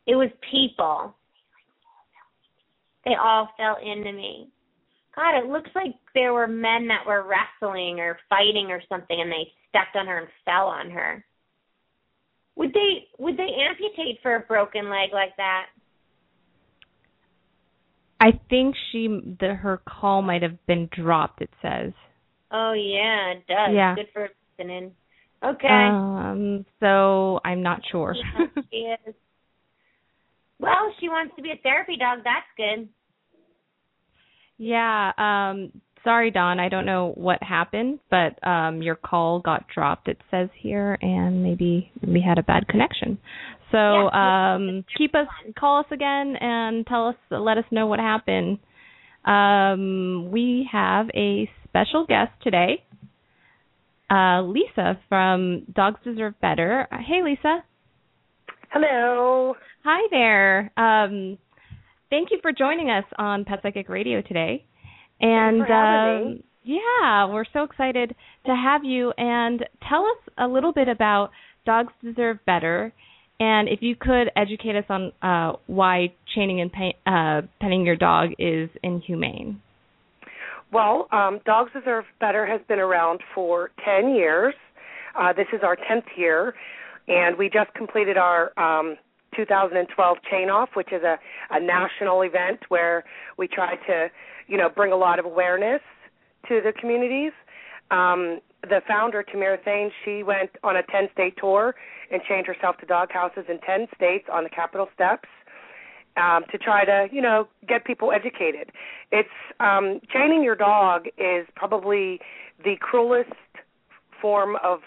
It 0.08 0.16
was 0.16 0.30
people. 0.52 1.16
They 3.06 3.14
all 3.14 3.50
fell 3.58 3.78
into 3.78 4.12
me. 4.12 4.50
God, 5.16 5.38
it 5.38 5.50
looks 5.50 5.70
like 5.76 5.94
there 6.16 6.34
were 6.34 6.48
men 6.48 6.88
that 6.88 7.06
were 7.06 7.28
wrestling 7.28 8.00
or 8.00 8.18
fighting 8.30 8.72
or 8.72 8.82
something 8.90 9.22
and 9.22 9.32
they 9.32 9.52
stepped 9.70 9.96
on 9.96 10.08
her 10.08 10.20
and 10.20 10.28
fell 10.46 10.68
on 10.68 10.90
her. 10.90 11.24
Would 12.60 12.74
they 12.74 13.08
would 13.18 13.38
they 13.38 13.48
amputate 13.70 14.20
for 14.22 14.36
a 14.36 14.42
broken 14.42 14.90
leg 14.90 15.12
like 15.14 15.36
that? 15.38 15.68
I 18.20 18.38
think 18.50 18.76
she 18.92 19.08
the 19.40 19.54
her 19.54 19.82
call 19.88 20.22
might 20.22 20.42
have 20.42 20.66
been 20.68 20.90
dropped. 20.92 21.42
It 21.42 21.52
says. 21.62 21.94
Oh 22.52 22.74
yeah, 22.74 23.32
it 23.32 23.48
does. 23.48 23.74
Yeah. 23.74 23.96
Good 23.96 24.08
for 24.12 24.28
listening. 24.58 24.92
Okay. 25.42 25.68
Um. 25.70 26.66
So 26.82 27.40
I'm 27.46 27.64
not 27.64 27.80
sure. 27.90 28.14
Yeah, 28.14 28.62
she 28.70 28.78
is. 29.08 29.16
Well, 30.60 30.94
she 31.00 31.08
wants 31.08 31.34
to 31.38 31.42
be 31.42 31.52
a 31.52 31.60
therapy 31.64 31.96
dog. 31.96 32.26
That's 32.26 32.46
good. 32.58 32.90
yeah. 34.58 35.14
Um. 35.18 35.72
Sorry, 36.04 36.32
Dawn. 36.32 36.60
I 36.60 36.70
don't 36.70 36.86
know 36.86 37.12
what 37.16 37.42
happened, 37.44 38.00
but 38.10 38.46
um, 38.48 38.82
your 38.82 38.96
call 38.96 39.40
got 39.42 39.66
dropped. 39.74 40.08
It 40.08 40.18
says 40.32 40.50
here, 40.58 40.98
and 41.02 41.44
maybe 41.44 41.92
we 42.06 42.22
had 42.22 42.38
a 42.38 42.44
bad 42.44 42.68
connection. 42.68 43.18
So 43.72 44.10
Yeah. 44.14 44.56
um, 44.56 44.86
keep 44.98 45.14
us, 45.14 45.28
call 45.58 45.80
us 45.82 45.86
again, 45.92 46.36
and 46.38 46.88
tell 46.88 47.08
us, 47.10 47.16
let 47.30 47.58
us 47.58 47.66
know 47.72 47.86
what 47.88 48.00
happened. 48.00 48.60
Um, 49.26 50.32
we 50.32 50.68
have 50.72 51.10
a 51.14 51.50
special 51.68 52.06
guest 52.06 52.32
today, 52.42 52.84
uh, 54.10 54.42
Liesa 54.42 54.98
from 55.10 55.64
Dogs 55.74 56.00
Deserve 56.04 56.40
Better. 56.42 56.88
Hey, 56.92 57.22
Liesa. 57.22 57.62
Hello. 58.72 59.56
Hi 59.84 60.08
there. 60.10 60.72
Um, 60.78 61.38
thank 62.10 62.32
you 62.32 62.40
for 62.42 62.52
joining 62.52 62.90
us 62.90 63.06
on 63.18 63.46
Pet 63.46 63.60
Psychic 63.62 63.90
Radio 63.90 64.22
today. 64.22 64.66
And 65.22 65.62
um, 65.62 66.44
yeah, 66.64 67.26
we're 67.26 67.46
so 67.52 67.64
excited 67.64 68.16
to 68.46 68.56
have 68.56 68.84
you. 68.84 69.12
And 69.18 69.66
tell 69.88 70.06
us 70.06 70.34
a 70.38 70.48
little 70.48 70.72
bit 70.72 70.88
about 70.88 71.32
Dogs 71.66 71.94
Deserve 72.04 72.40
Better. 72.46 72.94
And 73.40 73.70
if 73.70 73.82
you 73.82 73.96
could 73.96 74.30
educate 74.36 74.76
us 74.76 74.86
on 74.90 75.12
uh, 75.22 75.58
why 75.68 76.14
chaining 76.36 76.62
and 76.62 76.72
pay, 76.72 76.96
uh, 77.06 77.42
petting 77.62 77.86
your 77.86 77.96
dog 77.96 78.32
is 78.38 78.70
inhumane. 78.84 79.62
Well, 80.72 81.08
um, 81.12 81.40
Dogs 81.46 81.72
Deserve 81.74 82.06
Better 82.20 82.46
has 82.46 82.62
been 82.68 82.80
around 82.80 83.22
for 83.34 83.72
10 83.84 84.14
years. 84.14 84.54
Uh, 85.20 85.34
this 85.34 85.48
is 85.54 85.62
our 85.64 85.76
10th 85.76 86.06
year, 86.16 86.54
and 87.08 87.38
we 87.38 87.50
just 87.50 87.74
completed 87.74 88.18
our 88.18 88.52
um, 88.60 88.98
2012 89.36 90.18
chain 90.30 90.50
off, 90.50 90.70
which 90.74 90.92
is 90.92 91.04
a, 91.04 91.18
a 91.52 91.60
national 91.60 92.22
event 92.22 92.60
where 92.70 93.04
we 93.38 93.48
try 93.48 93.76
to, 93.88 94.08
you 94.48 94.58
know, 94.58 94.70
bring 94.70 94.92
a 94.92 94.98
lot 94.98 95.20
of 95.20 95.26
awareness 95.26 95.82
to 96.48 96.62
the 96.64 96.74
communities. 96.80 97.32
Um, 97.92 98.40
the 98.64 98.82
founder, 98.88 99.24
Tamira 99.24 99.64
Thayne, 99.64 99.92
she 100.04 100.24
went 100.24 100.52
on 100.64 100.76
a 100.76 100.84
10 100.84 101.10
state 101.14 101.36
tour 101.38 101.76
and 102.12 102.22
chained 102.28 102.46
herself 102.46 102.78
to 102.78 102.86
dog 102.86 103.12
houses 103.12 103.46
in 103.50 103.60
10 103.60 103.88
states 103.96 104.26
on 104.32 104.44
the 104.44 104.50
Capitol 104.50 104.88
steps 104.94 105.30
um, 106.18 106.44
to 106.52 106.58
try 106.58 106.84
to, 106.86 107.08
you 107.12 107.22
know, 107.22 107.48
get 107.68 107.86
people 107.86 108.12
educated. 108.12 108.72
It's 109.12 109.30
um, 109.60 110.00
chaining 110.12 110.44
your 110.44 110.56
dog 110.56 111.06
is 111.18 111.48
probably 111.56 112.20
the 112.64 112.76
cruelest 112.80 113.32
form 114.22 114.58
of 114.64 114.80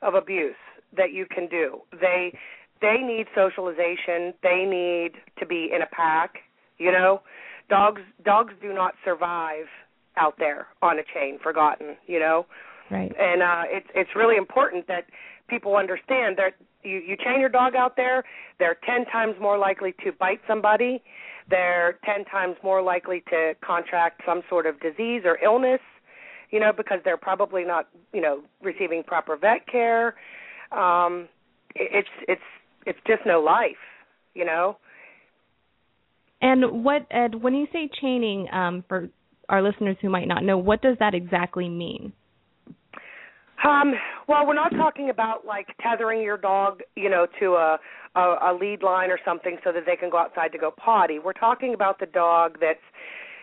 of 0.00 0.14
abuse 0.14 0.54
that 0.96 1.12
you 1.12 1.26
can 1.26 1.48
do. 1.48 1.80
They 2.00 2.32
they 2.80 2.98
need 2.98 3.26
socialization. 3.34 4.34
They 4.42 4.64
need 4.64 5.12
to 5.38 5.46
be 5.46 5.70
in 5.74 5.82
a 5.82 5.86
pack. 5.86 6.38
You 6.78 6.92
know, 6.92 7.22
dogs 7.68 8.02
dogs 8.24 8.54
do 8.62 8.72
not 8.72 8.94
survive 9.04 9.66
out 10.16 10.34
there 10.38 10.66
on 10.82 10.98
a 10.98 11.02
chain, 11.14 11.38
forgotten. 11.42 11.96
You 12.06 12.20
know, 12.20 12.46
Right. 12.90 13.12
and 13.18 13.42
uh 13.42 13.62
it's 13.66 13.86
it's 13.94 14.10
really 14.16 14.36
important 14.36 14.86
that 14.88 15.06
people 15.48 15.76
understand 15.76 16.36
that 16.38 16.54
you 16.82 16.98
you 16.98 17.16
chain 17.16 17.40
your 17.40 17.48
dog 17.50 17.74
out 17.74 17.96
there 17.96 18.24
they're 18.58 18.76
10 18.86 19.04
times 19.06 19.34
more 19.40 19.58
likely 19.58 19.92
to 20.04 20.12
bite 20.12 20.40
somebody 20.46 21.02
they're 21.50 21.98
10 22.04 22.24
times 22.26 22.56
more 22.62 22.82
likely 22.82 23.22
to 23.28 23.54
contract 23.62 24.22
some 24.24 24.42
sort 24.48 24.64
of 24.66 24.80
disease 24.80 25.22
or 25.24 25.38
illness 25.44 25.80
you 26.50 26.58
know 26.60 26.72
because 26.72 27.00
they're 27.04 27.16
probably 27.18 27.64
not 27.64 27.88
you 28.14 28.20
know 28.20 28.40
receiving 28.62 29.02
proper 29.02 29.36
vet 29.36 29.66
care 29.66 30.14
um 30.72 31.28
it's 31.74 32.08
it's 32.26 32.40
it's 32.88 32.98
just 33.06 33.22
no 33.26 33.40
life 33.40 33.84
you 34.34 34.44
know 34.44 34.76
And 36.40 36.84
what, 36.84 37.06
Ed, 37.10 37.34
when 37.42 37.54
you 37.54 37.66
say 37.72 37.90
chaining, 38.00 38.46
um, 38.52 38.84
for 38.88 39.08
our 39.48 39.62
listeners 39.62 39.96
who 40.00 40.08
might 40.08 40.28
not 40.28 40.44
know, 40.44 40.58
what 40.58 40.82
does 40.82 40.96
that 41.00 41.14
exactly 41.14 41.68
mean? 41.68 42.12
Um, 43.64 43.94
well, 44.28 44.46
we're 44.46 44.54
not 44.54 44.70
talking 44.70 45.10
about 45.10 45.44
like 45.44 45.66
tethering 45.82 46.22
your 46.22 46.36
dog, 46.36 46.80
you 46.96 47.10
know, 47.10 47.26
to 47.40 47.54
a, 47.54 47.78
a 48.14 48.20
a 48.20 48.52
lead 48.58 48.82
line 48.82 49.10
or 49.10 49.18
something 49.24 49.58
so 49.64 49.72
that 49.72 49.84
they 49.84 49.96
can 49.96 50.10
go 50.10 50.18
outside 50.18 50.52
to 50.52 50.58
go 50.58 50.70
potty. 50.70 51.18
We're 51.18 51.32
talking 51.32 51.74
about 51.74 51.98
the 51.98 52.06
dog 52.06 52.58
that's, 52.60 52.78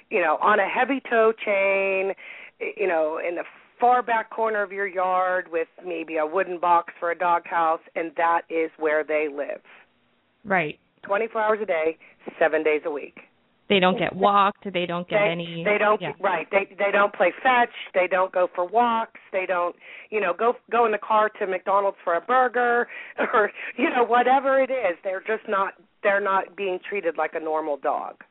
you 0.10 0.22
know, 0.22 0.38
on 0.42 0.60
a 0.60 0.68
heavy 0.68 1.02
tow 1.10 1.34
chain, 1.46 2.14
you 2.78 2.88
know, 2.88 3.20
in 3.28 3.36
the 3.36 3.44
far 3.80 4.02
back 4.02 4.30
corner 4.30 4.64
of 4.64 4.72
your 4.72 4.88
yard 4.88 5.48
with 5.52 5.68
maybe 5.86 6.18
a 6.18 6.26
wooden 6.26 6.60
box 6.60 6.94
for 7.00 7.12
a 7.12 7.18
dog 7.18 7.46
house, 7.46 7.82
and 7.96 8.12
that 8.18 8.42
is 8.50 8.72
where 8.78 9.04
they 9.04 9.28
live. 9.34 9.62
Right. 10.44 10.80
24 11.04 11.42
hours 11.42 11.60
a 11.62 11.66
day, 11.66 11.98
7 12.40 12.64
days 12.64 12.82
a 12.86 12.92
week. 12.92 13.20
They 13.68 13.80
don't 13.80 13.98
get 13.98 14.16
walked. 14.16 14.72
They 14.72 14.86
don't 14.86 15.08
get 15.10 15.20
they, 15.20 15.32
any. 15.32 15.64
they 15.66 15.78
don't 15.80 16.00
Yeah. 16.00 16.12
right 16.20 16.48
they 16.52 16.68
they 16.78 16.92
don't 16.92 17.14
play 17.14 17.34
fetch 17.42 17.74
they 17.96 18.08
don't 18.08 18.32
go 18.32 18.48
for 18.54 18.64
walks 18.64 19.20
they 19.32 19.46
don't 19.48 19.76
you 20.12 20.20
know 20.22 20.34
go 20.34 20.56
go 20.70 20.86
in 20.86 20.92
the 20.92 21.00
car 21.00 21.30
to 21.40 21.48
mcdonald's 21.48 21.98
for 22.04 22.14
a 22.16 22.22
burger 22.22 22.88
or 23.34 23.52
you 23.76 23.90
know 23.90 24.04
whatever 24.04 24.60
it 24.62 24.70
is 24.70 24.98
they're 25.04 25.24
just 25.26 25.48
not 25.50 25.74
they're 26.04 26.22
not 26.22 26.56
being 26.56 26.80
treated 26.88 27.18
like 27.18 27.34
a 27.34 27.40
normal 27.40 27.78
dog 27.78 28.24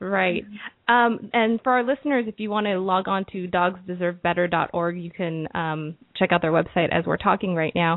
Right. 0.00 0.44
Um, 0.88 1.30
and 1.32 1.60
for 1.62 1.72
our 1.72 1.84
listeners, 1.84 2.24
if 2.26 2.36
you 2.38 2.50
want 2.50 2.66
to 2.66 2.78
log 2.78 3.08
on 3.08 3.24
to 3.32 3.46
dogsdeservebetter.org, 3.48 4.98
you 4.98 5.10
can 5.10 5.46
um, 5.54 5.96
check 6.16 6.32
out 6.32 6.42
their 6.42 6.52
website 6.52 6.88
as 6.90 7.04
we're 7.06 7.16
talking 7.16 7.54
right 7.54 7.72
now. 7.74 7.94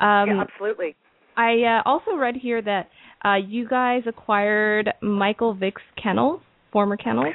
Um, 0.00 0.28
yeah 0.28 0.42
absolutely 0.42 0.94
I 1.38 1.62
uh, 1.62 1.82
also 1.88 2.16
read 2.16 2.34
here 2.36 2.62
that 2.62 2.88
uh, 3.24 3.36
you 3.36 3.68
guys 3.68 4.02
acquired 4.06 4.90
Michael 5.02 5.54
Vick's 5.54 5.82
kennels, 6.02 6.40
former 6.72 6.96
kennels. 6.96 7.34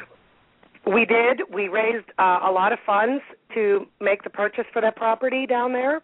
we 0.86 1.06
did 1.06 1.42
we 1.54 1.68
raised 1.68 2.06
uh, 2.20 2.40
a 2.48 2.52
lot 2.52 2.72
of 2.74 2.80
funds 2.86 3.24
to 3.56 3.86
make 4.00 4.24
the 4.24 4.30
purchase 4.30 4.66
for 4.74 4.82
that 4.82 4.96
property 4.96 5.46
down 5.46 5.74
there 5.74 6.02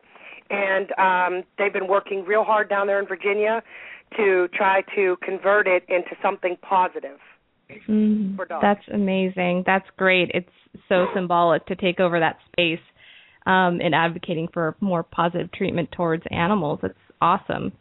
and 0.49 0.91
um 0.97 1.43
they've 1.57 1.73
been 1.73 1.87
working 1.87 2.23
real 2.23 2.43
hard 2.43 2.69
down 2.69 2.87
there 2.87 2.99
in 2.99 3.07
virginia 3.07 3.61
to 4.15 4.47
try 4.53 4.81
to 4.95 5.17
convert 5.21 5.67
it 5.67 5.83
into 5.89 6.11
something 6.21 6.55
positive. 6.61 7.17
Mm, 7.89 8.37
that's 8.61 8.83
amazing. 8.93 9.63
That's 9.65 9.87
great. 9.97 10.31
It's 10.33 10.49
so 10.89 11.07
symbolic 11.13 11.65
to 11.67 11.75
take 11.75 11.99
over 11.99 12.19
that 12.19 12.37
space 12.51 12.79
um, 13.45 13.81
in 13.81 13.93
advocating 13.93 14.47
for 14.53 14.75
more 14.79 15.03
positive 15.03 15.51
treatment 15.51 15.91
towards 15.91 16.23
animals. 16.31 16.79
It's 16.83 16.97
awesome. 17.21 17.71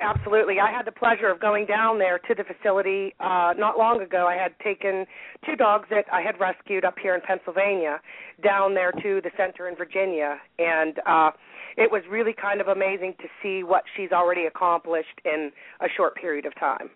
Absolutely. 0.00 0.58
I 0.58 0.72
had 0.72 0.86
the 0.86 0.92
pleasure 0.92 1.28
of 1.28 1.40
going 1.40 1.66
down 1.66 1.98
there 1.98 2.18
to 2.18 2.34
the 2.34 2.42
facility 2.42 3.14
uh 3.20 3.52
not 3.58 3.76
long 3.76 4.00
ago. 4.00 4.26
I 4.26 4.34
had 4.34 4.58
taken 4.64 5.04
two 5.44 5.56
dogs 5.56 5.88
that 5.90 6.06
I 6.10 6.22
had 6.22 6.40
rescued 6.40 6.86
up 6.86 6.94
here 7.00 7.14
in 7.14 7.20
Pennsylvania 7.20 8.00
down 8.42 8.74
there 8.74 8.92
to 8.92 9.20
the 9.20 9.30
center 9.36 9.68
in 9.68 9.76
Virginia 9.76 10.38
and 10.58 10.98
uh 11.06 11.32
it 11.76 11.90
was 11.92 12.02
really 12.10 12.32
kind 12.32 12.62
of 12.62 12.68
amazing 12.68 13.14
to 13.20 13.28
see 13.42 13.62
what 13.62 13.84
she's 13.94 14.10
already 14.10 14.46
accomplished 14.46 15.20
in 15.24 15.52
a 15.80 15.86
short 15.94 16.16
period 16.16 16.46
of 16.46 16.54
time. 16.58 16.90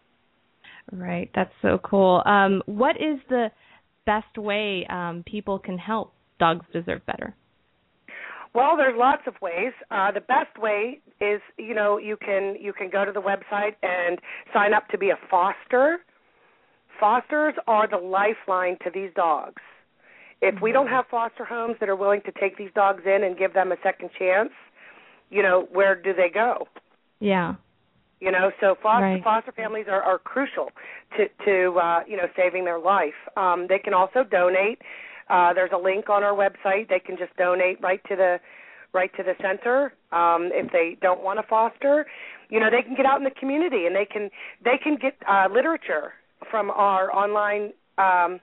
Right. 0.93 1.31
That's 1.35 1.53
so 1.63 1.79
cool. 1.83 2.23
Um 2.27 2.63
what 2.67 2.97
is 2.97 3.19
the 3.29 3.51
best 4.07 4.37
way 4.37 4.87
um 4.91 5.25
people 5.27 5.59
can 5.59 5.79
help 5.79 6.13
dogs 6.39 6.67
deserve 6.73 7.05
better? 7.07 7.35
Well, 8.55 8.77
there's 8.77 8.97
lots 8.97 9.23
of 9.27 9.35
ways. 9.43 9.73
Uh, 9.91 10.13
the 10.13 10.21
best 10.21 10.57
way 10.59 11.01
is, 11.21 11.41
you 11.59 11.75
know, 11.75 11.99
you 11.99 12.17
can 12.17 12.57
you 12.61 12.73
can 12.73 12.89
go 12.89 13.05
to 13.05 13.11
the 13.11 13.21
website 13.21 13.75
and 13.83 14.21
sign 14.53 14.73
up 14.73 14.87
to 14.89 14.99
be 14.99 15.11
a 15.11 15.19
foster. 15.29 15.99
Fosters 17.01 17.55
are 17.67 17.89
the 17.89 17.97
lifeline 17.97 18.79
to 18.85 18.91
these 18.95 19.11
dogs. 19.17 19.61
If 20.41 20.61
we 20.63 20.71
don't 20.71 20.87
mm-hmm. 20.87 20.95
have 20.95 21.07
foster 21.11 21.45
homes 21.45 21.77
that 21.81 21.89
are 21.89 21.97
willing 21.97 22.21
to 22.27 22.33
take 22.41 22.57
these 22.57 22.71
dogs 22.77 23.03
in 23.05 23.25
and 23.25 23.37
give 23.37 23.55
them 23.55 23.73
a 23.73 23.77
second 23.83 24.11
chance, 24.17 24.51
you 25.31 25.43
know, 25.43 25.67
where 25.73 26.01
do 26.01 26.13
they 26.15 26.31
go? 26.33 26.69
Yeah. 27.19 27.55
You 28.21 28.31
know, 28.31 28.51
so 28.61 28.77
foster 28.83 29.05
right. 29.05 29.23
foster 29.23 29.53
families 29.53 29.87
are, 29.89 30.03
are 30.03 30.19
crucial 30.19 30.71
to 31.17 31.29
to 31.45 31.79
uh, 31.79 32.01
you 32.07 32.17
know 32.17 32.29
saving 32.37 32.65
their 32.65 32.79
life. 32.79 33.15
Um, 33.37 33.67
they 33.69 33.79
can 33.79 33.93
also 33.95 34.25
donate 34.25 34.79
uh, 35.31 35.53
there's 35.55 35.71
a 35.73 35.79
link 35.79 36.09
on 36.09 36.23
our 36.23 36.35
website. 36.35 36.89
They 36.89 36.99
can 36.99 37.17
just 37.17 37.35
donate 37.37 37.81
right 37.81 38.01
to 38.09 38.17
the 38.17 38.41
right 38.93 39.11
to 39.17 39.23
the 39.23 39.35
center. 39.41 39.95
Um, 40.13 40.51
if 40.53 40.71
they 40.73 40.97
don't 41.01 41.23
want 41.23 41.39
to 41.41 41.47
foster, 41.47 42.07
you 42.51 42.61
know, 42.61 42.71
they 42.71 42.83
can 42.83 42.95
get 42.95 43.07
out 43.07 43.19
in 43.19 43.25
the 43.25 43.31
community 43.31 43.87
and 43.87 43.97
they 43.97 44.05
can 44.05 44.31
they 44.65 44.79
can 44.83 44.97
get 44.97 45.17
uh, 45.29 45.49
literature 45.53 46.13
from 46.51 46.71
our 46.71 47.15
online 47.15 47.73
um, 47.99 48.41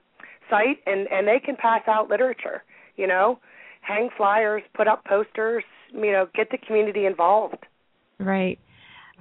site 0.50 0.78
and 0.86 1.06
and 1.10 1.26
they 1.26 1.38
can 1.38 1.56
pass 1.56 1.82
out 1.86 2.08
literature. 2.08 2.62
You 2.96 3.06
know, 3.06 3.38
hang 3.80 4.10
flyers, 4.16 4.62
put 4.74 4.88
up 4.88 5.04
posters. 5.04 5.64
You 5.92 6.10
know, 6.10 6.26
get 6.34 6.50
the 6.50 6.58
community 6.58 7.06
involved. 7.06 7.66
Right. 8.18 8.58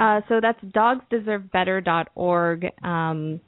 Uh, 0.01 0.21
so 0.27 0.41
that's 0.41 0.59
dogsdeservebetter.org. 0.63 2.65
Um, 2.83 3.39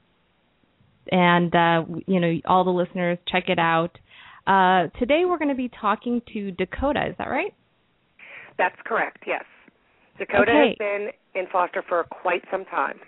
and 1.12 1.54
uh, 1.54 1.84
you 2.06 2.20
know 2.20 2.40
all 2.46 2.64
the 2.64 2.72
listeners 2.72 3.18
check 3.28 3.50
it 3.50 3.60
out. 3.60 3.98
Uh, 4.46 4.88
today 5.00 5.24
we're 5.26 5.40
going 5.40 5.50
to 5.50 5.56
be 5.56 5.72
talking 5.82 6.22
to 6.32 6.52
Dakota. 6.52 7.08
Is 7.10 7.16
that 7.18 7.28
right? 7.28 7.54
That's 8.58 8.76
correct. 8.86 9.24
Yes, 9.26 9.44
Dakota 10.20 10.52
okay. 10.52 10.68
has 10.70 10.78
been 10.78 11.10
in 11.34 11.48
foster 11.52 11.84
for 11.90 12.04
quite 12.04 12.44
some 12.52 12.66
time. 12.66 13.00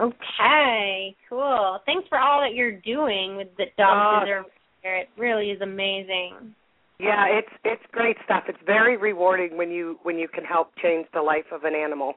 Okay, 0.00 1.16
cool. 1.28 1.80
Thanks 1.84 2.06
for 2.08 2.18
all 2.18 2.40
that 2.40 2.54
you're 2.54 2.80
doing 2.80 3.36
with 3.36 3.48
the 3.58 3.64
Dogs 3.76 4.22
uh, 4.22 4.24
Deserve 4.24 4.44
It 4.84 5.08
really 5.18 5.50
is 5.50 5.60
amazing. 5.60 6.54
Yeah, 7.00 7.26
it's 7.28 7.50
it's 7.64 7.82
great 7.90 8.16
stuff. 8.24 8.44
It's 8.48 8.62
very 8.64 8.96
rewarding 8.96 9.56
when 9.56 9.72
you 9.72 9.98
when 10.04 10.16
you 10.16 10.28
can 10.28 10.44
help 10.44 10.70
change 10.80 11.08
the 11.12 11.22
life 11.22 11.46
of 11.52 11.64
an 11.64 11.74
animal. 11.74 12.14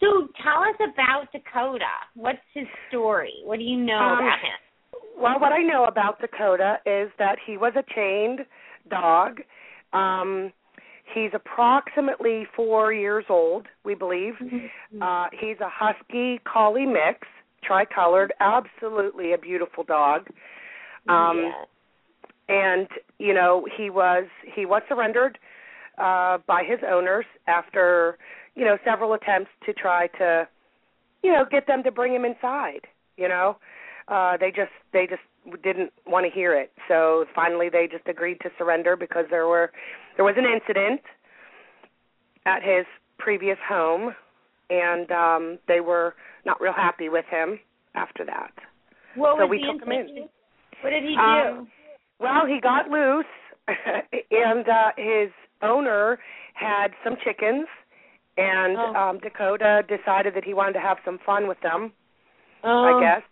So 0.00 0.28
tell 0.42 0.62
us 0.62 0.92
about 0.92 1.32
Dakota. 1.32 1.84
What's 2.14 2.38
his 2.52 2.66
story? 2.88 3.32
What 3.44 3.58
do 3.58 3.64
you 3.64 3.76
know 3.76 3.94
um, 3.94 4.18
about 4.18 4.38
him? 4.40 4.58
Well, 5.16 5.40
what 5.40 5.52
I 5.52 5.62
know 5.62 5.84
about 5.84 6.20
Dakota 6.20 6.76
is 6.84 7.10
that 7.18 7.36
he 7.46 7.56
was 7.56 7.72
a 7.76 7.84
chained 7.94 8.40
dog. 8.90 9.40
Um, 9.92 10.52
he's 11.14 11.30
approximately 11.34 12.46
four 12.54 12.92
years 12.92 13.24
old, 13.28 13.66
we 13.84 13.94
believe. 13.94 14.34
Mm-hmm. 14.42 15.02
Uh, 15.02 15.26
he's 15.32 15.58
a 15.60 15.70
husky 15.72 16.40
collie 16.44 16.86
mix, 16.86 17.20
tricolored, 17.62 18.32
absolutely 18.40 19.32
a 19.32 19.38
beautiful 19.38 19.84
dog. 19.84 20.26
Um, 21.08 21.52
yeah. 21.52 21.64
And 22.46 22.88
you 23.18 23.32
know 23.32 23.66
he 23.76 23.88
was 23.88 24.24
he 24.54 24.66
was 24.66 24.82
surrendered 24.88 25.38
uh, 25.96 26.38
by 26.46 26.62
his 26.68 26.80
owners 26.86 27.24
after 27.46 28.18
you 28.54 28.64
know, 28.64 28.78
several 28.84 29.14
attempts 29.14 29.50
to 29.66 29.72
try 29.72 30.06
to, 30.18 30.48
you 31.22 31.32
know, 31.32 31.44
get 31.50 31.66
them 31.66 31.82
to 31.82 31.90
bring 31.90 32.14
him 32.14 32.24
inside. 32.24 32.86
You 33.16 33.28
know, 33.28 33.56
uh, 34.08 34.36
they 34.36 34.50
just 34.50 34.72
they 34.92 35.06
just 35.06 35.22
didn't 35.62 35.92
want 36.06 36.26
to 36.26 36.30
hear 36.30 36.58
it. 36.58 36.72
So 36.88 37.26
finally, 37.34 37.68
they 37.68 37.88
just 37.90 38.06
agreed 38.08 38.38
to 38.42 38.50
surrender 38.58 38.96
because 38.96 39.26
there 39.30 39.46
were 39.46 39.72
there 40.16 40.24
was 40.24 40.34
an 40.36 40.44
incident 40.44 41.00
at 42.46 42.62
his 42.62 42.86
previous 43.18 43.58
home, 43.66 44.14
and 44.70 45.10
um, 45.10 45.58
they 45.68 45.80
were 45.80 46.14
not 46.44 46.60
real 46.60 46.72
happy 46.72 47.08
with 47.08 47.24
him 47.30 47.58
after 47.94 48.24
that. 48.24 48.52
What 49.14 49.38
so 49.38 49.46
was 49.46 49.50
we 49.50 49.58
took 49.58 49.76
incident? 49.82 50.10
him 50.10 50.16
in. 50.16 50.28
What 50.82 50.90
did 50.90 51.04
he 51.04 51.14
do? 51.14 51.20
Um, 51.20 51.68
well, 52.18 52.46
he 52.46 52.60
got 52.60 52.88
loose, 52.88 53.24
and 53.68 54.68
uh, 54.68 54.90
his 54.96 55.30
owner 55.62 56.18
had 56.54 56.88
some 57.02 57.16
chickens 57.24 57.66
and 58.36 58.76
oh. 58.76 58.94
um 58.94 59.18
Dakota 59.18 59.82
decided 59.88 60.34
that 60.34 60.44
he 60.44 60.54
wanted 60.54 60.74
to 60.74 60.80
have 60.80 60.98
some 61.04 61.18
fun 61.24 61.48
with 61.48 61.60
them. 61.62 61.92
Oh. 62.62 62.84
I 62.84 63.00
guess. 63.00 63.22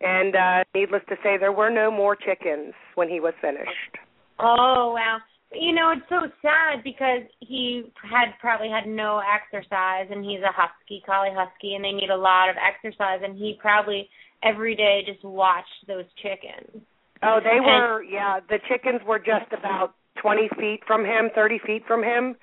And 0.00 0.34
uh 0.34 0.64
needless 0.74 1.02
to 1.08 1.16
say 1.22 1.36
there 1.38 1.52
were 1.52 1.70
no 1.70 1.90
more 1.90 2.16
chickens 2.16 2.74
when 2.94 3.08
he 3.08 3.20
was 3.20 3.34
finished. 3.40 3.98
Oh, 4.38 4.94
wow. 4.96 5.18
You 5.52 5.74
know, 5.74 5.92
it's 5.92 6.08
so 6.08 6.32
sad 6.40 6.82
because 6.82 7.28
he 7.40 7.92
had 8.02 8.32
probably 8.40 8.68
had 8.70 8.88
no 8.88 9.20
exercise 9.20 10.08
and 10.10 10.24
he's 10.24 10.40
a 10.40 10.50
husky, 10.50 11.02
collie 11.04 11.28
husky 11.36 11.74
and 11.74 11.84
they 11.84 11.92
need 11.92 12.10
a 12.10 12.16
lot 12.16 12.48
of 12.48 12.56
exercise 12.56 13.20
and 13.22 13.36
he 13.36 13.58
probably 13.60 14.08
every 14.42 14.74
day 14.74 15.02
just 15.06 15.22
watched 15.22 15.86
those 15.86 16.06
chickens. 16.16 16.82
Oh, 17.22 17.38
they 17.44 17.60
were 17.60 18.02
yeah, 18.02 18.40
the 18.48 18.58
chickens 18.68 19.02
were 19.06 19.18
just 19.18 19.52
about 19.56 19.94
20 20.20 20.48
feet 20.58 20.80
from 20.86 21.04
him, 21.04 21.30
30 21.34 21.60
feet 21.64 21.82
from 21.86 22.02
him 22.02 22.34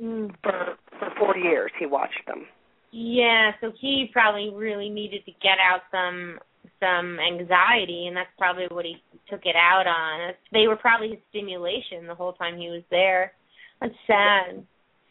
Mm. 0.00 0.34
For 0.42 0.76
for 1.02 1.10
four 1.18 1.36
years, 1.36 1.70
he 1.78 1.86
watched 1.86 2.26
them. 2.26 2.46
Yeah, 2.92 3.52
so 3.60 3.72
he 3.80 4.10
probably 4.12 4.50
really 4.54 4.88
needed 4.88 5.24
to 5.24 5.32
get 5.42 5.58
out 5.58 5.80
some 5.90 6.38
some 6.78 7.18
anxiety, 7.18 8.06
and 8.06 8.16
that's 8.16 8.30
probably 8.38 8.66
what 8.70 8.84
he 8.84 8.96
took 9.30 9.40
it 9.44 9.56
out 9.56 9.86
on. 9.86 10.34
They 10.52 10.66
were 10.66 10.76
probably 10.76 11.10
his 11.10 11.18
stimulation 11.30 12.06
the 12.06 12.14
whole 12.14 12.34
time 12.34 12.58
he 12.58 12.68
was 12.68 12.82
there. 12.90 13.32
That's 13.80 13.94
sad. 14.06 14.64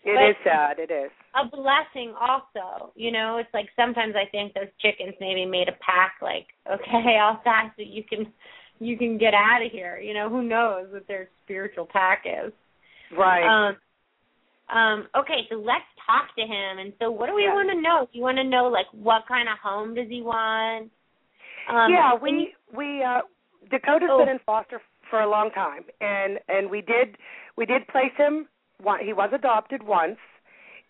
It 0.04 0.16
but 0.16 0.30
is 0.30 0.36
sad. 0.44 0.80
It 0.80 0.92
is 0.92 1.12
a 1.36 1.48
blessing, 1.48 2.14
also. 2.20 2.92
You 2.96 3.12
know, 3.12 3.38
it's 3.38 3.54
like 3.54 3.68
sometimes 3.76 4.16
I 4.16 4.30
think 4.30 4.54
those 4.54 4.72
chickens 4.80 5.16
maybe 5.20 5.46
made 5.46 5.68
a 5.68 5.78
pack, 5.84 6.16
like, 6.22 6.48
okay, 6.72 7.18
I'll 7.22 7.42
die 7.44 7.72
so 7.76 7.84
you 7.86 8.04
can 8.04 8.32
you 8.80 8.98
can 8.98 9.18
get 9.18 9.34
out 9.34 9.66
of 9.66 9.72
here. 9.72 10.00
You 10.00 10.14
know, 10.14 10.30
who 10.30 10.44
knows 10.44 10.88
what 10.92 11.08
their 11.08 11.30
spiritual 11.44 11.88
pack 11.92 12.24
is. 12.26 12.52
Right. 13.18 13.70
Um, 13.70 13.78
um, 14.72 15.08
okay, 15.18 15.48
so 15.50 15.56
let's 15.56 15.88
talk 16.08 16.34
to 16.38 16.42
him. 16.42 16.80
And 16.80 16.94
so, 17.00 17.12
what 17.12 17.28
do 17.28 17.36
we 17.36 17.44
yeah. 17.44 17.54
want 17.54 17.70
to 17.70 17.82
know? 17.82 18.08
Do 18.12 18.18
you 18.18 18.24
want 18.24 18.38
to 18.38 18.44
know 18.44 18.70
like 18.72 18.88
what 18.94 19.28
kind 19.28 19.50
of 19.50 19.58
home 19.62 19.96
does 19.96 20.08
he 20.10 20.22
want? 20.22 20.90
Um, 21.70 21.92
yeah, 21.92 22.12
we 22.20 22.54
we 22.76 23.04
uh, 23.04 23.22
Dakota's 23.70 24.10
oh. 24.12 24.20
been 24.20 24.30
in 24.30 24.40
foster 24.46 24.82
for 25.10 25.22
a 25.22 25.30
long 25.30 25.52
time, 25.52 25.84
and 26.00 26.40
and 26.48 26.70
we 26.70 26.82
did 26.82 27.18
we 27.58 27.66
did 27.66 27.88
place 27.88 28.14
him. 28.18 28.48
He 29.04 29.14
was 29.14 29.30
adopted 29.34 29.84
once, 29.84 30.18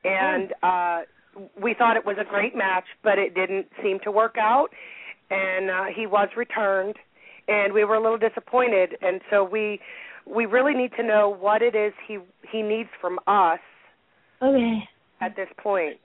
and 0.03 0.53
oh. 0.63 0.67
uh, 0.67 1.41
we 1.61 1.73
thought 1.73 1.97
it 1.97 2.05
was 2.05 2.17
a 2.21 2.29
great 2.29 2.55
match, 2.55 2.85
but 3.03 3.17
it 3.17 3.33
didn't 3.33 3.67
seem 3.83 3.99
to 4.03 4.11
work 4.11 4.35
out, 4.39 4.67
and 5.31 5.71
uh, 5.71 5.83
he 5.93 6.05
was 6.05 6.29
returned, 6.37 6.95
and 7.47 7.73
we 7.73 7.83
were 7.83 7.95
a 7.95 8.01
little 8.01 8.17
disappointed, 8.17 8.91
and 9.01 9.21
so 9.31 9.43
we 9.43 9.79
we 10.27 10.45
really 10.45 10.75
need 10.75 10.91
to 10.97 11.03
know 11.03 11.35
what 11.39 11.63
it 11.63 11.75
is 11.75 11.93
he 12.07 12.19
he 12.51 12.61
needs 12.61 12.89
from 13.01 13.17
us 13.25 13.59
Okay. 14.41 14.83
At 15.21 15.35
this 15.35 15.49
point. 15.61 15.97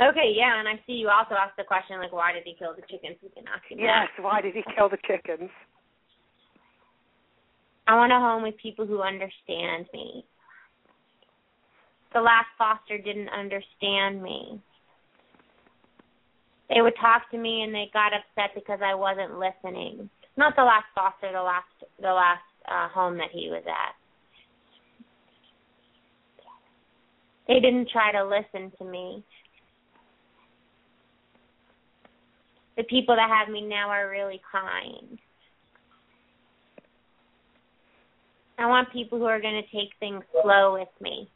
Okay, 0.00 0.32
yeah, 0.34 0.58
and 0.58 0.68
I 0.68 0.80
see 0.86 0.92
you 0.94 1.08
also 1.08 1.34
asked 1.34 1.56
the 1.56 1.64
question 1.64 1.98
like, 1.98 2.12
why 2.12 2.32
did 2.32 2.42
he 2.44 2.54
kill 2.58 2.74
the 2.74 2.82
chickens? 2.82 3.16
We 3.22 3.30
can 3.30 3.44
ask 3.48 3.64
him 3.68 3.78
Yes, 3.78 4.08
that. 4.16 4.22
why 4.22 4.40
did 4.42 4.54
he 4.54 4.62
kill 4.76 4.88
the 4.88 4.98
chickens? 5.06 5.50
I 7.86 7.94
want 7.96 8.12
a 8.12 8.16
home 8.16 8.42
with 8.42 8.56
people 8.58 8.86
who 8.86 9.00
understand 9.00 9.86
me. 9.92 10.24
The 12.12 12.20
last 12.20 12.48
foster 12.58 12.98
didn't 12.98 13.28
understand 13.28 14.22
me. 14.22 14.60
They 16.68 16.82
would 16.82 16.94
talk 17.00 17.30
to 17.30 17.38
me 17.38 17.62
and 17.62 17.74
they 17.74 17.88
got 17.92 18.12
upset 18.12 18.54
because 18.54 18.80
I 18.84 18.94
wasn't 18.94 19.38
listening. 19.38 20.10
Not 20.36 20.56
the 20.56 20.64
last 20.64 20.86
foster, 20.94 21.30
the 21.32 21.42
last 21.42 21.66
the 22.00 22.12
last 22.12 22.42
uh, 22.68 22.88
home 22.88 23.16
that 23.18 23.30
he 23.32 23.48
was 23.50 23.62
at. 23.66 23.94
They 27.48 27.60
didn't 27.60 27.90
try 27.90 28.12
to 28.12 28.24
listen 28.24 28.72
to 28.78 28.84
me. 28.84 29.24
the 32.76 32.84
people 32.84 33.16
that 33.16 33.28
have 33.28 33.52
me 33.52 33.62
now 33.62 33.88
are 33.88 34.10
really 34.10 34.40
kind. 34.52 35.18
I 38.58 38.66
want 38.66 38.92
people 38.92 39.18
who 39.18 39.24
are 39.24 39.40
going 39.40 39.62
to 39.62 39.76
take 39.76 39.90
things 39.98 40.22
slow 40.42 40.74
with 40.74 40.88
me. 41.00 41.28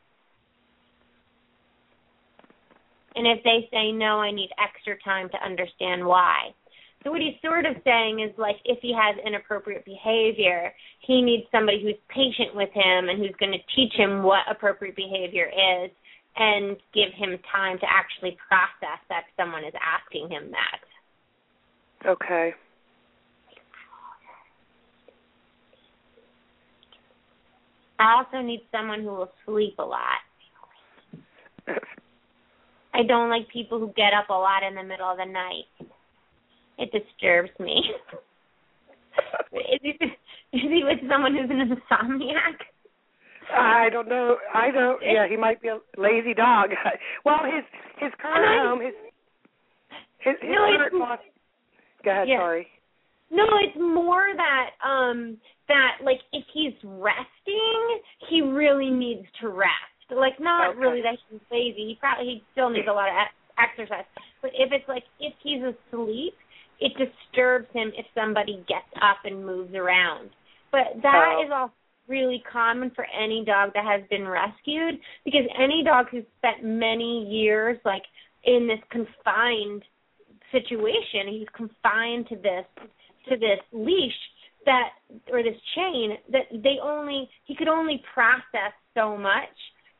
And 3.16 3.26
if 3.26 3.42
they 3.42 3.68
say 3.70 3.92
no, 3.92 4.20
I 4.20 4.30
need 4.30 4.50
extra 4.62 4.96
time 5.02 5.28
to 5.30 5.44
understand 5.44 6.04
why. 6.04 6.54
So 7.02 7.10
what 7.10 7.20
he's 7.20 7.40
sort 7.42 7.64
of 7.64 7.76
saying 7.84 8.20
is 8.20 8.30
like 8.38 8.56
if 8.64 8.78
he 8.82 8.94
has 8.94 9.16
inappropriate 9.26 9.84
behavior, 9.84 10.72
he 11.00 11.22
needs 11.22 11.44
somebody 11.50 11.82
who's 11.82 11.96
patient 12.08 12.54
with 12.54 12.70
him 12.72 13.08
and 13.08 13.18
who's 13.18 13.34
going 13.40 13.52
to 13.52 13.74
teach 13.74 13.92
him 13.94 14.22
what 14.22 14.40
appropriate 14.48 14.96
behavior 14.96 15.46
is 15.48 15.90
and 16.40 16.78
give 16.94 17.12
him 17.14 17.38
time 17.52 17.78
to 17.78 17.86
actually 17.86 18.36
process 18.48 18.98
that 19.10 19.24
someone 19.36 19.62
is 19.62 19.74
asking 19.76 20.30
him 20.30 20.50
that. 20.50 22.08
Okay. 22.08 22.54
I 27.98 28.14
also 28.16 28.40
need 28.44 28.62
someone 28.72 29.02
who 29.02 29.08
will 29.08 29.30
sleep 29.44 29.74
a 29.78 29.82
lot. 29.82 30.20
I 32.94 33.02
don't 33.06 33.28
like 33.28 33.46
people 33.52 33.78
who 33.78 33.92
get 33.94 34.14
up 34.14 34.30
a 34.30 34.32
lot 34.32 34.62
in 34.62 34.74
the 34.74 34.82
middle 34.82 35.10
of 35.10 35.18
the 35.18 35.26
night. 35.26 35.66
It 36.78 36.90
disturbs 36.90 37.50
me. 37.60 37.84
is, 39.52 39.80
he, 39.82 39.90
is 39.90 40.70
he 40.70 40.82
with 40.84 41.00
someone 41.10 41.36
who's 41.36 41.50
an 41.50 41.68
insomniac? 41.68 42.56
I 43.56 43.88
don't 43.90 44.08
know. 44.08 44.36
I 44.54 44.70
don't. 44.70 45.00
Yeah, 45.02 45.26
he 45.28 45.36
might 45.36 45.60
be 45.62 45.68
a 45.68 45.78
lazy 45.96 46.34
dog. 46.34 46.70
well, 47.24 47.40
his 47.44 47.64
his 47.98 48.12
current 48.20 48.46
home, 48.62 48.80
his 48.80 48.94
his, 50.18 50.34
his 50.40 50.50
no, 50.50 50.76
current 50.76 50.92
boss. 50.92 51.18
Go 52.04 52.10
ahead. 52.10 52.28
Yeah. 52.28 52.38
Sorry. 52.38 52.66
No, 53.30 53.44
it's 53.62 53.76
more 53.78 54.26
that 54.36 54.70
um 54.86 55.38
that 55.68 55.98
like 56.04 56.18
if 56.32 56.44
he's 56.52 56.74
resting, 56.84 58.00
he 58.28 58.42
really 58.42 58.90
needs 58.90 59.26
to 59.40 59.48
rest. 59.48 59.70
Like 60.10 60.40
not 60.40 60.70
Okay. 60.70 60.78
really 60.78 61.02
that 61.02 61.16
he's 61.30 61.40
lazy. 61.50 61.94
He 61.94 61.96
probably 62.00 62.26
he 62.26 62.44
still 62.52 62.70
needs 62.70 62.88
a 62.88 62.92
lot 62.92 63.08
of 63.08 63.14
exercise. 63.58 64.04
But 64.42 64.50
if 64.54 64.72
it's 64.72 64.88
like 64.88 65.04
if 65.20 65.32
he's 65.42 65.62
asleep, 65.62 66.34
it 66.80 66.92
disturbs 66.96 67.68
him 67.72 67.92
if 67.96 68.06
somebody 68.14 68.64
gets 68.66 68.90
up 69.00 69.18
and 69.24 69.44
moves 69.44 69.74
around. 69.74 70.30
But 70.72 71.02
that 71.02 71.36
Oh. 71.38 71.44
is 71.44 71.50
all 71.52 71.72
really 72.10 72.42
common 72.52 72.90
for 72.94 73.06
any 73.18 73.44
dog 73.46 73.70
that 73.74 73.84
has 73.84 74.02
been 74.10 74.26
rescued 74.26 75.00
because 75.24 75.46
any 75.56 75.82
dog 75.84 76.06
who's 76.10 76.24
spent 76.38 76.64
many 76.64 77.26
years 77.30 77.78
like 77.84 78.02
in 78.44 78.66
this 78.66 78.80
confined 78.90 79.82
situation, 80.50 81.28
he's 81.30 81.48
confined 81.56 82.28
to 82.28 82.36
this 82.36 82.66
to 83.28 83.36
this 83.36 83.60
leash 83.72 84.12
that 84.66 84.90
or 85.30 85.42
this 85.42 85.56
chain 85.74 86.16
that 86.32 86.44
they 86.52 86.76
only 86.82 87.28
he 87.44 87.54
could 87.54 87.68
only 87.68 88.02
process 88.12 88.74
so 88.94 89.16
much. 89.16 89.56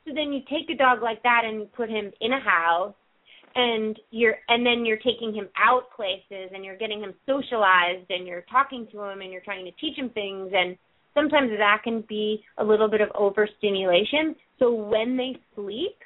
So 0.07 0.13
then 0.15 0.33
you 0.33 0.41
take 0.51 0.69
a 0.71 0.77
dog 0.77 1.03
like 1.03 1.23
that 1.23 1.43
and 1.45 1.61
you 1.61 1.69
put 1.77 1.89
him 1.89 2.11
in 2.21 2.33
a 2.33 2.41
house 2.41 2.95
and 3.55 3.99
you're 4.11 4.37
and 4.49 4.65
then 4.65 4.85
you're 4.85 4.99
taking 4.99 5.35
him 5.35 5.49
out 5.57 5.91
places 5.95 6.51
and 6.55 6.65
you're 6.65 6.77
getting 6.77 7.01
him 7.01 7.15
socialized 7.27 8.11
and 8.11 8.27
you're 8.27 8.45
talking 8.51 8.87
to 8.93 9.03
him 9.03 9.21
and 9.21 9.33
you're 9.33 9.43
trying 9.43 9.65
to 9.65 9.73
teach 9.73 9.97
him 9.97 10.11
things 10.11 10.51
and 10.55 10.77
sometimes 11.21 11.51
that 11.59 11.81
can 11.85 12.05
be 12.09 12.43
a 12.59 12.65
little 12.65 12.89
bit 12.89 13.01
of 13.01 13.09
overstimulation. 13.15 14.35
So 14.59 14.73
when 14.73 15.17
they 15.17 15.37
sleep, 15.55 15.97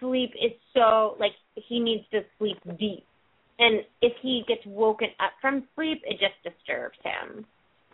sleep 0.00 0.30
is 0.34 0.52
so 0.74 1.16
like 1.18 1.32
he 1.54 1.80
needs 1.80 2.04
to 2.12 2.20
sleep 2.38 2.58
deep. 2.78 3.04
And 3.58 3.80
if 4.00 4.12
he 4.22 4.42
gets 4.48 4.62
woken 4.66 5.08
up 5.20 5.32
from 5.40 5.64
sleep, 5.74 6.02
it 6.04 6.18
just 6.18 6.34
disturbs 6.42 6.98
him. 7.04 7.46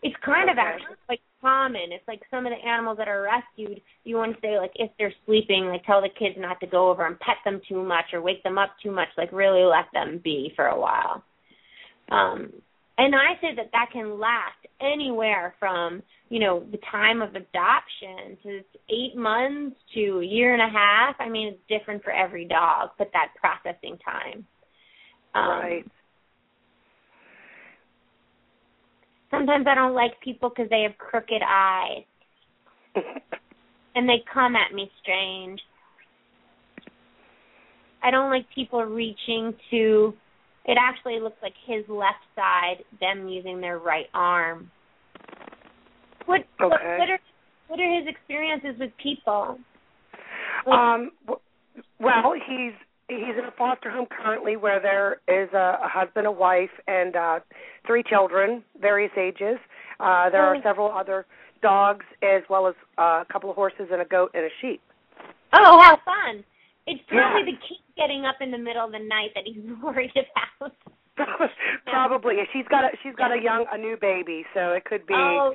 It's 0.02 0.16
kind 0.24 0.48
of 0.48 0.58
Okay. 0.58 0.68
actually 0.68 0.96
like 1.08 1.20
common. 1.40 1.92
It's 1.92 2.06
like 2.06 2.22
some 2.30 2.46
of 2.46 2.52
the 2.52 2.68
animals 2.68 2.98
that 2.98 3.08
are 3.08 3.22
rescued, 3.22 3.80
you 4.04 4.16
want 4.16 4.34
to 4.34 4.40
say 4.40 4.58
like 4.58 4.72
if 4.76 4.90
they're 4.98 5.14
sleeping, 5.26 5.66
like 5.66 5.84
tell 5.84 6.00
the 6.00 6.08
kids 6.08 6.36
not 6.38 6.60
to 6.60 6.66
go 6.66 6.88
over 6.88 7.06
and 7.06 7.18
pet 7.20 7.36
them 7.44 7.60
too 7.68 7.82
much 7.82 8.06
or 8.12 8.22
wake 8.22 8.42
them 8.44 8.58
up 8.58 8.70
too 8.82 8.92
much, 8.92 9.08
like 9.16 9.32
really 9.32 9.62
let 9.64 9.86
them 9.92 10.20
be 10.22 10.52
for 10.56 10.66
a 10.66 10.80
while. 10.80 11.22
Um 12.10 12.52
and 12.98 13.14
I 13.14 13.40
say 13.40 13.54
that 13.56 13.70
that 13.72 13.90
can 13.92 14.18
last 14.18 14.58
anywhere 14.80 15.54
from, 15.60 16.02
you 16.28 16.40
know, 16.40 16.64
the 16.70 16.78
time 16.90 17.22
of 17.22 17.30
adoption 17.30 18.36
to 18.42 18.60
eight 18.90 19.16
months 19.16 19.76
to 19.94 20.18
a 20.20 20.24
year 20.24 20.52
and 20.52 20.62
a 20.62 20.68
half. 20.68 21.14
I 21.20 21.28
mean, 21.28 21.48
it's 21.54 21.62
different 21.68 22.02
for 22.02 22.10
every 22.10 22.44
dog, 22.44 22.90
but 22.98 23.10
that 23.12 23.28
processing 23.40 23.98
time. 24.04 24.44
Um, 25.34 25.48
right. 25.48 25.84
Sometimes 29.30 29.66
I 29.68 29.74
don't 29.74 29.94
like 29.94 30.20
people 30.20 30.48
because 30.48 30.68
they 30.68 30.82
have 30.82 30.98
crooked 30.98 31.42
eyes 31.46 32.04
and 33.94 34.08
they 34.08 34.24
come 34.32 34.56
at 34.56 34.74
me 34.74 34.90
strange. 35.02 35.60
I 38.02 38.10
don't 38.10 38.30
like 38.30 38.46
people 38.54 38.82
reaching 38.84 39.54
to. 39.70 40.14
It 40.68 40.76
actually 40.78 41.18
looks 41.18 41.38
like 41.42 41.54
his 41.66 41.82
left 41.88 42.22
side, 42.36 42.84
them 43.00 43.26
using 43.26 43.60
their 43.60 43.78
right 43.78 44.06
arm. 44.14 44.70
What 46.26 46.42
what, 46.58 46.72
Okay. 46.74 46.96
what 46.98 47.10
are 47.10 47.18
what 47.68 47.80
are 47.80 47.98
his 47.98 48.06
experiences 48.06 48.78
with 48.78 48.90
people? 49.02 49.58
Like, 50.66 50.76
Um. 50.76 51.10
Well, 51.98 52.34
he's 52.34 52.74
he's 53.08 53.36
in 53.38 53.44
a 53.46 53.50
foster 53.56 53.90
home 53.90 54.06
currently 54.06 54.56
where 54.56 54.78
there 54.80 55.20
is 55.26 55.48
a, 55.54 55.78
a 55.82 55.88
husband, 55.88 56.26
a 56.26 56.30
wife, 56.30 56.70
and 56.86 57.16
uh 57.16 57.40
three 57.86 58.02
children, 58.02 58.62
various 58.80 59.12
ages. 59.16 59.56
Uh 60.00 60.28
There 60.30 60.42
are 60.42 60.56
several 60.62 60.92
other 60.92 61.24
dogs 61.62 62.04
as 62.22 62.42
well 62.50 62.66
as 62.68 62.74
uh, 62.98 63.22
a 63.22 63.26
couple 63.32 63.50
of 63.50 63.56
horses 63.56 63.88
and 63.90 64.00
a 64.00 64.04
goat 64.04 64.30
and 64.34 64.44
a 64.44 64.48
sheep. 64.60 64.80
oh, 65.54 65.80
how 65.80 65.96
fun! 66.04 66.44
It's 66.88 67.02
Yeah. 67.12 67.30
probably 67.30 67.52
the 67.52 67.58
kid 67.60 67.78
getting 67.96 68.24
up 68.24 68.36
in 68.40 68.50
the 68.50 68.58
middle 68.58 68.84
of 68.84 68.92
the 68.92 68.98
night 68.98 69.32
that 69.34 69.44
he's 69.46 69.60
worried 69.82 70.12
about. 70.16 70.72
Probably. 71.86 72.36
She's 72.52 72.66
got 72.70 72.84
a 72.84 72.96
she's 73.02 73.14
got 73.16 73.32
a 73.32 73.40
young 73.42 73.66
a 73.72 73.76
new 73.76 73.96
baby, 74.00 74.44
so 74.54 74.72
it 74.72 74.84
could 74.84 75.04
be 75.06 75.14
Oh, 75.14 75.52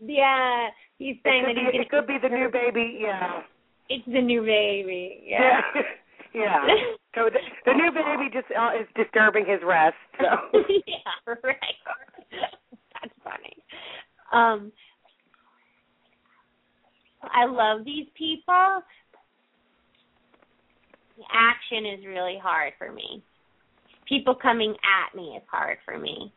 yeah. 0.00 0.68
He's 0.98 1.16
saying 1.24 1.44
that 1.44 1.54
be, 1.56 1.62
he's 1.72 1.82
it 1.82 1.90
could 1.90 2.06
be 2.06 2.18
the 2.22 2.28
new 2.28 2.50
baby. 2.50 2.98
Yeah. 3.00 3.40
It's 3.88 4.04
the 4.06 4.20
new 4.20 4.42
baby. 4.42 5.22
Yeah. 5.24 5.60
Yeah. 5.74 5.82
yeah. 6.34 6.74
So 7.14 7.30
the, 7.32 7.40
the 7.64 7.72
new 7.72 7.90
baby 7.92 8.28
just 8.32 8.46
uh, 8.52 8.70
is 8.78 8.86
disturbing 8.94 9.46
his 9.46 9.60
rest. 9.64 9.96
So. 10.20 10.60
yeah, 10.86 11.34
right. 11.42 11.80
That's 13.00 13.14
funny. 13.24 13.56
Um 14.32 14.70
I 17.22 17.46
love 17.46 17.84
these 17.84 18.06
people. 18.14 18.82
Action 21.32 21.86
is 21.86 22.06
really 22.06 22.38
hard 22.42 22.72
for 22.78 22.92
me. 22.92 23.22
People 24.08 24.34
coming 24.34 24.74
at 24.84 25.16
me 25.16 25.34
is 25.36 25.42
hard 25.50 25.78
for 25.84 25.98
me. 25.98 26.32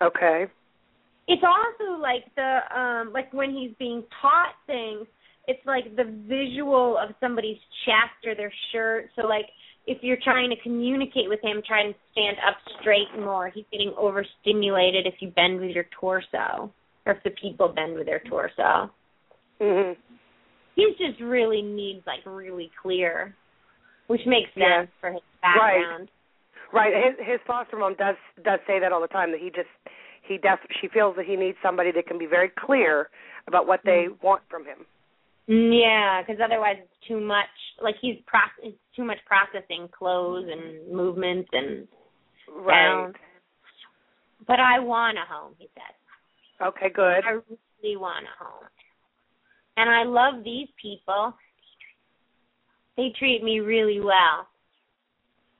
Okay. 0.00 0.46
It's 1.26 1.42
also 1.42 2.00
like 2.00 2.24
the 2.36 2.58
um 2.76 3.12
like 3.12 3.32
when 3.32 3.50
he's 3.50 3.72
being 3.78 4.04
taught 4.20 4.54
things, 4.66 5.06
it's 5.46 5.64
like 5.66 5.96
the 5.96 6.04
visual 6.28 6.98
of 6.98 7.14
somebody's 7.20 7.58
chest 7.84 8.26
or 8.26 8.34
their 8.34 8.52
shirt. 8.72 9.10
So 9.16 9.26
like 9.26 9.46
if 9.86 9.98
you're 10.02 10.18
trying 10.22 10.50
to 10.50 10.56
communicate 10.62 11.28
with 11.28 11.40
him, 11.42 11.62
try 11.66 11.82
and 11.82 11.94
stand 12.12 12.36
up 12.46 12.56
straight 12.80 13.08
more. 13.18 13.50
He's 13.50 13.66
getting 13.70 13.92
overstimulated 13.98 15.06
if 15.06 15.14
you 15.20 15.28
bend 15.30 15.60
with 15.60 15.70
your 15.70 15.86
torso. 15.98 16.72
Or 17.06 17.12
if 17.12 17.22
the 17.22 17.30
people 17.30 17.68
bend 17.68 17.94
with 17.96 18.06
their 18.06 18.20
torso. 18.20 18.90
Mhm. 19.60 19.96
He 20.74 20.94
just 20.98 21.20
really 21.20 21.62
needs 21.62 22.06
like 22.06 22.20
really 22.24 22.70
clear. 22.80 23.34
Which 24.06 24.20
makes 24.26 24.48
sense 24.54 24.64
Yeah. 24.64 24.86
for 25.00 25.10
his 25.12 25.22
background. 25.40 26.08
Right. 26.72 26.92
Right. 26.92 27.04
His 27.04 27.26
his 27.26 27.40
foster 27.46 27.76
mom 27.76 27.94
does 27.94 28.16
does 28.42 28.60
say 28.66 28.78
that 28.80 28.92
all 28.92 29.00
the 29.00 29.08
time 29.08 29.30
that 29.30 29.40
he 29.40 29.50
just 29.50 29.68
he 30.22 30.38
def 30.38 30.58
she 30.80 30.88
feels 30.88 31.16
that 31.16 31.24
he 31.24 31.36
needs 31.36 31.56
somebody 31.62 31.92
that 31.92 32.06
can 32.06 32.18
be 32.18 32.26
very 32.26 32.48
clear 32.48 33.08
about 33.46 33.66
what 33.66 33.80
they 33.84 34.08
want 34.22 34.42
from 34.50 34.64
him. 34.64 34.84
Mm, 35.48 35.80
Yeah, 35.80 36.22
because 36.22 36.40
otherwise 36.44 36.76
it's 36.80 37.06
too 37.08 37.20
much. 37.20 37.46
Like 37.80 37.94
he's 38.00 38.16
pro- 38.26 38.40
it's 38.62 38.76
too 38.96 39.04
much 39.04 39.18
processing 39.26 39.88
clothes 39.96 40.48
and 40.50 40.90
movements 40.92 41.48
and 41.52 41.86
Right. 42.48 43.12
But 44.46 44.60
I 44.60 44.78
want 44.78 45.16
a 45.16 45.24
home, 45.32 45.54
he 45.58 45.68
said. 45.74 46.66
Okay, 46.66 46.90
good. 46.90 47.24
I 47.24 47.38
really 47.82 47.96
want 47.96 48.26
a 48.26 48.44
home, 48.44 48.64
and 49.76 49.88
I 49.90 50.04
love 50.04 50.44
these 50.44 50.68
people. 50.80 51.34
They 52.96 53.10
treat 53.18 53.42
me 53.42 53.60
really 53.60 54.00
well, 54.00 54.46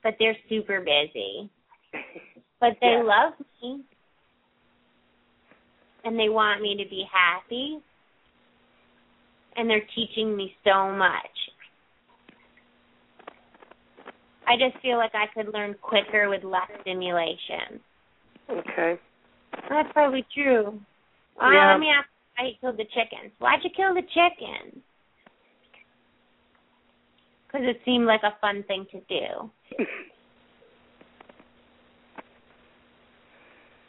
but 0.03 0.15
they're 0.19 0.37
super 0.47 0.79
busy. 0.81 1.49
But 2.59 2.79
they 2.79 2.93
Yeah. 2.93 3.03
love 3.03 3.33
me, 3.61 3.83
and 6.03 6.17
they 6.17 6.29
want 6.29 6.61
me 6.61 6.75
to 6.77 6.85
be 6.85 7.03
happy, 7.03 7.81
and 9.55 9.69
they're 9.69 9.85
teaching 9.93 10.35
me 10.35 10.55
so 10.63 10.91
much. 10.91 11.51
I 14.47 14.57
just 14.57 14.77
feel 14.77 14.97
like 14.97 15.15
I 15.15 15.27
could 15.27 15.53
learn 15.53 15.73
quicker 15.75 16.29
with 16.29 16.43
less 16.43 16.69
stimulation. 16.81 17.83
Okay. 18.47 18.99
That's 19.69 19.91
probably 19.91 20.23
true. 20.33 20.79
Uh, 21.41 21.49
Yeah. 21.51 21.71
Let 21.71 21.79
me 21.79 21.89
ask 21.89 22.07
why 22.37 22.45
he 22.45 22.53
killed 22.61 22.77
the 22.77 22.85
chickens. 22.85 23.33
Why'd 23.39 23.63
you 23.63 23.71
kill 23.71 23.93
the 23.93 24.03
chickens? 24.03 24.83
Because 27.55 27.69
it 27.69 27.81
seemed 27.85 28.05
like 28.05 28.23
a 28.23 28.35
fun 28.41 28.63
thing 28.67 28.85
to 28.91 28.99
do. 29.07 29.83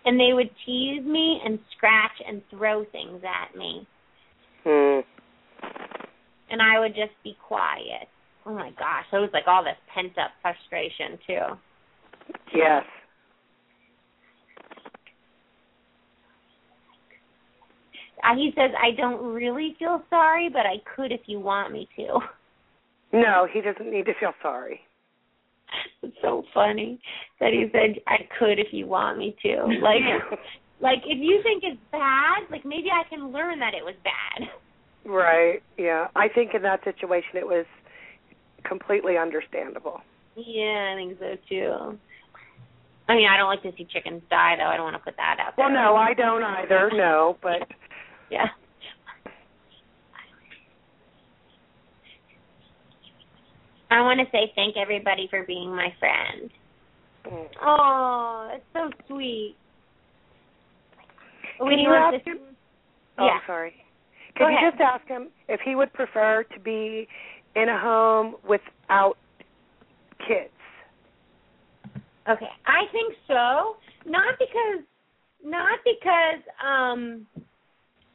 And 0.04 0.20
they 0.20 0.32
would 0.32 0.50
tease 0.64 1.04
me 1.04 1.40
and 1.44 1.58
scratch 1.76 2.12
and 2.24 2.40
throw 2.48 2.84
things 2.92 3.24
at 3.24 3.58
me. 3.58 3.84
Hmm. 4.62 5.00
And 6.48 6.62
I 6.62 6.78
would 6.78 6.94
just 6.94 7.10
be 7.24 7.36
quiet. 7.44 8.06
Oh 8.46 8.54
my 8.54 8.70
gosh, 8.78 9.04
it 9.12 9.16
was 9.16 9.30
like 9.32 9.48
all 9.48 9.64
this 9.64 9.74
pent 9.92 10.16
up 10.16 10.30
frustration 10.40 11.18
too. 11.26 12.34
Yes. 12.54 12.84
Uh, 18.22 18.36
he 18.36 18.52
says, 18.54 18.70
I 18.80 18.92
don't 18.96 19.24
really 19.24 19.74
feel 19.76 20.02
sorry, 20.08 20.48
but 20.48 20.66
I 20.66 20.76
could 20.94 21.10
if 21.10 21.22
you 21.26 21.40
want 21.40 21.72
me 21.72 21.88
to. 21.96 22.20
No, 23.12 23.46
he 23.50 23.60
doesn't 23.60 23.90
need 23.90 24.06
to 24.06 24.12
feel 24.18 24.32
sorry. 24.42 24.80
It's 26.02 26.16
so 26.22 26.44
funny 26.54 27.00
that 27.40 27.52
he 27.52 27.66
said, 27.72 28.00
I 28.06 28.28
could 28.38 28.58
if 28.58 28.68
you 28.72 28.86
want 28.86 29.18
me 29.18 29.36
to. 29.42 29.66
Like, 29.82 30.02
like 30.80 30.98
if 31.04 31.18
you 31.20 31.40
think 31.42 31.62
it's 31.64 31.80
bad, 31.90 32.50
like 32.50 32.64
maybe 32.64 32.88
I 32.90 33.08
can 33.08 33.32
learn 33.32 33.58
that 33.60 33.74
it 33.74 33.84
was 33.84 33.94
bad. 34.04 34.48
Right. 35.04 35.62
Yeah. 35.78 36.08
I 36.14 36.28
think 36.28 36.54
in 36.54 36.62
that 36.62 36.84
situation 36.84 37.34
it 37.34 37.46
was 37.46 37.66
completely 38.64 39.16
understandable. 39.16 40.00
Yeah, 40.36 40.92
I 40.92 40.96
think 40.96 41.18
so 41.18 41.34
too. 41.48 41.98
I 43.08 43.14
mean, 43.14 43.28
I 43.28 43.36
don't 43.36 43.48
like 43.48 43.62
to 43.62 43.72
see 43.78 43.86
chickens 43.90 44.22
die, 44.28 44.56
though. 44.58 44.66
I 44.66 44.76
don't 44.76 44.84
want 44.84 44.96
to 44.96 45.02
put 45.02 45.16
that 45.16 45.36
out 45.38 45.54
there. 45.56 45.66
Well, 45.66 45.74
no, 45.74 45.94
I 45.94 46.12
don't 46.12 46.42
either. 46.42 46.90
No, 46.92 47.38
but 47.40 47.68
Yeah. 48.30 48.46
I 53.90 54.00
want 54.02 54.20
to 54.20 54.26
say 54.32 54.52
thank 54.54 54.76
everybody 54.76 55.28
for 55.30 55.44
being 55.44 55.70
my 55.74 55.88
friend. 55.98 56.50
mm. 57.26 57.46
Oh, 57.62 58.50
it's 58.54 58.64
so 58.72 58.90
sweet. 59.08 59.56
Can 61.58 61.66
When 61.66 61.78
you 61.78 61.90
ask 61.94 62.24
him? 62.26 62.38
Oh, 63.18 63.26
Yeah. 63.26 63.38
sorry. 63.46 63.74
Go 64.38 64.44
Could 64.44 64.50
you 64.52 64.56
ahead. 64.58 64.72
just 64.72 64.80
ask 64.82 65.06
him 65.06 65.28
if 65.48 65.60
he 65.64 65.74
would 65.74 65.92
prefer 65.92 66.44
to 66.52 66.60
be 66.60 67.08
in 67.54 67.68
a 67.68 67.78
home 67.78 68.36
without 68.46 69.16
kids? 70.26 70.50
Okay, 72.28 72.50
I 72.66 72.86
think 72.92 73.14
so. 73.28 73.76
Not 74.04 74.34
because, 74.38 74.84
not 75.44 75.78
because, 75.84 76.42
um, 76.62 77.26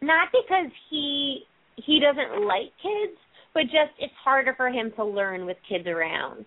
not 0.01 0.27
because 0.31 0.69
he 0.89 1.45
he 1.77 1.99
doesn't 1.99 2.45
like 2.45 2.71
kids, 2.83 3.17
but 3.53 3.63
just 3.63 3.93
it's 3.99 4.13
harder 4.23 4.53
for 4.55 4.69
him 4.69 4.91
to 4.95 5.05
learn 5.05 5.45
with 5.45 5.57
kids 5.67 5.87
around. 5.87 6.45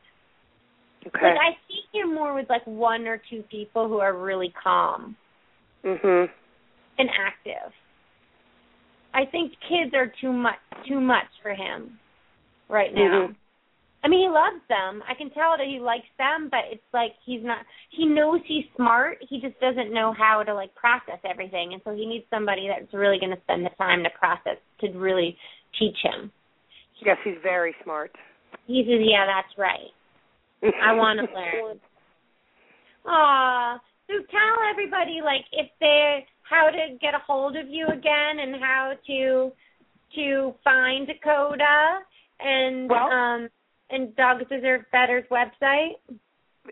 Okay. 1.07 1.19
Like 1.23 1.37
I 1.37 1.51
see 1.69 1.99
him 1.99 2.15
more 2.15 2.35
with 2.35 2.49
like 2.49 2.67
one 2.67 3.07
or 3.07 3.21
two 3.31 3.43
people 3.51 3.89
who 3.89 3.99
are 3.99 4.17
really 4.17 4.53
calm 4.63 5.17
mhm. 5.85 6.29
and 6.99 7.11
active. 7.19 7.73
I 9.13 9.27
think 9.27 9.53
kids 9.69 9.95
are 9.95 10.13
too 10.21 10.33
much 10.33 10.59
too 10.89 11.01
much 11.01 11.29
for 11.43 11.55
him 11.55 11.99
right 12.69 12.93
now. 12.95 13.29
Mhm. 13.29 13.37
I 14.05 14.09
mean, 14.09 14.21
he 14.21 14.29
loves 14.29 14.61
them. 14.69 15.03
I 15.09 15.15
can 15.15 15.31
tell 15.31 15.57
that 15.57 15.67
he 15.67 15.81
likes 15.81 16.07
them, 16.19 16.49
but 16.51 16.61
it's 16.71 16.85
like 16.93 17.13
he's 17.25 17.43
not. 17.43 17.65
He 17.89 18.05
knows 18.05 18.41
he's 18.45 18.67
smart. 18.77 19.17
He 19.31 19.41
just 19.41 19.59
doesn't 19.61 19.95
know 19.95 20.13
how 20.13 20.43
to 20.43 20.53
like 20.53 20.75
process 20.75 21.19
everything, 21.25 21.73
and 21.73 21.81
so 21.85 21.95
he 21.95 22.05
needs 22.05 22.27
somebody 22.29 22.69
that's 22.69 22.93
really 22.93 23.19
going 23.19 23.35
to 23.35 23.41
spend 23.45 23.65
the 23.65 23.71
time 23.79 24.05
to 24.05 24.11
process 24.11 24.59
to 24.81 24.89
really 24.91 25.39
teach 25.79 25.97
him. 26.03 26.31
Yes, 27.05 27.19
he's 27.25 27.35
very 27.43 27.75
smart. 27.83 28.11
He 28.67 28.83
says, 28.85 29.01
"Yeah, 29.03 29.27
that's 29.27 29.59
right. 29.59 29.93
I 30.83 30.93
want 30.93 31.21
to 31.21 31.35
learn." 31.35 31.81
Aw, 33.07 33.79
so 34.07 34.15
tell 34.31 34.71
everybody 34.71 35.21
like 35.23 35.45
if 35.53 35.69
they 35.81 36.27
how 36.43 36.69
to 36.71 36.97
get 37.01 37.15
a 37.15 37.19
hold 37.27 37.57
of 37.57 37.69
you 37.69 37.87
again 37.89 38.39
and 38.41 38.57
how 38.63 38.93
to 39.07 39.53
to 40.15 40.55
find 40.63 41.07
Dakota 41.07 41.99
and 42.41 42.89
Well- 42.89 43.11
um 43.11 43.49
and 43.91 44.17
Dogs 44.17 44.45
Deserve 44.49 44.83
Better's 44.93 45.25
website. 45.31 45.93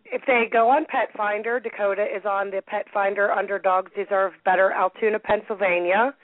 If 0.07 0.23
they 0.27 0.45
go 0.51 0.71
on 0.71 0.87
Pet 0.87 1.09
Finder, 1.15 1.61
Dakota 1.61 2.05
is 2.05 2.25
on 2.25 2.51
the 2.51 2.63
Pet 2.67 2.87
Finder 2.93 3.31
under 3.31 3.59
Dogs 3.59 3.93
Deserve 3.95 4.33
Better, 4.45 4.73
Altoona, 4.73 5.19
Pennsylvania. 5.19 6.15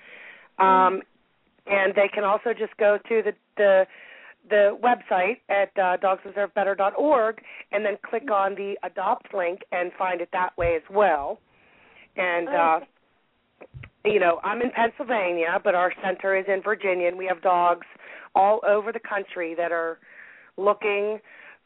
Um, 0.58 1.02
and 1.66 1.94
they 1.94 2.08
can 2.12 2.24
also 2.24 2.54
just 2.58 2.74
go 2.78 2.98
to 3.08 3.22
the 3.22 3.32
the, 3.58 3.86
the 4.48 4.78
website 4.82 5.38
at 5.50 5.70
uh, 5.78 5.98
dogsdeservebetter.org 5.98 7.40
and 7.72 7.84
then 7.84 7.98
click 8.08 8.30
on 8.30 8.54
the 8.54 8.74
adopt 8.82 9.34
link 9.34 9.60
and 9.72 9.92
find 9.98 10.20
it 10.20 10.30
that 10.32 10.56
way 10.56 10.74
as 10.76 10.82
well. 10.90 11.38
And 12.16 12.48
uh, 12.48 12.80
you 14.04 14.20
know, 14.20 14.40
I'm 14.42 14.62
in 14.62 14.70
Pennsylvania, 14.70 15.60
but 15.62 15.74
our 15.74 15.92
center 16.02 16.36
is 16.36 16.46
in 16.48 16.62
Virginia, 16.62 17.08
and 17.08 17.18
we 17.18 17.26
have 17.26 17.42
dogs 17.42 17.86
all 18.34 18.60
over 18.66 18.92
the 18.92 19.00
country 19.00 19.54
that 19.56 19.72
are 19.72 19.98
looking 20.56 21.18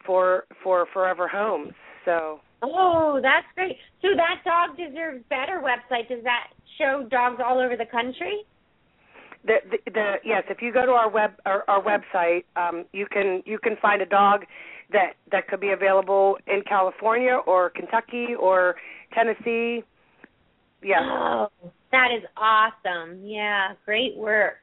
for 0.05 0.45
for 0.63 0.87
forever 0.93 1.29
homes. 1.29 1.73
So 2.05 2.41
Oh, 2.63 3.19
that's 3.21 3.47
great. 3.55 3.77
So 4.01 4.09
that 4.17 4.43
Dog 4.45 4.77
Deserves 4.77 5.25
Better 5.29 5.61
website 5.61 6.09
does 6.09 6.23
that 6.23 6.49
show 6.79 7.07
dogs 7.11 7.41
all 7.45 7.59
over 7.59 7.77
the 7.77 7.87
country? 7.87 8.45
The, 9.45 9.55
the, 9.71 9.91
the 9.91 10.15
yes, 10.25 10.45
if 10.49 10.63
you 10.63 10.73
go 10.73 10.87
to 10.87 10.93
our 10.93 11.11
web 11.11 11.33
our, 11.47 11.65
our 11.69 11.83
website, 11.83 12.45
um, 12.57 12.85
you 12.93 13.07
can 13.11 13.43
you 13.45 13.59
can 13.59 13.77
find 13.83 14.01
a 14.01 14.07
dog 14.07 14.43
that 14.93 15.15
that 15.33 15.49
could 15.49 15.61
be 15.61 15.71
available 15.71 16.39
in 16.47 16.63
California 16.69 17.41
or 17.47 17.71
Kentucky 17.71 18.29
or 18.39 18.77
Tennessee. 19.15 19.83
Yeah. 20.83 21.01
Oh, 21.03 21.71
that 21.91 22.09
is 22.17 22.23
awesome. 22.37 23.21
Yeah, 23.25 23.73
great 23.85 24.17
work. 24.17 24.59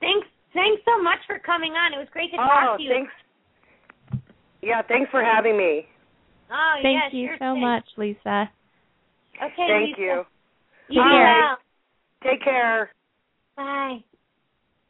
Thanks 0.00 0.26
thanks 0.52 0.82
so 0.84 1.02
much 1.02 1.18
for 1.26 1.38
coming 1.38 1.72
on. 1.72 1.94
It 1.94 1.98
was 1.98 2.08
great 2.12 2.30
to 2.32 2.36
Oh, 2.36 2.44
talk 2.46 2.76
to 2.78 2.82
you. 2.82 2.90
thanks. 2.90 3.12
Yeah, 4.62 4.82
thanks 4.86 5.10
for 5.10 5.24
having 5.24 5.56
me. 5.56 5.86
Oh, 6.50 6.74
Thank 6.82 7.00
yeah, 7.12 7.18
you 7.18 7.28
sure 7.28 7.36
so 7.38 7.54
thing. 7.54 7.62
much, 7.62 7.84
Liesa. 7.96 8.48
Okay, 9.42 9.66
Thank 9.66 9.96
Liesa. 9.96 9.98
you. 9.98 10.22
You 10.88 11.00
All 11.00 11.08
be 11.08 11.14
right. 11.16 11.48
well. 11.48 11.58
Take 12.30 12.44
care. 12.44 12.90
Bye. 13.56 14.04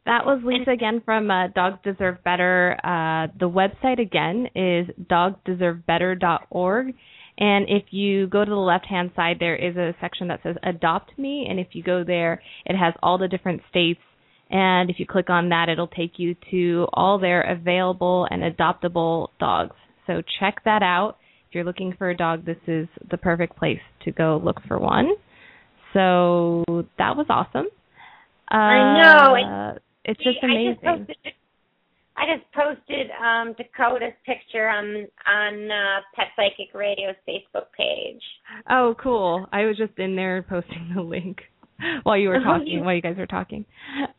That 0.05 0.25
was 0.25 0.41
Liesa 0.43 0.73
again 0.73 1.01
from 1.05 1.31
uh, 1.31 1.47
Dogs 1.47 1.79
Deserve 1.83 2.23
Better. 2.23 2.77
Uh, 2.83 3.27
the 3.39 3.49
website 3.49 4.01
again 4.01 4.47
is 4.53 4.87
dogsdeservebetter.org. 5.09 6.93
And 7.37 7.65
if 7.67 7.85
you 7.91 8.27
go 8.27 8.43
to 8.43 8.49
the 8.49 8.55
left 8.55 8.85
hand 8.85 9.11
side, 9.15 9.37
there 9.39 9.55
is 9.55 9.75
a 9.77 9.95
section 10.01 10.27
that 10.27 10.41
says 10.43 10.55
Adopt 10.63 11.17
Me. 11.17 11.47
And 11.49 11.59
if 11.59 11.67
you 11.71 11.83
go 11.83 12.03
there, 12.03 12.41
it 12.65 12.75
has 12.75 12.93
all 13.01 13.17
the 13.17 13.29
different 13.29 13.61
states. 13.69 14.01
And 14.49 14.89
if 14.89 14.99
you 14.99 15.07
click 15.07 15.29
on 15.29 15.49
that, 15.49 15.69
it'll 15.69 15.87
take 15.87 16.13
you 16.17 16.35
to 16.51 16.87
all 16.93 17.17
their 17.17 17.41
available 17.41 18.27
and 18.29 18.43
adoptable 18.43 19.29
dogs. 19.39 19.75
So 20.05 20.21
check 20.39 20.63
that 20.65 20.83
out. 20.83 21.17
If 21.47 21.55
you're 21.55 21.63
looking 21.63 21.95
for 21.97 22.09
a 22.09 22.17
dog, 22.17 22.45
this 22.45 22.57
is 22.67 22.87
the 23.09 23.17
perfect 23.17 23.55
place 23.57 23.79
to 24.03 24.11
go 24.11 24.39
look 24.43 24.57
for 24.67 24.77
one. 24.77 25.13
So 25.93 26.63
that 26.97 27.15
was 27.15 27.25
awesome. 27.29 27.67
I 28.57 28.77
know, 28.93 29.35
Uh, 29.35 29.77
it's 30.05 30.19
See, 30.19 30.25
just 30.25 30.43
I 30.43 30.45
amazing. 30.47 30.73
just 30.73 30.83
posted, 30.83 31.33
I 32.15 32.25
just 32.35 32.51
posted 32.53 33.07
um, 33.19 33.53
Dakota's 33.57 34.13
picture 34.25 34.69
on 34.69 35.07
on 35.25 35.71
uh, 35.71 36.01
Pet 36.15 36.27
Psychic 36.35 36.73
Radio's 36.73 37.15
Facebook 37.27 37.71
page. 37.77 38.21
Oh, 38.69 38.95
cool. 39.01 39.47
I 39.51 39.65
was 39.65 39.77
just 39.77 39.97
in 39.97 40.15
there 40.15 40.43
posting 40.47 40.91
the 40.95 41.01
link 41.01 41.39
while 42.03 42.17
you 42.17 42.29
were 42.29 42.37
Oh, 42.37 42.43
talking, 42.43 42.83
while 42.85 42.93
you 42.95 43.01
guys 43.01 43.17
were 43.17 43.25
talking. 43.27 43.65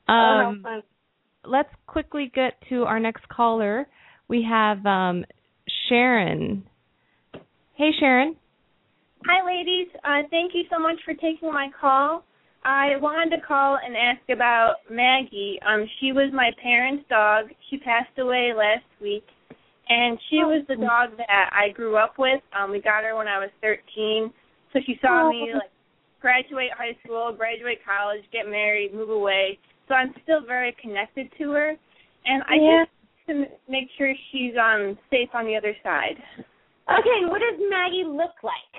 oh, 0.08 0.12
Um, 0.12 0.60
fun. 0.62 0.82
let's 1.44 1.70
quickly 1.86 2.30
get 2.34 2.54
to 2.70 2.84
our 2.84 2.98
next 2.98 3.28
caller. 3.28 3.86
We 4.26 4.42
have 4.48 4.84
um, 4.86 5.24
Sharon. 5.88 6.64
Hey, 7.74 7.90
Sharon. 8.00 8.36
Hi, 9.26 9.44
ladies. 9.46 9.88
Uh, 10.04 10.22
thank 10.30 10.52
you 10.54 10.62
so 10.70 10.78
much 10.78 10.96
for 11.04 11.14
taking 11.14 11.52
my 11.52 11.68
call. 11.80 12.24
I 12.64 12.96
wanted 12.96 13.36
to 13.36 13.42
call 13.42 13.78
and 13.84 13.94
ask 13.96 14.28
about 14.30 14.76
Maggie. 14.90 15.58
Um, 15.66 15.86
she 16.00 16.12
was 16.12 16.32
my 16.32 16.50
parents' 16.62 17.04
dog. 17.10 17.46
She 17.68 17.76
passed 17.78 18.18
away 18.18 18.52
last 18.56 18.88
week, 19.02 19.24
and 19.88 20.18
she 20.30 20.36
was 20.38 20.64
the 20.66 20.76
dog 20.76 21.16
that 21.18 21.50
I 21.52 21.68
grew 21.72 21.96
up 21.96 22.14
with. 22.18 22.40
Um, 22.58 22.70
we 22.70 22.80
got 22.80 23.04
her 23.04 23.16
when 23.16 23.28
I 23.28 23.38
was 23.38 23.50
13, 23.60 24.32
so 24.72 24.80
she 24.86 24.98
saw 25.02 25.28
me 25.28 25.50
like 25.52 25.70
graduate 26.20 26.70
high 26.76 26.96
school, 27.04 27.34
graduate 27.36 27.78
college, 27.84 28.24
get 28.32 28.48
married, 28.48 28.94
move 28.94 29.10
away. 29.10 29.58
So 29.86 29.94
I'm 29.94 30.14
still 30.22 30.40
very 30.46 30.74
connected 30.80 31.28
to 31.36 31.50
her, 31.52 31.76
and 32.24 32.42
I 32.48 32.54
Yeah. 32.54 32.84
just 32.84 32.90
to 33.26 33.58
make 33.68 33.90
sure 33.98 34.14
she's 34.32 34.56
um 34.56 34.98
safe 35.10 35.28
on 35.34 35.44
the 35.44 35.56
other 35.56 35.76
side. 35.82 36.16
Okay, 36.88 37.26
what 37.26 37.40
does 37.40 37.60
Maggie 37.68 38.04
look 38.04 38.42
like? 38.42 38.72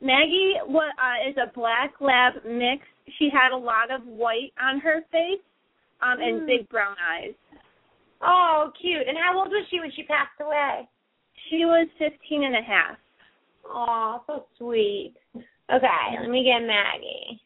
Maggie 0.00 0.54
what 0.66 0.90
uh, 0.98 1.28
is 1.28 1.36
a 1.36 1.52
black 1.52 1.92
lab 2.00 2.34
mix. 2.44 2.86
She 3.18 3.28
had 3.30 3.52
a 3.52 3.56
lot 3.56 3.90
of 3.90 4.06
white 4.06 4.52
on 4.60 4.80
her 4.80 5.02
face, 5.10 5.40
um, 6.00 6.18
Mm. 6.18 6.28
and 6.28 6.46
big 6.46 6.68
brown 6.68 6.96
eyes. 6.98 7.34
Oh, 8.22 8.72
cute. 8.80 9.06
And 9.08 9.16
how 9.16 9.38
old 9.38 9.50
was 9.50 9.66
she 9.68 9.80
when 9.80 9.90
she 9.92 10.02
passed 10.02 10.38
away? 10.40 10.88
She 11.48 11.64
was 11.64 11.88
fifteen 11.98 12.44
and 12.44 12.56
a 12.56 12.62
half. 12.62 12.98
Oh, 13.64 14.22
so 14.26 14.46
sweet. 14.56 15.14
Okay, 15.34 16.18
let 16.18 16.28
me 16.28 16.44
get 16.44 16.60
Maggie. 16.60 17.40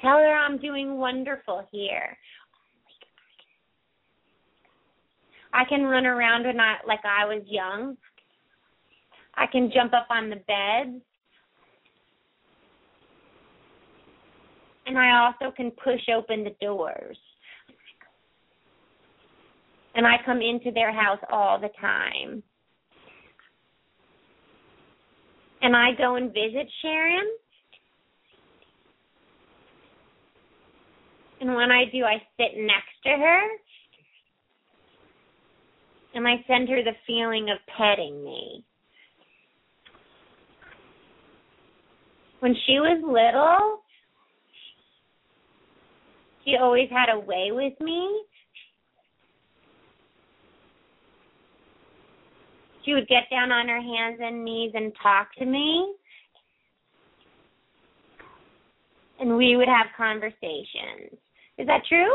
Tell 0.00 0.18
her 0.18 0.34
I'm 0.34 0.58
doing 0.58 0.98
wonderful 0.98 1.66
here. 1.70 2.18
I 5.52 5.64
can 5.64 5.84
run 5.84 6.06
around 6.06 6.44
when 6.44 6.60
I 6.60 6.76
like 6.86 7.04
I 7.04 7.24
was 7.24 7.42
young. 7.46 7.96
I 9.34 9.46
can 9.46 9.70
jump 9.70 9.94
up 9.94 10.06
on 10.10 10.28
the 10.28 10.36
bed. 10.36 11.00
And 14.86 14.96
I 14.96 15.26
also 15.26 15.54
can 15.54 15.72
push 15.72 16.00
open 16.14 16.44
the 16.44 16.54
doors. 16.64 17.18
And 19.96 20.06
I 20.06 20.16
come 20.24 20.40
into 20.40 20.70
their 20.72 20.92
house 20.92 21.18
all 21.30 21.58
the 21.58 21.70
time. 21.80 22.42
And 25.62 25.74
I 25.74 25.90
go 25.98 26.14
and 26.16 26.28
visit 26.28 26.68
Sharon. 26.82 27.26
And 31.40 31.54
when 31.54 31.70
I 31.70 31.84
do, 31.90 32.04
I 32.04 32.22
sit 32.36 32.58
next 32.58 32.94
to 33.04 33.10
her. 33.10 33.42
And 36.14 36.28
I 36.28 36.36
send 36.46 36.68
her 36.68 36.82
the 36.82 36.92
feeling 37.06 37.50
of 37.50 37.58
petting 37.76 38.22
me. 38.22 38.64
When 42.40 42.54
she 42.66 42.74
was 42.78 43.02
little, 43.02 43.82
she 46.46 46.56
always 46.56 46.88
had 46.90 47.12
a 47.12 47.18
way 47.18 47.48
with 47.50 47.72
me. 47.80 48.22
She 52.84 52.94
would 52.94 53.08
get 53.08 53.24
down 53.30 53.50
on 53.50 53.68
her 53.68 53.80
hands 53.80 54.20
and 54.22 54.44
knees 54.44 54.70
and 54.74 54.92
talk 55.02 55.34
to 55.38 55.44
me. 55.44 55.94
And 59.18 59.36
we 59.36 59.56
would 59.56 59.66
have 59.66 59.86
conversations. 59.96 61.18
Is 61.58 61.66
that 61.66 61.82
true? 61.88 62.12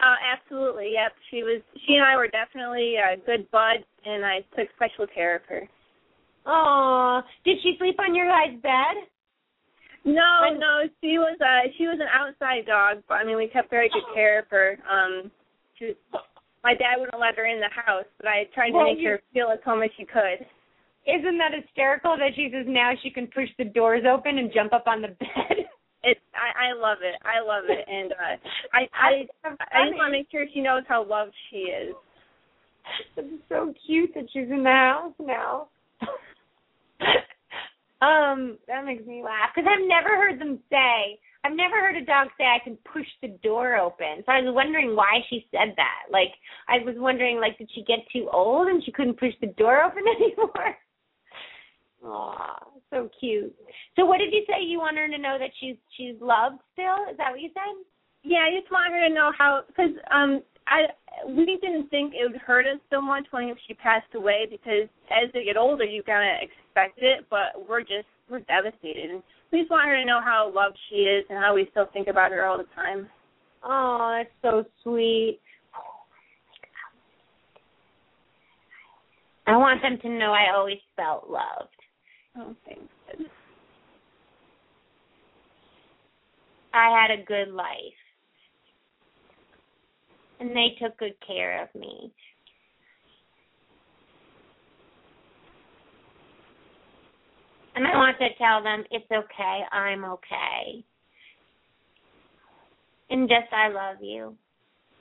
Uh, 0.00 0.16
absolutely, 0.34 0.92
yep. 0.94 1.12
She 1.30 1.42
was. 1.42 1.60
She 1.86 1.94
and 1.94 2.04
I 2.04 2.16
were 2.16 2.28
definitely 2.28 2.94
a 2.96 3.18
good 3.26 3.50
bud, 3.50 3.84
and 4.06 4.24
I 4.24 4.38
took 4.56 4.68
special 4.76 5.06
care 5.12 5.36
of 5.36 5.42
her. 5.48 5.68
Oh, 6.46 7.20
did 7.44 7.58
she 7.62 7.74
sleep 7.78 7.96
on 8.00 8.14
your 8.14 8.26
guys' 8.26 8.58
bed? 8.62 9.04
No, 10.04 10.56
no, 10.56 10.88
she 11.00 11.18
was. 11.18 11.36
Uh, 11.40 11.68
she 11.76 11.84
was 11.86 11.98
an 12.00 12.08
outside 12.08 12.66
dog, 12.66 13.02
but 13.08 13.14
I 13.14 13.24
mean, 13.24 13.36
we 13.36 13.48
kept 13.48 13.68
very 13.70 13.88
good 13.90 14.04
care 14.14 14.38
of 14.38 14.46
her. 14.50 14.78
Um, 14.88 15.30
she 15.78 15.86
was, 15.86 15.96
my 16.64 16.74
dad 16.74 16.96
wouldn't 16.98 17.20
let 17.20 17.36
her 17.36 17.46
in 17.46 17.60
the 17.60 17.68
house, 17.68 18.04
but 18.18 18.28
I 18.28 18.44
tried 18.54 18.70
to 18.70 18.76
Well, 18.76 18.84
make 18.86 18.98
you- 18.98 19.10
her 19.10 19.20
feel 19.32 19.48
as 19.52 19.58
home 19.64 19.82
as 19.82 19.90
she 19.96 20.04
could. 20.04 20.46
Isn't 21.06 21.38
that 21.38 21.52
hysterical 21.54 22.16
that 22.18 22.34
she 22.36 22.50
says 22.52 22.66
now 22.68 22.92
she 23.02 23.10
can 23.10 23.26
push 23.26 23.48
the 23.56 23.64
doors 23.64 24.04
open 24.04 24.36
and 24.38 24.52
jump 24.52 24.72
up 24.72 24.84
on 24.86 25.02
the 25.02 25.08
bed? 25.08 25.66
It's. 26.02 26.20
I, 26.32 26.70
I 26.70 26.72
love 26.72 26.98
it. 27.02 27.14
I 27.20 27.44
love 27.44 27.64
it, 27.68 27.84
and 27.86 28.12
uh, 28.12 28.36
I, 28.72 28.88
I, 28.94 29.26
I 29.44 29.84
just 29.88 29.98
want 29.98 30.08
to 30.08 30.12
make 30.12 30.28
sure 30.30 30.46
she 30.54 30.62
knows 30.62 30.82
how 30.88 31.04
loved 31.04 31.34
she 31.50 31.68
is. 31.68 31.94
It's 33.18 33.42
so 33.50 33.74
cute 33.86 34.12
that 34.14 34.24
she's 34.32 34.48
in 34.50 34.62
the 34.62 34.70
house 34.70 35.12
now. 35.20 35.68
Um, 38.00 38.58
that 38.66 38.84
makes 38.84 39.04
me 39.06 39.22
laugh 39.22 39.50
because 39.54 39.68
I've 39.68 39.86
never 39.86 40.16
heard 40.16 40.40
them 40.40 40.58
say. 40.70 41.18
I've 41.44 41.56
never 41.56 41.76
heard 41.76 41.96
a 41.96 42.04
dog 42.04 42.28
say 42.36 42.44
I 42.44 42.62
can 42.62 42.76
push 42.92 43.06
the 43.22 43.28
door 43.42 43.76
open. 43.76 44.22
So 44.26 44.32
I 44.32 44.40
was 44.40 44.54
wondering 44.54 44.94
why 44.94 45.20
she 45.28 45.46
said 45.50 45.72
that. 45.76 46.12
Like 46.12 46.32
I 46.68 46.84
was 46.84 46.96
wondering, 46.98 47.40
like, 47.40 47.58
did 47.58 47.70
she 47.74 47.82
get 47.84 48.00
too 48.12 48.28
old 48.32 48.68
and 48.68 48.84
she 48.84 48.92
couldn't 48.92 49.18
push 49.18 49.32
the 49.40 49.48
door 49.48 49.82
open 49.84 50.02
anymore? 50.16 50.76
Aw, 52.04 52.58
so 52.90 53.10
cute. 53.18 53.54
So 53.96 54.06
what 54.06 54.18
did 54.18 54.32
you 54.32 54.44
say? 54.48 54.62
You 54.64 54.78
want 54.78 54.96
her 54.96 55.08
to 55.08 55.18
know 55.18 55.36
that 55.38 55.50
she's 55.60 55.76
she's 55.96 56.14
loved 56.20 56.60
still? 56.72 57.04
Is 57.10 57.16
that 57.18 57.32
what 57.32 57.40
you 57.40 57.50
said? 57.52 57.84
Yeah, 58.22 58.40
I 58.40 58.58
just 58.58 58.70
want 58.70 58.92
her 58.92 59.08
to 59.08 59.14
know 59.14 59.32
how 59.36 59.62
because 59.66 59.92
um 60.10 60.42
I 60.70 60.82
we 61.28 61.58
didn't 61.60 61.90
think 61.90 62.14
it 62.14 62.30
would 62.30 62.40
hurt 62.40 62.66
us 62.66 62.80
so 62.90 63.00
much 63.00 63.26
when 63.32 63.54
she 63.66 63.74
passed 63.74 64.14
away 64.14 64.46
because 64.50 64.88
as 65.10 65.30
they 65.34 65.44
get 65.44 65.56
older 65.56 65.84
you 65.84 66.02
kind 66.02 66.30
of 66.30 66.48
expect 66.48 67.00
it, 67.02 67.26
but 67.28 67.68
we're 67.68 67.82
just 67.82 68.06
we're 68.30 68.40
devastated. 68.40 69.10
And 69.10 69.22
we 69.52 69.60
just 69.60 69.70
want 69.70 69.88
her 69.88 69.96
to 69.96 70.04
know 70.04 70.20
how 70.24 70.50
loved 70.54 70.78
she 70.88 70.96
is 70.96 71.24
and 71.28 71.38
how 71.38 71.54
we 71.54 71.68
still 71.72 71.88
think 71.92 72.08
about 72.08 72.30
her 72.30 72.46
all 72.46 72.56
the 72.56 72.66
time. 72.74 73.08
Oh, 73.62 74.16
that's 74.16 74.30
so 74.42 74.64
sweet. 74.82 75.40
I 79.46 79.56
want 79.56 79.82
them 79.82 79.98
to 80.02 80.08
know 80.08 80.32
I 80.32 80.54
always 80.54 80.78
felt 80.94 81.28
loved. 81.28 81.74
Oh, 82.38 82.54
thanks. 82.64 82.84
I 86.72 87.02
had 87.02 87.10
a 87.10 87.24
good 87.24 87.52
life. 87.52 87.66
And 90.40 90.50
they 90.50 90.76
took 90.80 90.96
good 90.98 91.14
care 91.26 91.62
of 91.62 91.68
me. 91.74 92.10
And 97.74 97.86
I 97.86 97.96
want 97.96 98.16
to 98.18 98.28
tell 98.36 98.62
them 98.62 98.84
it's 98.90 99.10
okay, 99.10 99.60
I'm 99.72 100.04
okay. 100.04 100.84
And 103.10 103.28
just 103.28 103.52
I 103.52 103.68
love 103.68 103.96
you. 104.02 104.34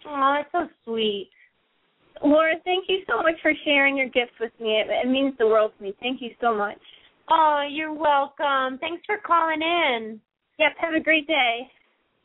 Oh, 0.08 0.36
that's 0.38 0.52
so 0.52 0.74
sweet. 0.86 1.30
Laura, 2.24 2.54
thank 2.66 2.86
you 2.90 3.00
so 3.08 3.18
much 3.22 3.36
for 3.42 3.54
sharing 3.64 3.98
your 3.98 4.10
gifts 4.10 4.38
with 4.40 4.52
me. 4.60 4.82
It, 4.82 4.88
it 4.90 5.10
means 5.10 5.34
the 5.38 5.48
world 5.48 5.72
to 5.78 5.84
me. 5.84 5.94
Thank 6.00 6.22
you 6.22 6.32
so 6.42 6.56
much. 6.56 6.80
Oh, 7.30 7.66
you're 7.70 7.94
welcome. 7.94 8.78
Thanks 8.80 9.04
for 9.06 9.18
calling 9.26 9.62
in. 9.62 10.20
Yep, 10.58 10.72
have 10.80 10.94
a 10.94 11.00
great 11.00 11.28
day. 11.28 11.70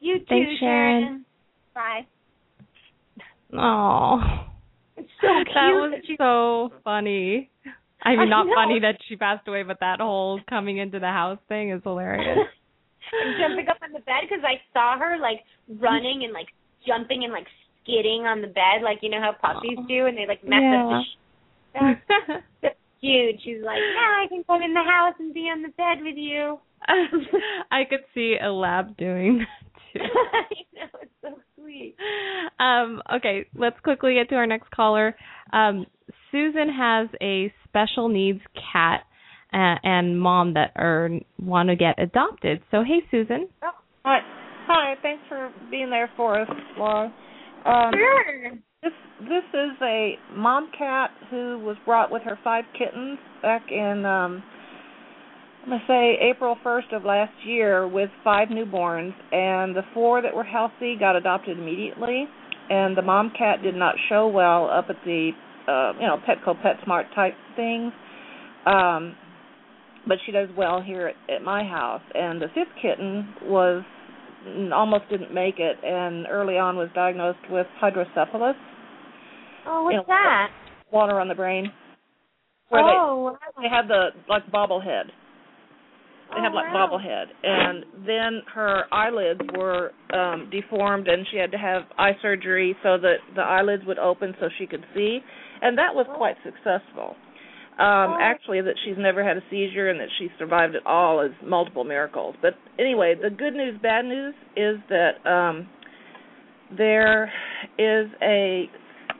You 0.00 0.18
too, 0.18 0.24
Thanks, 0.28 0.60
Sharon. 0.60 1.24
Bye. 1.74 2.06
Oh, 3.56 4.20
It's 4.96 5.08
so 5.20 5.28
cute. 5.44 5.54
that 5.54 5.70
was 5.72 5.92
that 5.94 6.08
you- 6.08 6.16
so 6.18 6.72
funny. 6.82 7.50
I 8.02 8.10
I 8.10 8.16
mean, 8.16 8.28
not 8.28 8.46
know. 8.46 8.54
funny 8.54 8.80
that 8.80 8.98
she 9.08 9.16
passed 9.16 9.48
away, 9.48 9.62
but 9.62 9.80
that 9.80 10.00
whole 10.00 10.38
coming 10.48 10.76
into 10.78 10.98
the 10.98 11.08
house 11.08 11.38
thing 11.48 11.70
is 11.70 11.80
hilarious. 11.84 12.38
jumping 13.40 13.66
up 13.68 13.78
on 13.82 13.92
the 13.92 14.00
bed 14.00 14.22
because 14.28 14.44
I 14.44 14.60
saw 14.72 14.98
her 14.98 15.16
like 15.18 15.40
running 15.80 16.24
and 16.24 16.32
like 16.32 16.48
jumping 16.86 17.24
and 17.24 17.32
like 17.32 17.46
skidding 17.82 18.26
on 18.26 18.42
the 18.42 18.48
bed, 18.48 18.82
like 18.82 18.98
you 19.02 19.08
know 19.10 19.20
how 19.20 19.32
puppies 19.32 19.78
do, 19.88 20.06
and 20.06 20.16
they 20.18 20.26
like 20.26 20.42
mess 20.44 20.60
up 20.76 20.90
the. 20.90 21.00
Sh- 21.02 21.18
that's, 21.74 22.42
that's 22.62 22.76
cute. 23.00 23.36
She's 23.44 23.62
like, 23.64 23.78
yeah, 23.78 24.24
I 24.24 24.26
can 24.28 24.44
come 24.44 24.62
in 24.62 24.74
the 24.74 24.82
house 24.82 25.14
and 25.18 25.32
be 25.32 25.48
on 25.48 25.62
the 25.62 25.68
bed 25.70 26.02
with 26.02 26.16
you. 26.16 26.58
I 27.70 27.84
could 27.88 28.04
see 28.14 28.36
a 28.42 28.50
lab 28.52 28.96
doing 28.98 29.38
that. 29.38 29.63
I 30.00 30.54
know 30.74 30.88
it's 31.02 31.10
so 31.22 31.40
sweet. 31.56 31.96
Um, 32.58 33.02
okay, 33.16 33.46
let's 33.56 33.78
quickly 33.80 34.14
get 34.14 34.28
to 34.30 34.36
our 34.36 34.46
next 34.46 34.70
caller. 34.70 35.16
Um, 35.52 35.86
Susan 36.30 36.68
has 36.68 37.08
a 37.20 37.52
special 37.68 38.08
needs 38.08 38.40
cat 38.72 39.02
uh, 39.52 39.76
and 39.82 40.20
mom 40.20 40.54
that 40.54 40.72
are 40.76 41.10
want 41.40 41.68
to 41.68 41.76
get 41.76 42.00
adopted. 42.02 42.60
So, 42.70 42.82
hey, 42.82 43.00
Susan. 43.10 43.48
Oh, 43.62 43.70
Hi. 44.04 44.18
Hi. 44.66 44.94
Thanks 45.02 45.22
for 45.28 45.50
being 45.70 45.90
there 45.90 46.10
for 46.16 46.40
us, 46.40 46.48
Laura. 46.78 47.12
Um, 47.64 47.92
Sure. 47.94 48.50
this 48.82 48.92
this 49.20 49.44
is 49.54 49.70
a 49.82 50.14
mom 50.34 50.70
cat 50.76 51.10
who 51.30 51.58
was 51.60 51.76
brought 51.84 52.10
with 52.10 52.22
her 52.22 52.38
five 52.44 52.64
kittens 52.78 53.18
back 53.42 53.62
in 53.70 54.04
um 54.04 54.42
I'm 55.64 55.70
gonna 55.70 55.82
say 55.88 56.18
April 56.20 56.58
first 56.62 56.88
of 56.92 57.04
last 57.04 57.32
year 57.46 57.88
with 57.88 58.10
five 58.22 58.48
newborns 58.48 59.14
and 59.32 59.74
the 59.74 59.80
four 59.94 60.20
that 60.20 60.34
were 60.34 60.44
healthy 60.44 60.94
got 61.00 61.16
adopted 61.16 61.58
immediately 61.58 62.26
and 62.68 62.94
the 62.94 63.00
mom 63.00 63.32
cat 63.36 63.62
did 63.62 63.74
not 63.74 63.94
show 64.10 64.28
well 64.28 64.68
up 64.68 64.86
at 64.90 64.96
the 65.06 65.30
uh 65.66 65.94
you 65.98 66.06
know 66.06 66.18
Petco 66.28 66.54
PetSmart 66.62 67.04
type 67.14 67.32
things. 67.56 67.94
Um 68.66 69.16
but 70.06 70.18
she 70.26 70.32
does 70.32 70.50
well 70.54 70.82
here 70.82 71.14
at, 71.28 71.34
at 71.36 71.42
my 71.42 71.64
house. 71.64 72.02
And 72.12 72.42
the 72.42 72.48
fifth 72.48 72.74
kitten 72.82 73.34
was 73.44 73.82
almost 74.70 75.08
didn't 75.08 75.32
make 75.32 75.54
it 75.58 75.78
and 75.82 76.26
early 76.26 76.58
on 76.58 76.76
was 76.76 76.90
diagnosed 76.94 77.38
with 77.48 77.66
hydrocephalus. 77.80 78.54
Oh, 79.66 79.84
what's 79.84 79.94
You 79.94 79.98
know, 80.00 80.04
that? 80.08 80.48
water 80.92 81.18
on 81.18 81.28
the 81.28 81.34
brain. 81.34 81.72
Where 82.68 82.82
oh, 82.84 83.38
they 83.56 83.62
they 83.62 83.74
have 83.74 83.88
the 83.88 84.08
like 84.28 84.46
bobblehead 84.52 85.04
they 86.34 86.40
have 86.42 86.52
Oh, 86.52 86.56
like 86.56 86.72
wow. 86.72 86.88
bobblehead 86.88 87.26
and 87.42 87.84
then 88.06 88.42
her 88.54 88.84
eyelids 88.92 89.40
were 89.56 89.92
um 90.12 90.48
deformed 90.50 91.08
and 91.08 91.26
she 91.30 91.36
had 91.36 91.50
to 91.52 91.58
have 91.58 91.82
eye 91.98 92.12
surgery 92.22 92.76
so 92.82 92.98
that 92.98 93.16
the 93.34 93.42
eyelids 93.42 93.84
would 93.86 93.98
open 93.98 94.34
so 94.40 94.48
she 94.58 94.66
could 94.66 94.84
see 94.94 95.20
and 95.62 95.78
that 95.78 95.94
was 95.94 96.06
quite 96.16 96.36
successful 96.44 97.16
Um, 97.76 98.14
Oh. 98.14 98.16
actually, 98.20 98.60
that 98.62 98.76
she's 98.84 98.96
never 98.96 99.24
had 99.24 99.36
a 99.36 99.42
seizure 99.50 99.90
and 99.90 99.98
that 99.98 100.08
she 100.18 100.28
survived 100.38 100.76
it 100.76 100.86
all 100.86 101.20
is 101.20 101.32
multiple 101.42 101.82
miracles. 101.82 102.36
But 102.40 102.54
anyway, 102.78 103.16
the 103.20 103.30
good 103.30 103.52
news, 103.52 103.74
bad 103.82 104.04
news 104.04 104.32
is 104.56 104.76
that 104.90 105.14
um, 105.26 105.66
there 106.76 107.32
is 107.76 108.06
a 108.22 108.70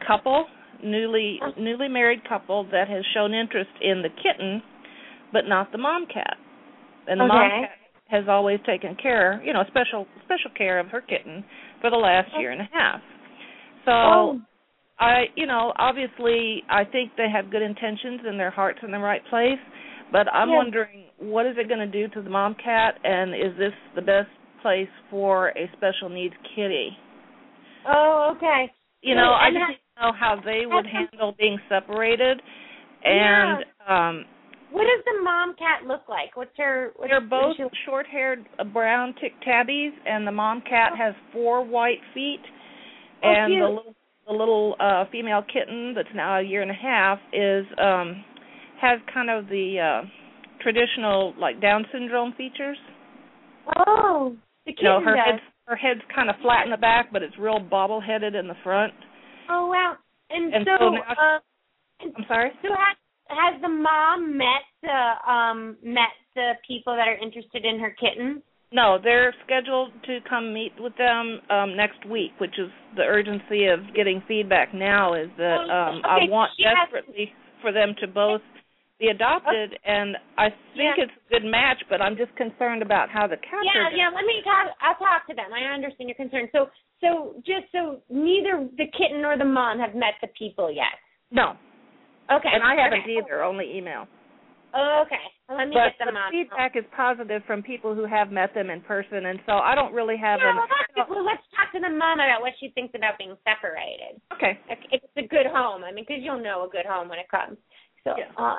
couple, 0.07 0.47
newly 0.85 1.41
newly 1.59 1.89
married 1.89 2.21
couple, 2.29 2.62
that 2.71 2.87
has 2.89 3.05
shown 3.12 3.35
interest 3.35 3.71
in 3.83 4.03
the 4.03 4.09
kitten, 4.23 4.62
but 5.33 5.49
not 5.49 5.73
the 5.73 5.79
mom 5.79 6.07
cat. 6.07 6.37
And 7.07 7.21
the 7.21 7.27
mom 7.27 7.51
cat 7.63 7.71
has 8.09 8.25
always 8.29 8.61
taken 8.67 8.97
care, 9.01 9.43
you 9.45 9.53
know, 9.53 9.65
special 9.69 10.07
special 10.25 10.51
care 10.57 10.79
of 10.79 10.89
her 10.89 11.01
kitten 11.01 11.45
for 11.81 11.91
the 11.91 11.97
last 11.97 12.31
year 12.39 12.51
and 12.53 12.61
a 12.61 12.69
half. 12.73 13.01
So 13.85 13.93
Oh. 13.93 14.41
I, 14.99 15.25
you 15.35 15.47
know, 15.47 15.73
obviously, 15.77 16.63
I 16.71 16.85
think 16.85 17.13
they 17.17 17.29
have 17.29 17.51
good 17.51 17.63
intentions 17.63 18.21
and 18.25 18.39
their 18.39 18.51
heart's 18.51 18.79
in 18.83 18.93
the 18.93 18.99
right 18.99 19.23
place. 19.29 19.59
But 20.13 20.33
I'm 20.33 20.49
Yes. 20.49 20.57
wondering, 20.57 21.07
what 21.19 21.47
is 21.47 21.57
it 21.59 21.69
going 21.69 21.81
to 21.81 21.87
do 21.91 22.07
to 22.15 22.23
the 22.23 22.31
mom 22.31 22.55
cat, 22.63 22.99
and 23.03 23.35
is 23.35 23.57
this 23.59 23.73
the 23.97 24.03
best 24.03 24.29
place 24.63 24.89
for 25.11 25.49
a 25.49 25.69
special 25.77 26.09
needs 26.09 26.35
kitty? 26.55 26.97
Oh, 27.87 28.35
okay. 28.37 28.73
You 29.03 29.15
know, 29.15 29.33
I 29.33 29.51
just 29.51 29.79
to 29.97 30.03
know 30.03 30.13
how 30.13 30.37
they 30.43 30.65
would 30.67 30.87
handle 30.87 31.35
being 31.39 31.59
separated. 31.69 32.41
And 33.05 33.65
um 33.87 34.25
What 34.75 34.83
does 34.91 35.05
the 35.07 35.22
mom 35.22 35.55
cat 35.55 35.87
look 35.87 36.03
like? 36.09 36.37
What's 36.37 36.51
her? 36.59 36.91
What's, 36.97 37.09
they're 37.11 37.20
both 37.20 37.57
she- 37.57 37.62
short-haired 37.87 38.45
uh, 38.59 38.64
brown 38.64 39.14
tick 39.20 39.31
tabbies, 39.45 39.93
and 40.05 40.27
the 40.27 40.33
mom 40.33 40.62
cat 40.68 40.93
has 40.99 41.14
four 41.33 41.64
white 41.64 42.03
feet, 42.12 42.43
Oh, 43.22 43.31
and 43.31 43.53
the 43.53 43.68
little 43.68 43.95
the 44.27 44.33
little 44.33 44.75
uh 44.81 45.05
female 45.12 45.43
kitten 45.47 45.93
that's 45.95 46.09
now 46.14 46.39
a 46.41 46.43
year 46.43 46.62
and 46.62 46.70
a 46.72 46.75
half 46.75 47.18
is 47.33 47.64
um 47.79 48.25
has 48.81 48.99
kind 49.12 49.31
of 49.31 49.47
the 49.47 49.79
uh 49.79 50.07
traditional 50.61 51.35
like 51.39 51.61
Down 51.62 51.85
syndrome 51.93 52.33
features. 52.37 52.77
Oh, 53.87 54.35
the 54.66 54.72
You 54.77 54.85
know, 54.85 54.99
kitten 54.99 55.05
her 55.09 55.16
does. 55.16 55.25
head's 55.27 55.43
her 55.68 55.77
head's 55.77 56.01
kind 56.14 56.29
of 56.29 56.37
flat 56.43 56.64
in 56.64 56.70
the 56.72 56.77
back, 56.77 57.12
but 57.12 57.22
it's 57.22 57.39
real 57.39 57.61
bobble-headed 57.61 58.35
in 58.35 58.49
the 58.49 58.57
front. 58.64 58.93
Oh 59.49 59.68
wow. 59.68 59.95
And, 60.31 60.53
And 60.53 60.66
so, 60.66 60.77
so 60.79 60.89
now- 60.91 61.12
uh, 61.12 61.39
I'm 62.18 62.25
sorry. 62.29 62.51
so 62.61 62.68
has 62.68 62.97
has 63.29 63.61
the 63.62 63.68
mom 63.68 64.37
met 64.37 64.64
the 64.83 65.31
um 65.31 65.77
met 65.83 66.12
the 66.35 66.53
people 66.66 66.95
that 66.95 67.09
are 67.09 67.16
interested 67.16 67.64
in 67.64 67.79
her 67.81 67.91
kitten? 67.99 68.43
No, 68.72 68.99
they're 69.03 69.33
scheduled 69.47 69.93
to 70.07 70.18
come 70.29 70.53
meet 70.53 70.72
with 70.79 70.97
them 70.97 71.41
um 71.51 71.77
next 71.77 72.05
week, 72.09 72.33
which 72.39 72.59
is 72.59 72.70
the 72.97 73.03
urgency 73.03 73.66
of 73.66 73.81
getting 73.95 74.22
feedback 74.29 74.75
now 74.75 75.14
is 75.14 75.29
that 75.39 75.59
Oh, 75.61 75.70
um 75.70 76.03
I 76.05 76.29
want 76.29 76.53
she 76.57 76.64
has- 76.64 76.77
desperately 76.85 77.33
for 77.62 77.72
them 77.72 77.95
to 78.01 78.07
both 78.07 78.43
be 79.01 79.09
adopted 79.09 79.77
and 79.85 80.16
I 80.39 80.51
think 80.77 80.97
Yeah. 80.97 81.05
it's 81.05 81.12
a 81.27 81.29
good 81.31 81.45
match, 81.45 81.83
but 81.89 82.01
I'm 82.01 82.16
just 82.16 82.35
concerned 82.37 82.83
about 82.83 83.11
how 83.11 83.27
the 83.27 83.37
cats 83.37 83.64
Yeah, 83.75 83.89
yeah. 83.93 84.09
Let 84.14 84.25
me 84.25 84.41
talk. 84.45 84.70
I'll 84.81 84.95
talk 84.97 85.27
to 85.29 85.35
them. 85.35 85.53
I 85.53 85.64
understand 85.75 86.09
your 86.09 86.14
concern. 86.14 86.49
So, 86.53 86.70
so 87.01 87.35
just 87.45 87.66
so 87.72 88.01
neither 88.09 88.68
the 88.79 88.87
kitten 88.97 89.20
nor 89.22 89.37
the 89.37 89.45
mom 89.45 89.81
have 89.81 89.95
met 89.97 90.14
the 90.20 90.29
people 90.39 90.70
yet. 90.70 90.95
No. 91.33 91.57
Okay. 92.33 92.49
And 92.53 92.62
I 92.62 92.75
haven't 92.75 93.05
okay. 93.05 93.18
either, 93.20 93.43
only 93.45 93.77
email. 93.77 94.07
Oh, 94.75 95.05
okay. 95.07 95.22
Let 95.49 95.68
me 95.68 95.75
But 95.75 95.95
get 95.95 95.99
the 96.01 96.07
the 96.07 96.12
mom. 96.12 96.33
feedback 96.33 96.75
is 96.77 96.85
positive 96.97 97.43
from 97.47 97.62
people 97.62 97.95
who 97.95 98.07
have 98.07 98.33
met 98.33 98.55
them 98.55 98.70
in 98.70 98.81
person 98.81 99.27
and 99.27 99.39
so 99.47 99.53
I 99.53 99.75
don't 99.75 99.93
really 99.93 100.16
have 100.16 100.41
Yeah, 100.41 100.51
an 100.51 100.57
well, 100.57 100.66
that's 100.66 101.11
well, 101.11 101.25
let's 101.25 101.43
talk 101.55 101.70
to 101.72 101.81
the 101.81 101.91
mom 101.95 102.18
about 102.18 102.41
what 102.41 102.55
she 102.59 102.70
thinks 102.75 102.95
about 102.97 103.18
being 103.18 103.37
separated. 103.45 104.20
Okay. 104.33 104.59
If 104.68 104.79
if 104.91 105.01
it's 105.05 105.27
a 105.27 105.29
good 105.29 105.47
home, 105.47 105.85
I 105.85 105.93
mean, 105.93 106.05
because 106.09 106.22
you'll 106.25 106.43
know 106.43 106.64
a 106.64 106.68
good 106.68 106.87
home 106.87 107.09
when 107.09 107.18
it 107.18 107.29
comes. 107.31 107.57
So, 108.03 108.14
Yeah. 108.18 108.33
uh, 108.37 108.59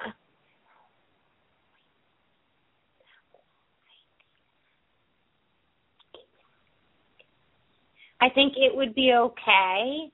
I 8.21 8.29
think 8.29 8.53
it 8.55 8.75
would 8.75 8.95
be 8.95 9.13
okay 9.13 10.11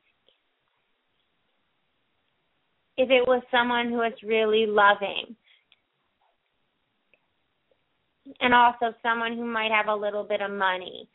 if 3.01 3.09
it 3.09 3.27
was 3.27 3.41
someone 3.49 3.89
who 3.89 4.01
is 4.01 4.13
really 4.23 4.65
loving. 4.67 5.35
And 8.39 8.53
also 8.53 8.93
someone 9.01 9.35
who 9.35 9.45
might 9.45 9.71
have 9.71 9.87
a 9.87 9.95
little 9.95 10.23
bit 10.23 10.41
of 10.41 10.51
money. 10.51 11.09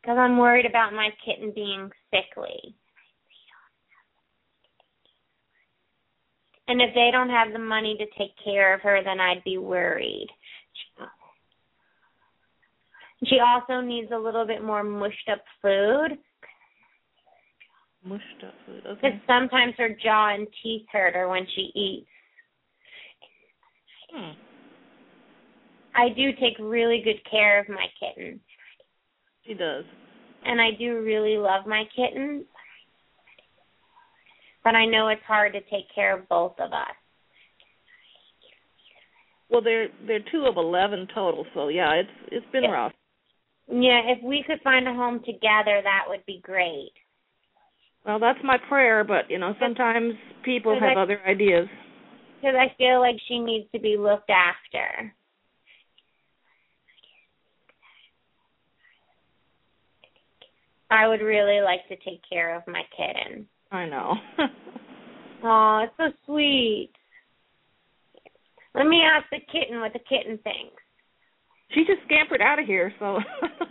Because 0.00 0.18
I'm 0.18 0.36
worried 0.36 0.66
about 0.66 0.92
my 0.92 1.10
kitten 1.24 1.52
being 1.54 1.90
sickly. 2.10 2.74
And 6.68 6.80
if 6.80 6.94
they 6.94 7.10
don't 7.10 7.30
have 7.30 7.52
the 7.52 7.58
money 7.58 7.96
to 7.98 8.18
take 8.18 8.32
care 8.44 8.74
of 8.74 8.80
her, 8.82 9.00
then 9.02 9.20
I'd 9.20 9.44
be 9.44 9.58
worried. 9.58 10.28
She 13.24 13.38
also 13.38 13.80
needs 13.80 14.10
a 14.12 14.18
little 14.18 14.46
bit 14.46 14.62
more 14.62 14.82
mushed 14.82 15.28
up 15.30 15.42
food 15.60 16.18
Mushed 18.04 18.24
up 18.44 18.54
food. 18.66 18.82
because 18.84 19.18
sometimes 19.28 19.74
her 19.78 19.90
jaw 20.02 20.34
and 20.34 20.46
teeth 20.62 20.82
hurt 20.92 21.14
her 21.14 21.28
when 21.28 21.46
she 21.54 21.70
eats. 21.74 22.08
Hmm. 24.12 24.32
I 25.94 26.08
do 26.08 26.32
take 26.32 26.56
really 26.58 27.00
good 27.04 27.20
care 27.30 27.60
of 27.60 27.68
my 27.68 27.86
kitten, 28.00 28.40
She 29.46 29.54
does. 29.54 29.84
and 30.44 30.60
I 30.60 30.70
do 30.78 31.00
really 31.02 31.36
love 31.36 31.66
my 31.66 31.84
kitten. 31.94 32.44
But 34.64 34.74
I 34.74 34.84
know 34.86 35.08
it's 35.08 35.22
hard 35.26 35.52
to 35.54 35.60
take 35.62 35.92
care 35.94 36.16
of 36.16 36.28
both 36.28 36.58
of 36.60 36.72
us. 36.72 36.94
Well, 39.50 39.60
they're 39.60 39.88
they're 40.06 40.24
two 40.32 40.46
of 40.46 40.56
eleven 40.56 41.06
total, 41.14 41.44
so 41.54 41.68
yeah, 41.68 41.92
it's 41.94 42.10
it's 42.32 42.46
been 42.52 42.64
Yeah. 42.64 42.70
rough. 42.70 42.92
Yeah, 43.68 44.00
if 44.06 44.22
we 44.22 44.42
could 44.46 44.60
find 44.62 44.88
a 44.88 44.94
home 44.94 45.20
together, 45.24 45.80
that 45.82 46.04
would 46.08 46.24
be 46.26 46.40
great. 46.42 46.92
Well, 48.04 48.18
that's 48.18 48.38
my 48.42 48.58
prayer, 48.68 49.04
but 49.04 49.30
you 49.30 49.38
know, 49.38 49.54
sometimes 49.60 50.14
people 50.44 50.74
have 50.78 50.96
I- 50.96 51.00
other 51.00 51.20
ideas. 51.26 51.68
Because 52.40 52.56
I 52.58 52.74
feel 52.76 52.98
like 52.98 53.14
she 53.28 53.38
needs 53.38 53.66
to 53.72 53.78
be 53.78 53.96
looked 53.96 54.28
after. 54.30 55.14
I 60.90 61.08
would 61.08 61.20
really 61.22 61.60
like 61.62 61.86
to 61.88 61.96
take 62.04 62.20
care 62.28 62.54
of 62.56 62.62
my 62.66 62.82
kitten. 62.96 63.46
I 63.70 63.86
know. 63.86 64.14
Oh, 65.44 65.82
it's 65.84 65.92
so 65.96 66.16
sweet. 66.24 66.90
Let 68.76 68.86
me 68.86 69.00
ask 69.02 69.26
the 69.32 69.40
kitten 69.50 69.80
what 69.80 69.92
the 69.92 69.98
kitten 69.98 70.38
thinks. 70.44 70.80
she 71.74 71.80
just 71.84 71.98
scampered 72.04 72.40
out 72.40 72.60
of 72.60 72.64
here, 72.66 72.92
so 73.00 73.18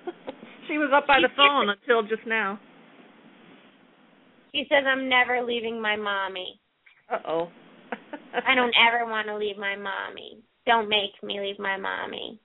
she 0.67 0.77
was 0.77 0.91
up 0.93 1.07
by 1.07 1.19
the 1.21 1.29
phone 1.37 1.69
until 1.69 2.01
just 2.03 2.27
now. 2.27 2.59
She 4.53 4.65
says 4.69 4.83
I'm 4.87 5.07
never 5.09 5.41
leaving 5.41 5.81
my 5.81 5.95
mommy. 5.95 6.59
Uh 7.11 7.17
oh. 7.27 7.47
I 8.47 8.55
don't 8.55 8.73
ever 8.87 9.09
want 9.09 9.27
to 9.27 9.37
leave 9.37 9.57
my 9.57 9.75
mommy. 9.75 10.39
Don't 10.65 10.89
make 10.89 11.21
me 11.23 11.39
leave 11.39 11.59
my 11.59 11.77
mommy. 11.77 12.39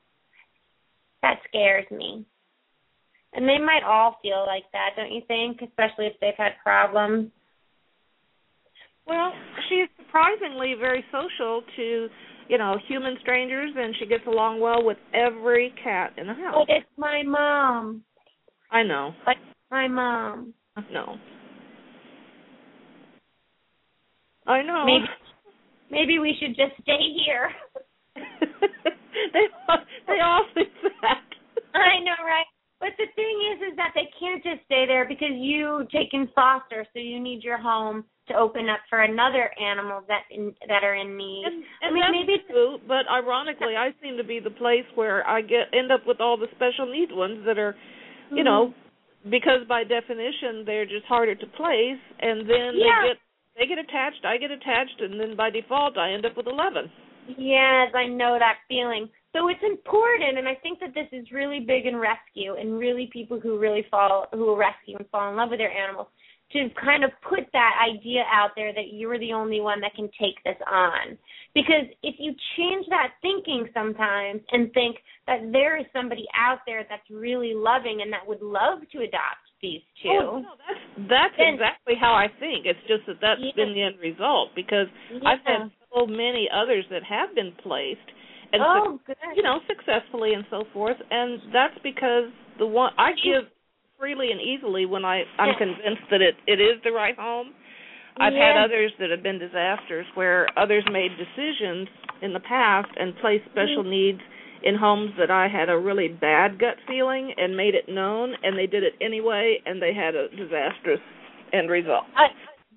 That 1.23 1.39
scares 1.49 1.87
me. 1.91 2.25
And 3.33 3.49
they 3.49 3.59
might 3.59 3.83
all 3.85 4.19
feel 4.23 4.45
like 4.47 4.65
that, 4.73 4.91
don't 4.97 5.13
you 5.13 5.21
think? 5.29 5.61
Especially 5.63 6.07
if 6.07 6.15
they've 6.21 6.33
had 6.39 6.53
problems. 6.63 7.31
Well, 9.07 9.33
she's 9.69 9.89
surprisingly 9.99 10.75
very 10.79 11.05
social 11.13 11.63
to, 11.77 12.09
you 12.49 12.59
know, 12.59 12.77
human 12.89 13.17
strangers, 13.21 13.71
and 13.77 13.95
she 13.99 14.07
gets 14.07 14.27
along 14.27 14.61
well 14.61 14.83
with 14.83 14.97
every 15.15 15.73
cat 15.83 16.15
in 16.17 16.27
the 16.27 16.35
house. 16.35 16.55
But 16.67 16.75
it's 16.75 16.87
my 16.97 17.23
mom. 17.25 18.03
I 18.71 18.83
know. 18.83 19.13
Like 19.27 19.37
my 19.71 19.87
mom. 19.87 20.55
No. 20.91 21.17
I 24.47 24.63
know. 24.63 24.85
Maybe 24.87 25.07
maybe 25.91 26.19
we 26.19 26.37
should 26.41 26.57
just 26.57 26.81
stay 26.83 27.15
here. 27.25 27.51
they 28.17 29.47
they 30.07 30.21
all 30.25 30.45
think 30.55 30.69
that. 31.03 31.23
I 31.75 32.01
know, 32.05 32.17
right? 32.25 32.47
But 32.79 32.91
the 32.99 33.07
thing 33.17 33.37
is, 33.53 33.73
is 33.73 33.77
that 33.77 33.93
they 33.95 34.09
can't 34.21 34.43
just 34.43 34.65
stay 34.67 34.85
there 34.87 35.09
because 35.09 35.33
you 35.33 35.87
take 35.91 36.13
in 36.13 36.29
foster, 36.35 36.87
so 36.93 36.99
you 36.99 37.19
need 37.19 37.43
your 37.43 37.57
home 37.59 38.05
to 38.29 38.35
open 38.35 38.69
up 38.69 38.81
for 38.91 39.03
another 39.03 39.51
animal 39.59 40.03
that 40.09 40.23
in, 40.31 40.53
that 40.69 40.85
are 40.85 40.95
in 40.95 41.17
need. 41.17 41.45
And, 41.47 41.65
I 41.83 41.87
and 41.87 41.95
mean, 41.95 42.03
that's 42.05 42.13
maybe 42.13 42.43
true, 42.51 42.79
but 42.87 43.09
ironically, 43.11 43.77
I 43.79 43.91
seem 44.03 44.17
to 44.19 44.25
be 44.25 44.41
the 44.41 44.51
place 44.51 44.85
where 44.95 45.27
I 45.27 45.41
get 45.41 45.73
end 45.73 45.91
up 45.91 46.01
with 46.07 46.21
all 46.21 46.37
the 46.37 46.49
special 46.55 46.91
needs 46.91 47.13
ones 47.15 47.45
that 47.47 47.59
are, 47.59 47.75
you 48.31 48.45
know, 48.45 48.75
Mm-hmm. 48.75 49.31
because 49.31 49.67
by 49.69 49.85
definition 49.85 50.65
they're 50.67 50.87
just 50.87 51.07
harder 51.07 51.35
to 51.35 51.47
place, 51.57 52.01
and 52.21 52.41
then 52.41 52.77
Yeah. 52.77 53.01
they 53.03 53.09
get 53.09 53.19
they 53.59 53.67
get 53.67 53.79
attached, 53.79 54.25
I 54.25 54.37
get 54.37 54.51
attached, 54.51 55.01
and 55.01 55.19
then 55.21 55.37
by 55.37 55.51
default 55.51 55.97
I 55.99 56.13
end 56.13 56.27
up 56.27 56.37
with 56.37 56.47
eleven. 56.47 56.91
Yes, 57.39 57.93
I 57.95 58.07
know 58.07 58.37
that 58.39 58.59
feeling. 58.69 59.09
So 59.35 59.49
it's 59.49 59.63
important, 59.63 60.39
and 60.39 60.49
I 60.49 60.55
think 60.63 60.79
that 60.81 60.95
this 60.95 61.09
is 61.13 61.31
really 61.33 61.61
big 61.61 61.85
in 61.87 61.97
rescue, 61.97 62.55
and 62.55 62.79
really 62.79 63.11
people 63.13 63.41
who 63.41 63.59
really 63.59 63.85
fall, 63.91 64.27
who 64.33 64.57
rescue 64.57 64.97
and 64.97 65.09
fall 65.11 65.31
in 65.31 65.37
love 65.37 65.51
with 65.51 65.59
their 65.59 65.73
animals. 65.73 66.09
to 66.53 66.69
kind 66.83 67.03
of 67.03 67.11
put 67.29 67.45
that 67.53 67.75
idea 67.83 68.23
out 68.33 68.51
there 68.55 68.73
that 68.73 68.93
you're 68.93 69.19
the 69.19 69.33
only 69.33 69.61
one 69.61 69.81
that 69.81 69.95
can 69.95 70.09
take 70.21 70.43
this 70.45 70.57
on. 70.71 71.19
Because 71.55 71.87
if 72.03 72.17
you 72.19 72.35
change 72.57 72.87
that 72.89 73.15
thinking 73.21 73.69
sometimes 73.75 74.41
and 74.53 74.73
think 74.73 74.97
that 75.27 75.41
there 75.53 75.79
is 75.79 75.87
somebody 75.93 76.27
out 76.39 76.59
there 76.67 76.87
that's 76.89 77.09
really 77.11 77.53
loving 77.55 78.01
and 78.03 78.13
that 78.13 78.27
would 78.27 78.43
love 78.43 78.81
to 78.93 78.99
adopt 78.99 79.46
these 79.67 79.85
two. 80.03 80.15
Oh, 80.15 80.39
no, 80.39 80.55
that's 80.63 80.85
that's 81.11 81.37
then, 81.39 81.55
exactly 81.59 81.95
how 81.99 82.15
I 82.15 82.31
think. 82.39 82.67
It's 82.71 82.85
just 82.87 83.03
that 83.11 83.19
that's 83.19 83.43
yeah. 83.43 83.57
been 83.59 83.75
the 83.75 83.83
end 83.83 83.99
result 83.99 84.55
because 84.55 84.87
yeah. 85.11 85.27
I've 85.27 85.43
had 85.43 85.61
so 85.91 86.07
many 86.07 86.47
others 86.53 86.85
that 86.95 87.03
have 87.03 87.35
been 87.35 87.53
placed 87.67 88.09
and 88.53 88.63
oh, 88.63 89.01
good. 89.07 89.19
you 89.35 89.43
know 89.43 89.59
successfully 89.67 90.33
and 90.39 90.45
so 90.55 90.65
forth, 90.73 90.97
and 91.11 91.41
that's 91.51 91.79
because 91.83 92.31
the 92.63 92.67
one 92.67 92.93
I 92.97 93.11
give 93.19 93.51
freely 93.99 94.31
and 94.31 94.41
easily 94.41 94.87
when 94.87 95.05
I 95.05 95.25
I'm 95.39 95.51
Yeah. 95.51 95.59
convinced 95.59 96.07
that 96.11 96.23
it 96.23 96.37
it 96.47 96.61
is 96.61 96.79
the 96.87 96.93
right 96.93 97.17
home. 97.19 97.51
I've 98.19 98.33
had 98.33 98.57
others 98.57 98.93
that 98.99 99.11
have 99.11 99.23
been 99.23 99.39
disasters 99.39 100.07
where 100.15 100.49
others 100.57 100.85
made 100.91 101.11
decisions 101.21 101.87
in 102.23 102.33
the 102.33 102.41
past 102.41 102.89
and 102.97 103.13
placed 103.21 103.45
special 103.53 103.85
Mm-hmm. 103.85 103.91
needs 103.91 104.23
in 104.63 104.75
homes 104.77 105.11
that 105.19 105.31
I 105.31 105.49
had 105.49 105.69
a 105.69 105.79
really 105.79 106.09
bad 106.09 106.59
gut 106.59 106.77
feeling 106.87 107.33
and 107.37 107.57
made 107.57 107.75
it 107.75 107.89
known 107.89 108.35
and 108.43 108.59
they 108.59 108.67
did 108.67 108.83
it 108.83 108.95
anyway 109.01 109.59
and 109.65 109.81
they 109.81 109.95
had 109.95 110.15
a 110.15 110.29
disastrous 110.31 111.01
end 111.53 111.71
result. 111.71 112.05
Uh, 112.17 112.29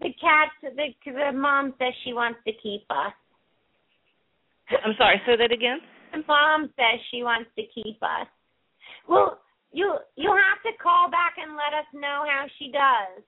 the 0.01 0.09
cat, 0.21 0.49
the 0.61 0.71
the 1.05 1.31
mom 1.37 1.73
says 1.77 1.93
she 2.05 2.13
wants 2.13 2.39
to 2.47 2.53
keep 2.63 2.83
us. 2.89 3.13
I'm 4.69 4.93
sorry, 4.97 5.21
say 5.25 5.35
that 5.35 5.51
again? 5.51 5.79
The 6.13 6.23
mom 6.27 6.69
says 6.75 7.01
she 7.11 7.23
wants 7.23 7.49
to 7.57 7.63
keep 7.73 7.97
us. 8.01 8.27
Well, 9.07 9.39
you 9.71 9.97
you'll 10.15 10.37
have 10.37 10.61
to 10.63 10.73
call 10.81 11.09
back 11.09 11.35
and 11.37 11.53
let 11.53 11.73
us 11.77 11.85
know 11.93 12.25
how 12.25 12.45
she 12.57 12.71
does. 12.71 13.23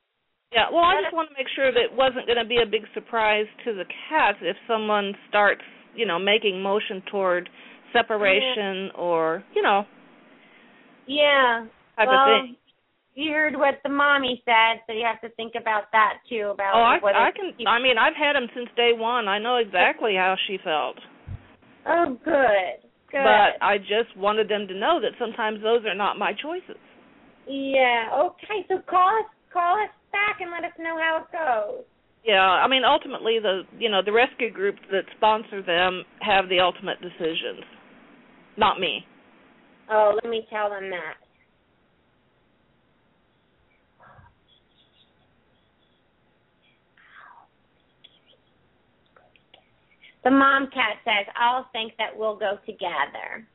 Yeah, 0.52 0.68
well, 0.72 0.84
I 0.84 1.00
just 1.02 1.08
us- 1.08 1.14
want 1.14 1.30
to 1.30 1.36
make 1.38 1.48
sure 1.56 1.72
that 1.72 1.80
it 1.92 1.94
wasn't 1.96 2.28
going 2.28 2.40
to 2.42 2.48
be 2.48 2.60
a 2.62 2.66
big 2.70 2.84
surprise 2.94 3.46
to 3.66 3.74
the 3.74 3.86
cats 4.10 4.38
if 4.42 4.58
someone 4.68 5.14
starts, 5.30 5.64
you 5.96 6.06
know, 6.06 6.20
making 6.20 6.62
motion 6.62 7.02
toward 7.10 7.50
separation 7.94 8.92
or, 8.98 9.44
you 9.56 9.62
know, 9.62 9.86
Yeah. 11.08 11.66
type 11.98 12.08
well, 12.08 12.20
of 12.22 12.42
thing. 12.46 12.56
you 13.16 13.32
heard 13.32 13.56
what 13.56 13.80
the 13.84 13.90
mommy 13.90 14.42
said, 14.46 14.82
so 14.88 14.94
you 14.94 15.06
have 15.06 15.20
to 15.22 15.30
think 15.36 15.54
about 15.56 15.92
that 15.92 16.20
too. 16.30 16.50
About 16.54 16.76
Oh, 16.76 16.82
I, 17.08 17.28
I 17.28 17.32
can. 17.32 17.54
I 17.68 17.80
mean, 17.80 17.98
I've 17.98 18.16
had 18.16 18.34
them 18.36 18.48
since 18.56 18.70
day 18.76 18.92
one. 18.94 19.28
I 19.28 19.40
know 19.40 19.58
exactly 19.58 20.16
how 20.16 20.36
she 20.48 20.58
felt. 20.64 20.98
Oh, 21.86 22.18
good. 22.24 22.88
Good. 23.12 23.24
But 23.24 23.60
I 23.62 23.78
just 23.78 24.16
wanted 24.16 24.48
them 24.48 24.68
to 24.68 24.74
know 24.74 25.00
that 25.02 25.12
sometimes 25.20 25.62
those 25.62 25.84
are 25.86 25.96
not 25.96 26.18
my 26.18 26.32
choices. 26.34 26.80
yeah. 27.48 28.10
Okay. 28.14 28.66
So 28.70 28.80
call 28.90 29.10
us. 29.20 29.26
Call 29.52 29.76
us 29.84 29.90
back 30.14 30.40
and 30.40 30.50
let 30.50 30.64
us 30.64 30.72
know 30.80 30.96
how 30.98 31.26
it 31.26 31.32
goes. 31.34 31.84
Yeah, 32.24 32.40
I 32.40 32.70
mean, 32.70 32.84
ultimately, 32.86 33.40
the 33.42 33.64
you 33.78 33.90
know 33.90 34.02
the 34.06 34.14
rescue 34.14 34.50
groups 34.50 34.80
that 34.92 35.04
sponsor 35.18 35.62
them 35.62 36.04
have 36.22 36.48
the 36.48 36.62
ultimate 36.62 37.02
decisions, 37.02 37.66
not 38.58 38.80
me. 38.80 39.06
Oh, 39.90 40.14
let 40.16 40.30
me 40.30 40.46
tell 40.50 40.70
them 40.70 40.90
that. 40.90 41.16
The 50.24 50.32
mom 50.32 50.68
cat 50.68 50.98
says, 51.04 51.26
"I'll 51.36 51.68
think 51.72 51.94
that 51.98 52.16
we'll 52.16 52.36
go 52.36 52.58
together." 52.66 53.46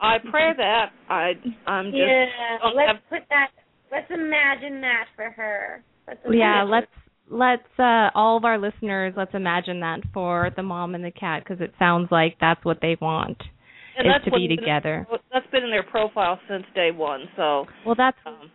I 0.00 0.18
pray 0.30 0.52
that 0.56 0.92
I 1.08 1.32
I'm 1.66 1.86
just 1.86 1.96
yeah, 1.96 2.58
let's 2.74 2.86
have- 2.92 3.08
put 3.08 3.28
that. 3.30 3.50
Let's 3.90 4.10
imagine 4.10 4.80
that 4.82 5.06
for 5.16 5.30
her. 5.30 5.82
Let's 6.06 6.20
Yeah, 6.30 6.62
let's 6.62 6.86
let's 7.30 7.62
uh 7.78 8.08
all 8.14 8.36
of 8.36 8.44
our 8.44 8.58
listeners 8.58 9.12
let's 9.16 9.34
imagine 9.34 9.80
that 9.80 10.00
for 10.14 10.50
the 10.56 10.62
mom 10.62 10.94
and 10.94 11.04
the 11.04 11.10
cat 11.10 11.42
because 11.44 11.60
it 11.60 11.72
sounds 11.78 12.08
like 12.10 12.36
that's 12.40 12.64
what 12.64 12.78
they 12.80 12.96
want 13.00 13.36
and 13.98 14.06
is 14.06 14.12
to 14.24 14.30
what's 14.30 14.40
be 14.42 14.48
been- 14.48 14.56
together. 14.58 15.06
That's 15.32 15.46
been 15.50 15.64
in 15.64 15.70
their 15.70 15.82
profile 15.82 16.38
since 16.48 16.64
day 16.74 16.90
one. 16.92 17.28
So 17.36 17.66
Well, 17.84 17.94
that's 17.96 18.16
um, 18.24 18.50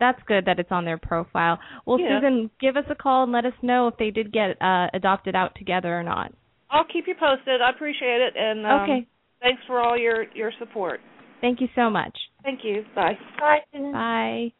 that's 0.00 0.18
good 0.26 0.44
that 0.46 0.58
it's 0.58 0.72
on 0.72 0.84
their 0.84 0.98
profile. 0.98 1.58
Well, 1.86 2.00
Yeah. 2.00 2.20
Susan, 2.20 2.50
give 2.60 2.76
us 2.76 2.84
a 2.90 2.94
call 2.94 3.22
and 3.24 3.32
let 3.32 3.44
us 3.44 3.52
know 3.62 3.88
if 3.88 3.96
they 3.98 4.10
did 4.10 4.32
get 4.32 4.60
uh 4.60 4.88
adopted 4.94 5.34
out 5.34 5.54
together 5.56 5.98
or 5.98 6.02
not. 6.02 6.32
I'll 6.70 6.84
keep 6.84 7.06
you 7.06 7.14
posted. 7.18 7.60
I 7.62 7.70
appreciate 7.70 8.20
it, 8.20 8.34
and 8.36 8.66
um, 8.66 8.80
okay. 8.82 9.06
thanks 9.40 9.62
for 9.66 9.80
all 9.80 9.96
your 9.98 10.24
your 10.34 10.50
support. 10.58 11.00
Thank 11.40 11.60
you 11.60 11.68
so 11.74 11.90
much. 11.90 12.16
Thank 12.42 12.60
you. 12.64 12.82
Bye. 12.94 13.18
Bye, 13.38 13.58
Susan. 13.72 13.92
Bye. 13.92 14.52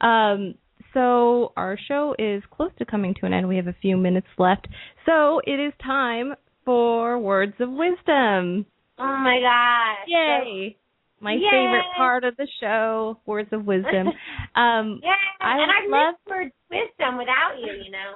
Um, 0.00 0.54
so 0.94 1.52
our 1.56 1.78
show 1.88 2.14
is 2.18 2.42
close 2.50 2.70
to 2.78 2.84
coming 2.84 3.14
to 3.20 3.26
an 3.26 3.32
end. 3.32 3.48
We 3.48 3.56
have 3.56 3.66
a 3.68 3.76
few 3.80 3.96
minutes 3.96 4.26
left. 4.38 4.66
So 5.06 5.40
it 5.46 5.60
is 5.60 5.72
time 5.84 6.34
for 6.64 7.18
words 7.18 7.54
of 7.60 7.70
wisdom. 7.70 8.66
Oh 8.98 9.16
my 9.22 9.38
gosh! 9.40 10.06
Yay! 10.08 10.76
My 11.20 11.32
Yay! 11.34 11.48
favorite 11.50 11.84
part 11.96 12.24
of 12.24 12.36
the 12.36 12.46
show, 12.60 13.18
words 13.26 13.48
of 13.52 13.64
wisdom. 13.64 14.08
Um, 14.56 15.00
Yeah, 15.04 15.14
I 15.40 15.52
and 15.52 15.60
would 15.60 15.68
I 15.68 16.04
love- 16.06 16.14
miss 16.26 16.30
word 16.30 16.52
wisdom 16.70 17.18
without 17.18 17.52
you, 17.60 17.72
you 17.84 17.90
know, 17.92 18.14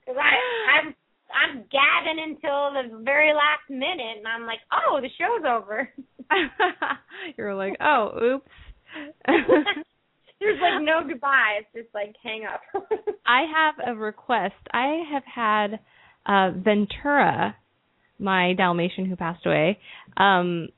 because 0.00 0.16
I 0.18 0.78
I'm 0.78 0.94
I'm 1.34 1.64
gabbing 1.70 2.22
until 2.22 2.72
the 2.72 3.02
very 3.04 3.32
last 3.34 3.68
minute, 3.68 4.16
and 4.18 4.26
I'm 4.28 4.46
like, 4.46 4.60
oh, 4.72 5.00
the 5.02 5.08
show's 5.18 5.44
over. 5.46 5.90
you're 7.36 7.54
like, 7.54 7.74
oh, 7.80 8.18
oops. 8.22 8.50
There's 10.40 10.60
like 10.60 10.82
no 10.82 11.06
goodbye. 11.06 11.60
It's 11.60 11.68
just 11.74 11.94
like 11.94 12.14
hang 12.22 12.44
up. 12.44 12.60
I 13.26 13.44
have 13.52 13.96
a 13.96 13.98
request. 13.98 14.54
I 14.72 15.02
have 15.12 15.22
had 15.24 15.80
uh 16.26 16.50
Ventura, 16.56 17.56
my 18.18 18.52
Dalmatian 18.54 19.06
who 19.06 19.16
passed 19.16 19.46
away, 19.46 19.78
um 20.16 20.68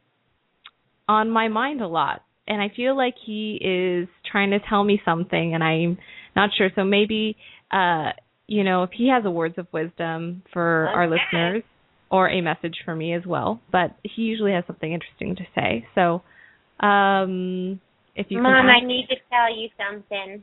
on 1.08 1.30
my 1.30 1.48
mind 1.48 1.80
a 1.80 1.88
lot. 1.88 2.22
And 2.46 2.62
I 2.62 2.70
feel 2.74 2.96
like 2.96 3.14
he 3.24 3.58
is 3.60 4.08
trying 4.30 4.50
to 4.50 4.58
tell 4.68 4.84
me 4.84 5.00
something 5.04 5.54
and 5.54 5.62
I'm 5.64 5.98
not 6.36 6.50
sure. 6.56 6.70
So 6.74 6.84
maybe 6.84 7.36
uh 7.70 8.10
you 8.46 8.64
know, 8.64 8.84
if 8.84 8.90
he 8.96 9.10
has 9.10 9.24
a 9.26 9.30
words 9.30 9.56
of 9.58 9.66
wisdom 9.72 10.42
for 10.52 10.88
our 10.88 11.06
listeners 11.08 11.62
or 12.10 12.30
a 12.30 12.40
message 12.40 12.76
for 12.86 12.96
me 12.96 13.12
as 13.12 13.26
well. 13.26 13.60
But 13.70 13.96
he 14.02 14.22
usually 14.22 14.52
has 14.52 14.64
something 14.66 14.90
interesting 14.90 15.36
to 15.36 15.42
say. 15.54 15.86
So 15.94 16.22
um 16.86 17.80
if 18.18 18.26
you 18.30 18.42
Mom, 18.42 18.66
I 18.66 18.84
need 18.84 19.06
to 19.10 19.16
tell 19.30 19.56
you 19.56 19.68
something. 19.78 20.42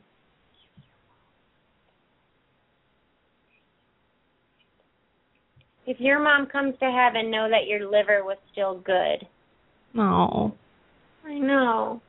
If 5.86 6.00
your 6.00 6.18
mom 6.18 6.46
comes 6.46 6.74
to 6.80 6.90
heaven, 6.90 7.30
know 7.30 7.48
that 7.50 7.68
your 7.68 7.88
liver 7.88 8.24
was 8.24 8.38
still 8.50 8.78
good. 8.78 9.28
Oh, 9.96 10.54
I 11.24 11.34
know. 11.38 12.00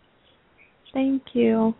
thank 0.93 1.21
you. 1.33 1.75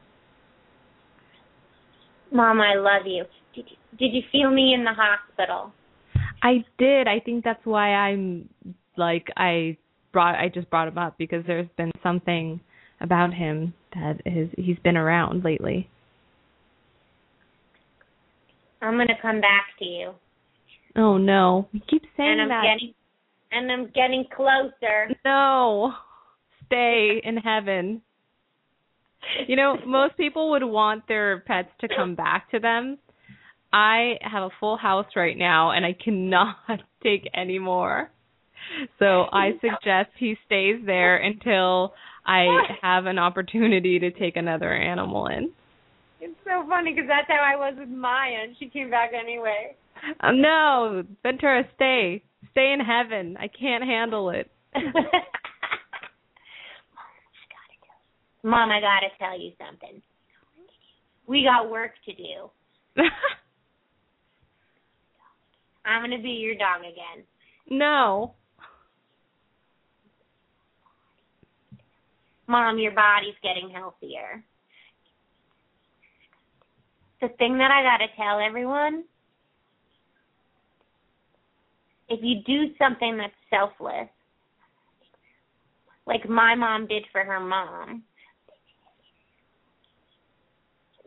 Mom, 2.31 2.59
I 2.59 2.75
love 2.75 3.07
you. 3.07 3.23
Did 3.55 3.65
you, 3.69 3.97
did 3.97 4.13
you 4.13 4.21
feel 4.33 4.51
me 4.51 4.73
in 4.73 4.83
the 4.83 4.91
hospital? 4.93 5.71
I 6.43 6.65
did. 6.77 7.07
I 7.07 7.21
think 7.21 7.45
that's 7.45 7.65
why 7.65 7.93
I'm 7.93 8.49
like 8.97 9.27
I 9.37 9.77
brought 10.11 10.35
I 10.35 10.49
just 10.49 10.69
brought 10.69 10.89
him 10.89 10.97
up 10.97 11.17
because 11.17 11.43
there's 11.47 11.69
been 11.77 11.91
something 12.03 12.59
about 12.99 13.33
him 13.33 13.73
that 13.93 14.21
is 14.25 14.49
he's 14.57 14.77
been 14.83 14.97
around 14.97 15.43
lately. 15.43 15.89
I'm 18.81 18.97
gonna 18.97 19.17
come 19.21 19.41
back 19.41 19.65
to 19.79 19.85
you, 19.85 20.13
Oh 20.95 21.17
no. 21.17 21.67
You 21.71 21.81
keep 21.89 22.03
saying 22.15 22.31
and 22.39 22.41
I'm 22.41 22.49
that. 22.49 22.63
getting, 22.63 22.93
and 23.51 23.71
I'm 23.71 23.85
getting 23.93 24.25
closer. 24.35 25.09
no. 25.25 25.93
Stay 26.65 27.21
in 27.23 27.37
heaven. 27.37 28.01
You 29.47 29.55
know, 29.55 29.77
most 29.85 30.17
people 30.17 30.51
would 30.51 30.63
want 30.63 31.07
their 31.07 31.39
pets 31.41 31.69
to 31.81 31.87
come 31.87 32.13
back 32.15 32.51
to 32.51 32.59
them. 32.59 32.97
I 33.71 34.15
have 34.21 34.43
a 34.43 34.49
full 34.59 34.75
house 34.77 35.05
right 35.15 35.37
now 35.37 35.71
and 35.71 35.85
I 35.85 35.93
cannot 35.93 36.57
take 37.03 37.29
any 37.33 37.57
more. 37.59 38.09
So 38.99 39.25
I 39.31 39.51
suggest 39.61 40.09
he 40.17 40.35
stays 40.45 40.81
there 40.85 41.17
until 41.17 41.93
I 42.27 42.45
have 42.81 43.05
an 43.05 43.17
opportunity 43.17 43.99
to 43.99 44.11
take 44.11 44.35
another 44.35 44.73
animal 44.73 45.27
in. 45.27 45.51
It's 46.19 46.35
so 46.43 46.65
funny 46.67 46.93
because 46.93 47.07
that's 47.07 47.27
how 47.29 47.41
I 47.41 47.55
was 47.55 47.75
with 47.79 47.89
Maya, 47.89 48.43
and 48.43 48.55
she 48.59 48.67
came 48.67 48.89
back 48.89 49.11
anyway. 49.13 49.75
Oh, 50.21 50.31
no, 50.31 51.03
Ventura, 51.23 51.63
stay. 51.75 52.21
Stay 52.51 52.73
in 52.73 52.79
heaven. 52.79 53.37
I 53.39 53.47
can't 53.47 53.83
handle 53.83 54.29
it. 54.31 54.51
Mom, 58.43 58.69
I 58.71 58.79
gotta 58.79 59.07
tell 59.19 59.39
you 59.39 59.51
something. 59.57 60.01
We 61.27 61.43
got 61.43 61.69
work 61.69 61.91
to 62.05 62.13
do. 62.13 62.49
I'm 65.85 66.01
gonna 66.01 66.21
be 66.21 66.29
your 66.29 66.55
dog 66.55 66.81
again. 66.81 67.23
no. 67.69 68.33
Mom, 72.47 72.79
your 72.79 72.93
body's 72.93 73.35
getting 73.43 73.69
healthier. 73.69 74.43
the 77.21 77.29
thing 77.39 77.57
that 77.57 77.71
I 77.71 77.81
got 77.81 77.97
to 77.97 78.15
tell 78.15 78.39
everyone 78.39 79.03
if 82.09 82.19
you 82.23 82.41
do 82.45 82.73
something 82.77 83.17
that's 83.17 83.33
selfless, 83.49 84.09
like 86.05 86.27
my 86.29 86.55
mom 86.55 86.87
did 86.87 87.03
for 87.11 87.23
her 87.23 87.39
mom, 87.39 88.03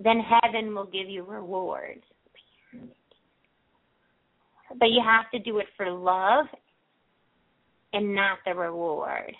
then 0.03 0.21
heaven 0.21 0.75
will 0.75 0.87
give 0.87 1.09
you 1.09 1.25
rewards. 1.25 2.03
But 4.79 4.91
you 4.91 5.03
have 5.03 5.31
to 5.33 5.39
do 5.39 5.59
it 5.59 5.67
for 5.77 5.91
love 5.91 6.47
and 7.93 8.15
not 8.15 8.39
the 8.45 8.55
reward. 8.55 9.35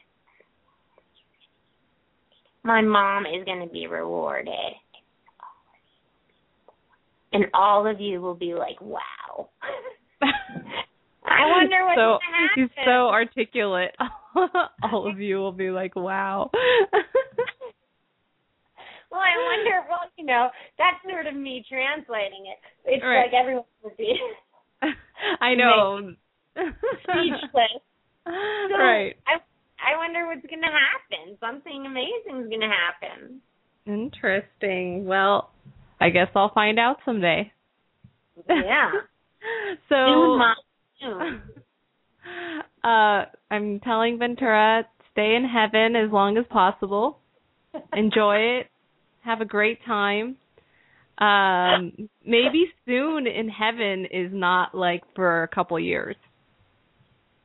My 2.63 2.83
mom 2.83 3.25
is 3.27 3.45
going 3.45 3.61
to 3.67 3.73
be 3.73 3.87
rewarded. 3.87 4.55
And 7.33 7.47
all 7.55 7.87
of 7.87 8.01
you 8.01 8.21
will 8.21 8.35
be 8.35 8.55
like, 8.55 8.81
wow. 8.81 9.49
I 10.23 11.47
wonder 11.47 11.85
what's 11.85 11.97
so, 11.97 12.19
going 12.19 12.21
to 12.21 12.27
happen. 12.27 12.49
She's 12.57 12.71
so 12.85 13.09
articulate. 13.09 13.95
all 14.83 15.07
of 15.11 15.21
you 15.21 15.37
will 15.37 15.53
be 15.53 15.71
like, 15.71 15.95
wow. 15.95 16.51
well, 16.53 16.61
I 19.21 19.37
wonder, 19.57 19.83
well, 19.89 20.11
you 20.19 20.27
know, 20.27 20.51
that's 20.77 21.03
sort 21.09 21.27
of 21.27 21.35
me 21.35 21.65
translating 21.69 22.47
it. 22.47 22.59
It's 22.85 23.03
Right. 23.03 23.23
like 23.25 23.33
everyone 23.33 23.65
would 23.85 23.97
be 23.97 24.19
I 25.41 25.55
know. 25.55 26.13
speechless. 26.57 27.81
So 28.27 28.33
right. 28.77 29.17
I 29.27 29.39
I 29.81 29.97
wonder 29.97 30.27
what's 30.27 30.47
going 30.47 30.63
to 30.63 30.69
happen. 30.69 31.37
Something 31.41 31.85
amazing 31.87 32.45
is 32.45 32.49
going 32.49 32.61
to 32.61 32.69
happen. 32.69 33.41
Interesting. 33.87 35.07
Well, 35.07 35.51
I 36.01 36.11
guess 36.11 36.29
I'll 36.35 36.53
find 36.53 36.79
out 36.79 36.97
someday. 37.05 37.53
Yeah. 38.49 38.91
so 39.89 39.95
Soon, 39.95 40.39
Mom. 40.39 40.55
Soon. 41.01 41.43
uh 42.85 43.25
I'm 43.51 43.81
telling 43.81 44.19
Ventura 44.19 44.85
stay 45.13 45.35
in 45.35 45.45
heaven 45.45 45.97
as 45.97 46.11
long 46.13 46.39
as 46.39 46.45
possible. 46.51 47.19
Enjoy 47.95 48.37
it. 48.37 48.67
Have 49.23 49.41
a 49.41 49.45
great 49.45 49.79
time. 49.85 50.37
Um 51.19 52.09
maybe 52.25 52.67
soon 52.87 53.27
in 53.27 53.49
heaven 53.49 54.07
is 54.11 54.31
not 54.33 54.75
like 54.75 55.03
for 55.15 55.43
a 55.43 55.49
couple 55.49 55.79
years. 55.79 56.17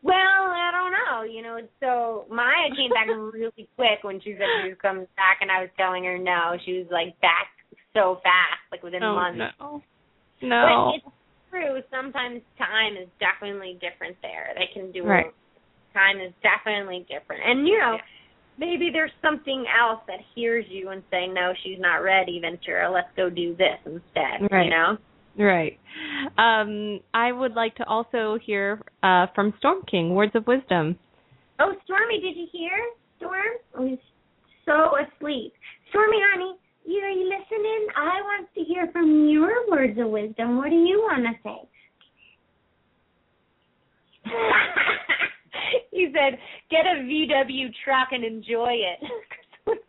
Well, 0.01 0.15
I 0.15 0.71
don't 0.71 0.84
know. 1.15 1.23
You 1.23 1.41
know, 1.41 1.59
so 1.79 2.25
Maya 2.33 2.69
came 2.75 2.91
back 2.91 3.07
really 3.33 3.67
quick 3.75 4.03
when 4.03 4.19
she 4.21 4.33
said 4.33 4.47
she 4.63 4.69
was 4.69 4.77
coming 4.81 5.07
back, 5.15 5.39
and 5.41 5.51
I 5.51 5.61
was 5.61 5.69
telling 5.77 6.03
her 6.03 6.17
no. 6.17 6.57
She 6.65 6.73
was 6.79 6.87
like 6.91 7.19
back 7.21 7.47
so 7.93 8.19
fast, 8.23 8.61
like 8.71 8.83
within 8.83 9.03
oh, 9.03 9.15
months. 9.15 9.39
no. 9.59 9.81
No. 10.41 10.91
But 10.91 11.07
it's 11.07 11.15
true. 11.49 11.81
Sometimes 11.89 12.41
time 12.57 12.97
is 13.01 13.07
definitely 13.19 13.79
different 13.79 14.17
there. 14.21 14.53
They 14.55 14.67
can 14.73 14.91
do 14.91 15.03
Right. 15.03 15.31
time 15.93 16.19
is 16.19 16.33
definitely 16.43 17.05
different, 17.09 17.43
and 17.45 17.67
you 17.67 17.77
know. 17.77 17.97
Maybe 18.57 18.89
there's 18.89 19.11
something 19.21 19.65
else 19.67 19.99
that 20.07 20.19
hears 20.33 20.63
you 20.69 20.87
and 20.87 21.03
saying, 21.11 21.33
"No, 21.33 21.51
she's 21.61 21.77
not 21.77 21.95
ready, 21.95 22.39
Ventura. 22.39 22.89
Let's 22.89 23.09
go 23.17 23.29
do 23.29 23.53
this 23.53 23.77
instead." 23.85 24.49
Right. 24.49 24.63
You 24.63 24.69
know. 24.69 24.97
Right. 25.37 25.77
Um, 26.37 26.99
I 27.13 27.31
would 27.31 27.53
like 27.53 27.75
to 27.75 27.85
also 27.85 28.37
hear 28.43 28.81
uh, 29.03 29.27
from 29.35 29.53
Storm 29.59 29.83
King, 29.89 30.15
words 30.15 30.31
of 30.35 30.47
wisdom. 30.47 30.97
Oh, 31.59 31.73
Stormy, 31.85 32.19
did 32.19 32.35
you 32.35 32.47
hear? 32.51 32.71
Storm? 33.17 33.55
Oh, 33.77 33.85
he's 33.85 33.97
so 34.65 34.97
asleep. 34.97 35.53
Stormy, 35.89 36.17
honey, 36.33 36.55
you 36.85 36.99
are 37.01 37.09
you 37.09 37.25
listening? 37.25 37.87
I 37.95 38.21
want 38.21 38.47
to 38.55 38.61
hear 38.63 38.89
from 38.91 39.29
your 39.29 39.69
words 39.69 39.97
of 39.99 40.09
wisdom. 40.09 40.57
What 40.57 40.69
do 40.69 40.75
you 40.75 40.99
want 40.99 41.23
to 41.23 41.33
say? 41.43 41.69
he 45.91 46.07
said, 46.13 46.39
"Get 46.69 46.85
a 46.85 47.01
VW 47.03 47.71
truck 47.83 48.09
and 48.11 48.23
enjoy 48.23 48.73
it." 48.73 48.99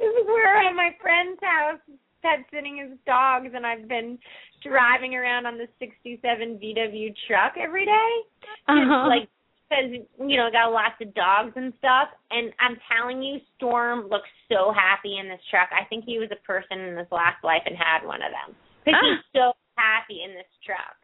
We're 0.00 0.56
at 0.56 0.74
my 0.74 0.90
friend's 1.00 1.40
house, 1.42 1.80
pet 2.22 2.44
sitting 2.52 2.78
his 2.78 2.98
dogs, 3.06 3.48
and 3.54 3.66
I've 3.66 3.88
been 3.88 4.18
driving 4.62 5.14
around 5.14 5.46
on 5.46 5.58
the 5.58 5.66
'67 5.78 6.58
VW 6.58 7.14
truck 7.26 7.54
every 7.58 7.84
day. 7.86 8.10
Just 8.40 8.50
Uh-huh. 8.68 9.08
like 9.08 9.28
because 9.70 10.02
you 10.18 10.36
know 10.36 10.50
got 10.50 10.72
lots 10.72 10.98
of 11.00 11.14
dogs 11.14 11.52
and 11.54 11.72
stuff 11.78 12.08
and 12.32 12.52
i'm 12.58 12.76
telling 12.90 13.22
you 13.22 13.38
storm 13.56 14.08
looks 14.10 14.28
so 14.50 14.74
happy 14.74 15.18
in 15.18 15.28
this 15.28 15.40
truck. 15.48 15.70
I 15.70 15.86
think 15.86 16.04
he 16.04 16.18
was 16.18 16.28
a 16.34 16.40
person 16.44 16.80
in 16.80 16.98
his 16.98 17.06
last 17.10 17.42
life 17.44 17.62
and 17.64 17.78
had 17.78 18.04
one 18.04 18.20
of 18.20 18.34
them. 18.34 18.56
Because 18.84 19.00
he's 19.00 19.24
ah. 19.38 19.38
so 19.38 19.46
happy 19.78 20.26
in 20.26 20.34
this 20.34 20.50
truck. 20.66 20.98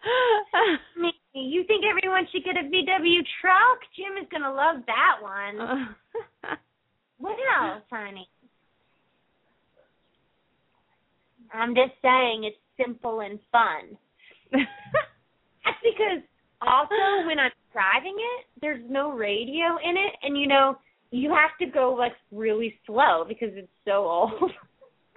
You 1.32 1.62
think 1.68 1.84
everyone 1.86 2.26
should 2.32 2.42
get 2.42 2.56
a 2.56 2.66
vw 2.66 3.22
truck? 3.40 3.78
Jim 3.94 4.18
is 4.20 4.26
going 4.32 4.42
to 4.42 4.50
love 4.50 4.82
that 4.86 5.22
one. 5.22 5.94
What 7.18 7.36
else 7.60 7.84
honey? 7.92 8.26
I'm 11.52 11.74
just 11.74 11.92
saying 12.02 12.44
it's 12.44 12.56
simple 12.82 13.20
and 13.20 13.38
fun. 13.52 13.98
That's 14.50 15.78
because 15.84 16.24
also 16.62 17.26
when 17.26 17.38
I'm 17.38 17.52
driving 17.72 18.16
it, 18.18 18.46
there's 18.60 18.82
no 18.88 19.12
radio 19.12 19.78
in 19.82 19.96
it, 19.96 20.14
and 20.22 20.38
you 20.38 20.46
know 20.46 20.76
you 21.10 21.30
have 21.30 21.56
to 21.60 21.66
go 21.72 21.94
like 21.98 22.12
really 22.30 22.78
slow 22.86 23.24
because 23.26 23.50
it's 23.54 23.72
so 23.84 24.04
old. 24.04 24.50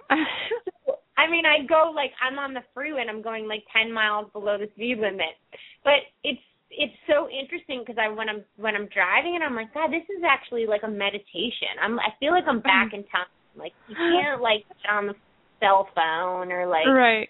I 1.16 1.30
mean, 1.30 1.44
I 1.46 1.64
go 1.66 1.92
like 1.94 2.10
I'm 2.20 2.38
on 2.38 2.54
the 2.54 2.60
freeway 2.74 3.00
and 3.00 3.10
I'm 3.10 3.22
going 3.22 3.46
like 3.48 3.64
10 3.72 3.92
miles 3.92 4.28
below 4.32 4.58
the 4.58 4.68
speed 4.74 4.98
limit, 4.98 5.38
but 5.84 6.04
it's 6.22 6.42
it's 6.70 6.94
so 7.06 7.28
interesting 7.30 7.84
because 7.86 7.96
I 8.02 8.08
when 8.08 8.28
I'm 8.28 8.44
when 8.56 8.74
I'm 8.74 8.88
driving 8.92 9.36
and 9.36 9.44
I'm 9.44 9.54
like, 9.54 9.72
God, 9.72 9.90
this 9.90 10.04
is 10.10 10.22
actually 10.26 10.66
like 10.66 10.82
a 10.82 10.90
meditation. 10.90 11.78
I'm 11.80 11.98
I 11.98 12.10
feel 12.18 12.32
like 12.32 12.44
I'm 12.46 12.58
mm-hmm. 12.58 12.68
back 12.68 12.92
in 12.92 13.04
time. 13.04 13.30
Like 13.56 13.72
you 13.88 13.94
can't 13.94 14.42
like 14.42 14.66
get 14.66 14.90
on 14.90 15.06
the 15.06 15.14
cell 15.60 15.88
phone 15.94 16.50
or 16.50 16.66
like 16.66 16.86
right. 16.86 17.28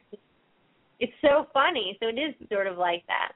it's 0.98 1.12
so 1.20 1.46
funny. 1.52 1.98
So 2.00 2.08
it 2.08 2.18
is 2.18 2.34
sort 2.48 2.66
of 2.66 2.78
like 2.78 3.04
that. 3.08 3.32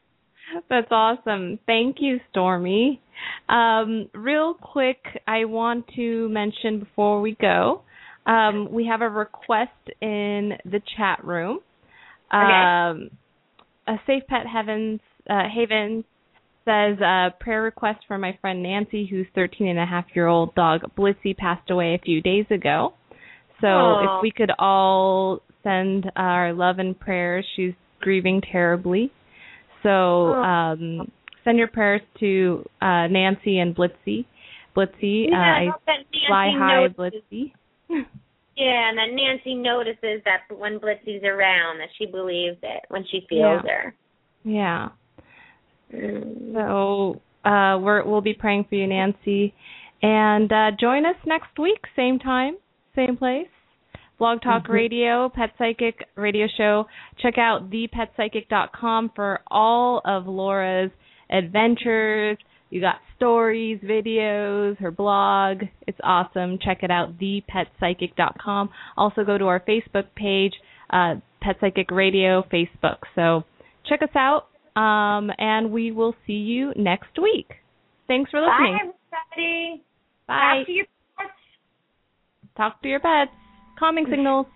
That's 0.69 0.89
awesome. 0.91 1.59
Thank 1.67 1.97
you, 2.01 2.19
Stormy. 2.31 3.01
Um, 3.49 4.09
real 4.15 4.55
quick, 4.55 4.99
I 5.27 5.45
want 5.45 5.87
to 5.97 6.29
mention 6.29 6.81
before 6.81 7.21
we 7.21 7.37
go, 7.41 7.83
um, 8.27 8.69
we 8.71 8.87
have 8.87 9.01
a 9.01 9.09
request 9.09 9.71
in 10.01 10.53
the 10.65 10.81
chat 10.97 11.25
room. 11.25 11.61
Um, 12.31 13.11
a 13.87 13.97
Safe 14.07 14.23
Pet 14.29 14.47
Heavens 14.53 15.01
uh, 15.29 15.45
Haven 15.53 16.05
says 16.65 17.01
a 17.01 17.29
prayer 17.41 17.63
request 17.63 18.01
for 18.07 18.19
my 18.19 18.37
friend 18.43 18.63
Nancy, 18.63 19.07
whose 19.11 19.27
13 19.35 19.69
and 19.69 19.79
a 19.79 19.87
half 19.87 20.05
year 20.15 20.27
old 20.27 20.55
dog 20.55 20.83
Blissy 20.97 21.35
passed 21.35 21.71
away 21.71 21.95
a 21.95 21.99
few 21.99 22.21
days 22.21 22.45
ago. 22.51 22.93
So 23.63 23.67
Aw. 23.67 24.19
if 24.19 24.23
we 24.23 24.31
could 24.31 24.51
all 24.59 25.41
send 25.63 26.13
our 26.15 26.53
love 26.53 26.79
and 26.79 26.99
prayers, 26.99 27.47
she's 27.57 27.73
grieving 28.01 28.43
terribly. 28.53 29.11
So 29.83 30.35
um, 30.35 31.11
send 31.45 31.59
your 31.59 31.69
prayers 31.69 32.03
to 32.21 32.65
uh, 32.83 33.07
Nancy 33.09 33.59
and 33.59 33.75
Blitzy. 33.75 34.27
Blitzy, 34.77 35.31
Yeah, 35.31 35.37
uh, 35.37 35.41
I 35.41 35.63
I 35.63 35.67
hope 35.73 35.83
that 35.87 35.97
Nancy 36.13 36.27
fly 36.29 36.51
high, 36.57 36.87
notices- 36.87 37.23
Blitzy. 37.33 37.53
Yeah, 38.57 38.89
and 38.89 38.99
that 38.99 39.13
Nancy 39.15 39.55
notices 39.55 40.21
that 40.25 40.41
when 40.59 40.81
Blitzy's 40.81 41.23
around, 41.23 41.79
that 41.79 41.91
she 41.97 42.07
believes 42.07 42.57
it 42.65 42.83
when 42.89 43.05
she 43.09 43.25
feels 43.29 43.63
her. 43.63 43.95
yeah. 44.43 44.89
Mm. 45.95 46.55
So 46.55 47.21
uh, 47.49 47.79
we're, 47.79 48.05
we'll 48.05 48.21
be 48.21 48.35
praying 48.35 48.67
for 48.69 48.75
you, 48.75 48.89
Nancy. 48.89 49.55
And 50.03 50.51
uh, 50.53 50.73
join 50.79 51.07
us 51.07 51.15
next 51.25 51.57
week, 51.57 51.79
same 51.95 52.19
time, 52.19 52.57
same 52.97 53.17
place. 53.17 53.47
Blog 54.19 54.43
Talk 54.43 54.65
Mhm. 54.67 54.73
Radio, 54.73 55.29
Pet 55.29 55.53
Psychic 55.59 56.09
Radio 56.17 56.47
Show. 56.57 56.87
Check 57.19 57.39
out 57.39 57.71
thepetpsychic.com 57.71 59.11
for 59.11 59.41
all 59.49 60.01
of 60.05 60.27
Laura's 60.27 60.91
adventures. 61.31 62.37
You 62.71 62.81
got 62.81 63.01
stories, 63.17 63.79
videos, 63.81 64.77
her 64.79 64.91
blog. 64.91 65.63
It's 65.87 66.01
awesome. 66.05 66.59
Check 66.59 66.83
it 66.83 66.91
out, 66.91 67.17
thepetpsychic.com. 67.19 68.71
Also 68.97 69.25
go 69.25 69.39
to 69.39 69.47
our 69.47 69.61
Facebook 69.61 70.07
page, 70.15 70.53
uh, 70.91 71.17
Pet 71.41 71.57
Psychic 71.61 71.91
Radio 71.91 72.43
Facebook. 72.53 72.99
So 73.15 73.45
check 73.85 74.03
us 74.03 74.15
out, 74.17 74.49
um, 74.77 75.31
and 75.39 75.71
we 75.71 75.93
will 75.93 76.15
see 76.27 76.33
you 76.35 76.73
next 76.77 77.19
week. 77.19 77.49
Thanks 78.07 78.31
for 78.31 78.41
listening. 78.41 78.93
Bye, 79.11 79.17
everybody. 79.37 79.83
Bye. 80.27 80.59
Talk 80.59 80.67
to 80.67 80.73
your 80.73 80.87
pets. 81.17 81.31
Talk 82.57 82.83
to 82.83 82.89
your 82.89 83.01
pets 83.01 83.31
calming 83.79 84.07
signals. 84.11 84.47